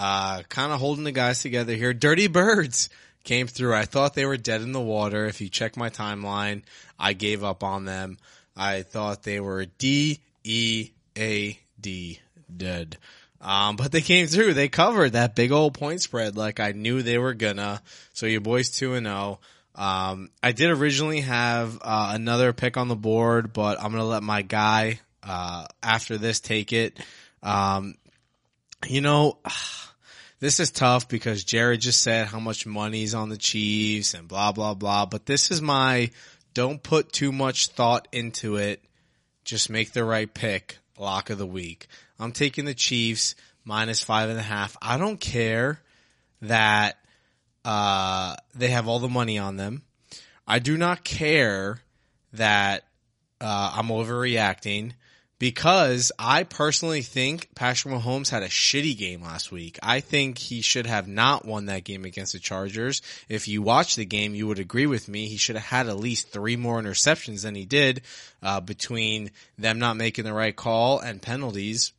Uh, 0.00 0.44
kind 0.48 0.70
of 0.70 0.78
holding 0.78 1.02
the 1.02 1.10
guys 1.10 1.42
together 1.42 1.74
here. 1.74 1.92
Dirty 1.92 2.28
Birds 2.28 2.88
came 3.24 3.48
through. 3.48 3.74
I 3.74 3.84
thought 3.84 4.14
they 4.14 4.26
were 4.26 4.36
dead 4.36 4.60
in 4.60 4.70
the 4.70 4.80
water. 4.80 5.26
If 5.26 5.40
you 5.40 5.48
check 5.48 5.76
my 5.76 5.90
timeline, 5.90 6.62
I 7.00 7.14
gave 7.14 7.42
up 7.42 7.64
on 7.64 7.84
them. 7.84 8.16
I 8.56 8.82
thought 8.82 9.24
they 9.24 9.40
were 9.40 9.64
D 9.66 10.20
E 10.44 10.90
A 11.18 11.58
D 11.80 12.20
dead. 12.56 12.96
Um, 13.40 13.74
but 13.74 13.90
they 13.90 14.00
came 14.00 14.28
through. 14.28 14.54
They 14.54 14.68
covered 14.68 15.14
that 15.14 15.34
big 15.34 15.50
old 15.50 15.74
point 15.74 16.00
spread 16.00 16.36
like 16.36 16.60
I 16.60 16.70
knew 16.70 17.02
they 17.02 17.18
were 17.18 17.34
gonna. 17.34 17.82
So 18.12 18.26
your 18.26 18.40
boys 18.40 18.70
2 18.70 18.94
and 18.94 19.06
0. 19.06 19.40
Um, 19.74 20.30
I 20.44 20.52
did 20.52 20.70
originally 20.70 21.22
have 21.22 21.76
uh, 21.82 22.12
another 22.14 22.52
pick 22.52 22.76
on 22.76 22.86
the 22.86 22.94
board, 22.94 23.52
but 23.52 23.82
I'm 23.82 23.90
gonna 23.90 24.04
let 24.04 24.22
my 24.22 24.42
guy 24.42 25.00
uh, 25.24 25.66
after 25.82 26.18
this 26.18 26.38
take 26.38 26.72
it. 26.72 27.00
Um, 27.42 27.96
you 28.88 29.00
know, 29.00 29.38
this 30.40 30.60
is 30.60 30.70
tough 30.70 31.08
because 31.08 31.44
Jared 31.44 31.80
just 31.80 32.00
said 32.00 32.26
how 32.26 32.38
much 32.38 32.66
money's 32.66 33.14
on 33.14 33.28
the 33.28 33.36
Chiefs 33.36 34.14
and 34.14 34.28
blah 34.28 34.52
blah 34.52 34.74
blah. 34.74 35.06
But 35.06 35.26
this 35.26 35.50
is 35.50 35.60
my 35.60 36.10
don't 36.54 36.82
put 36.82 37.12
too 37.12 37.32
much 37.32 37.68
thought 37.68 38.08
into 38.12 38.56
it. 38.56 38.82
Just 39.44 39.70
make 39.70 39.92
the 39.92 40.04
right 40.04 40.32
pick. 40.32 40.78
Lock 40.98 41.30
of 41.30 41.38
the 41.38 41.46
week. 41.46 41.86
I'm 42.18 42.32
taking 42.32 42.64
the 42.64 42.74
Chiefs 42.74 43.34
minus 43.64 44.02
five 44.02 44.30
and 44.30 44.38
a 44.38 44.42
half. 44.42 44.76
I 44.82 44.98
don't 44.98 45.20
care 45.20 45.80
that 46.42 46.96
uh, 47.64 48.36
they 48.54 48.68
have 48.68 48.88
all 48.88 48.98
the 48.98 49.08
money 49.08 49.38
on 49.38 49.56
them. 49.56 49.82
I 50.46 50.58
do 50.58 50.76
not 50.76 51.04
care 51.04 51.80
that 52.32 52.84
uh, 53.40 53.72
I'm 53.76 53.88
overreacting 53.88 54.92
because 55.38 56.10
I 56.18 56.42
personally 56.42 57.02
think 57.02 57.54
Patrick 57.54 57.94
Mahomes 57.94 58.30
had 58.30 58.42
a 58.42 58.48
shitty 58.48 58.96
game 58.98 59.22
last 59.22 59.52
week. 59.52 59.78
I 59.82 60.00
think 60.00 60.38
he 60.38 60.62
should 60.62 60.86
have 60.86 61.06
not 61.06 61.44
won 61.44 61.66
that 61.66 61.84
game 61.84 62.04
against 62.04 62.32
the 62.32 62.40
Chargers. 62.40 63.02
If 63.28 63.46
you 63.46 63.62
watch 63.62 63.94
the 63.94 64.04
game, 64.04 64.34
you 64.34 64.48
would 64.48 64.58
agree 64.58 64.86
with 64.86 65.08
me. 65.08 65.28
He 65.28 65.36
should 65.36 65.56
have 65.56 65.64
had 65.64 65.88
at 65.88 65.96
least 65.96 66.30
three 66.30 66.56
more 66.56 66.80
interceptions 66.82 67.42
than 67.42 67.54
he 67.54 67.66
did 67.66 68.02
uh, 68.42 68.60
between 68.60 69.30
them 69.56 69.78
not 69.78 69.96
making 69.96 70.24
the 70.24 70.32
right 70.32 70.54
call 70.54 70.98
and 70.98 71.22
penalties. 71.22 71.92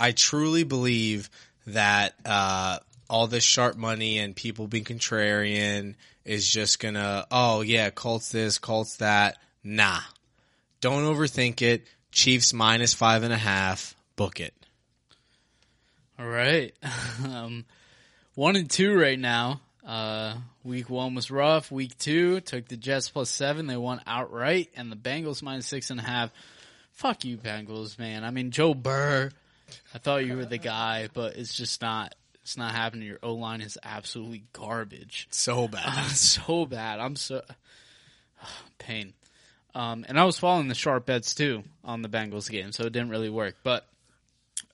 I 0.00 0.12
truly 0.12 0.64
believe 0.64 1.30
that 1.66 2.14
uh, 2.24 2.78
all 3.08 3.26
this 3.28 3.44
sharp 3.44 3.76
money 3.76 4.18
and 4.18 4.34
people 4.34 4.66
being 4.66 4.84
contrarian 4.84 5.94
is 6.24 6.48
just 6.48 6.80
gonna, 6.80 7.26
oh 7.30 7.60
yeah, 7.60 7.90
Colts 7.90 8.32
this, 8.32 8.58
Colts 8.58 8.96
that. 8.96 9.38
Nah. 9.62 10.00
Don't 10.80 11.04
overthink 11.04 11.62
it. 11.62 11.86
Chiefs 12.10 12.52
minus 12.52 12.94
five 12.94 13.22
and 13.22 13.32
a 13.32 13.38
half. 13.38 13.94
Book 14.16 14.40
it. 14.40 14.54
All 16.18 16.26
right. 16.26 16.74
um, 17.24 17.64
one 18.34 18.56
and 18.56 18.70
two 18.70 18.98
right 18.98 19.18
now. 19.18 19.60
Uh, 19.86 20.36
week 20.64 20.90
one 20.90 21.14
was 21.14 21.30
rough. 21.30 21.70
Week 21.70 21.96
two 21.96 22.40
took 22.40 22.68
the 22.68 22.76
Jets 22.76 23.08
plus 23.08 23.30
seven. 23.30 23.66
They 23.66 23.76
won 23.76 24.00
outright, 24.06 24.70
and 24.76 24.92
the 24.92 24.96
Bengals 24.96 25.42
minus 25.42 25.66
six 25.66 25.90
and 25.90 26.00
a 26.00 26.02
half. 26.02 26.30
Fuck 26.92 27.24
you, 27.24 27.38
Bengals, 27.38 27.98
man. 27.98 28.24
I 28.24 28.30
mean, 28.30 28.50
Joe 28.50 28.74
Burr. 28.74 29.30
I 29.94 29.98
thought 29.98 30.26
you 30.26 30.36
were 30.36 30.44
the 30.44 30.58
guy, 30.58 31.08
but 31.12 31.36
it's 31.36 31.54
just 31.54 31.80
not. 31.80 32.14
It's 32.42 32.56
not 32.56 32.74
happening. 32.74 33.06
Your 33.06 33.18
O 33.22 33.34
line 33.34 33.60
is 33.60 33.78
absolutely 33.82 34.44
garbage. 34.52 35.28
So 35.30 35.68
bad. 35.68 36.06
so 36.10 36.66
bad. 36.66 36.98
I'm 36.98 37.14
so 37.14 37.42
pain. 38.78 39.12
Um, 39.74 40.04
and 40.08 40.18
I 40.18 40.24
was 40.24 40.38
following 40.38 40.68
the 40.68 40.74
sharp 40.74 41.06
bets 41.06 41.34
too 41.34 41.62
on 41.84 42.02
the 42.02 42.08
Bengals 42.08 42.50
game, 42.50 42.72
so 42.72 42.84
it 42.84 42.92
didn't 42.92 43.10
really 43.10 43.30
work. 43.30 43.56
But 43.62 43.86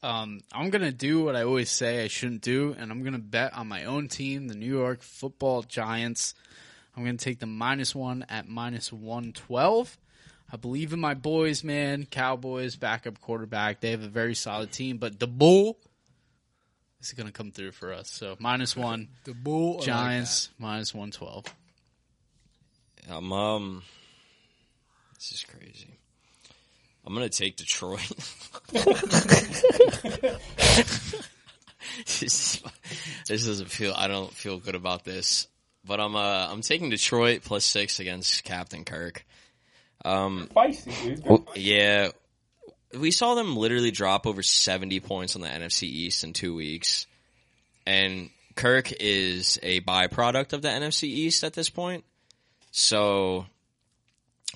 Um, 0.02 0.40
I'm 0.52 0.70
gonna 0.70 0.92
do 0.92 1.24
what 1.24 1.36
I 1.36 1.42
always 1.44 1.70
say 1.70 2.04
I 2.04 2.08
shouldn't 2.08 2.42
do, 2.42 2.74
and 2.78 2.90
I'm 2.90 3.02
gonna 3.02 3.18
bet 3.18 3.54
on 3.54 3.68
my 3.68 3.84
own 3.84 4.08
team, 4.08 4.48
the 4.48 4.54
New 4.54 4.70
York 4.74 5.02
Football 5.02 5.62
Giants. 5.62 6.34
I'm 6.96 7.04
gonna 7.04 7.16
take 7.18 7.38
the 7.38 7.46
minus 7.46 7.94
one 7.94 8.24
at 8.28 8.46
minus 8.48 8.92
one 8.92 9.32
twelve. 9.32 9.98
I 10.50 10.56
believe 10.56 10.92
in 10.92 11.00
my 11.00 11.14
boys, 11.14 11.64
man. 11.64 12.06
Cowboys 12.06 12.76
backup 12.76 13.20
quarterback. 13.20 13.80
They 13.80 13.90
have 13.90 14.02
a 14.02 14.08
very 14.08 14.34
solid 14.34 14.72
team, 14.72 14.98
but 14.98 15.18
the 15.18 15.26
bull 15.26 15.78
is 17.00 17.12
gonna 17.12 17.32
come 17.32 17.50
through 17.50 17.72
for 17.72 17.92
us. 17.92 18.10
So 18.10 18.36
minus 18.38 18.76
one. 18.76 19.08
The 19.24 19.34
bull 19.34 19.80
Giants 19.80 20.50
minus 20.58 20.94
one 20.94 21.10
twelve. 21.10 21.44
Um, 23.08 23.32
um, 23.32 23.82
this 25.30 25.40
is 25.40 25.44
crazy. 25.44 25.98
I'm 27.06 27.12
gonna 27.14 27.28
take 27.28 27.56
Detroit. 27.56 28.00
this, 28.72 29.64
is- 32.22 32.62
this 33.28 33.46
doesn't 33.46 33.70
feel. 33.70 33.94
I 33.96 34.08
don't 34.08 34.32
feel 34.32 34.58
good 34.58 34.74
about 34.74 35.04
this, 35.04 35.46
but 35.84 36.00
I'm 36.00 36.16
uh 36.16 36.48
I'm 36.50 36.62
taking 36.62 36.90
Detroit 36.90 37.42
plus 37.44 37.64
six 37.64 38.00
against 38.00 38.44
Captain 38.44 38.84
Kirk. 38.84 39.24
Um, 40.04 40.48
Feisty, 40.54 41.22
dude. 41.22 41.42
Yeah, 41.56 42.08
we 42.98 43.10
saw 43.10 43.34
them 43.34 43.56
literally 43.56 43.90
drop 43.90 44.26
over 44.26 44.42
70 44.42 45.00
points 45.00 45.36
on 45.36 45.42
the 45.42 45.48
NFC 45.48 45.84
East 45.84 46.24
in 46.24 46.32
two 46.32 46.54
weeks. 46.54 47.06
And 47.86 48.30
Kirk 48.54 48.92
is 49.00 49.58
a 49.62 49.80
byproduct 49.80 50.52
of 50.52 50.62
the 50.62 50.68
NFC 50.68 51.04
East 51.04 51.44
at 51.44 51.54
this 51.54 51.70
point. 51.70 52.04
So, 52.70 53.46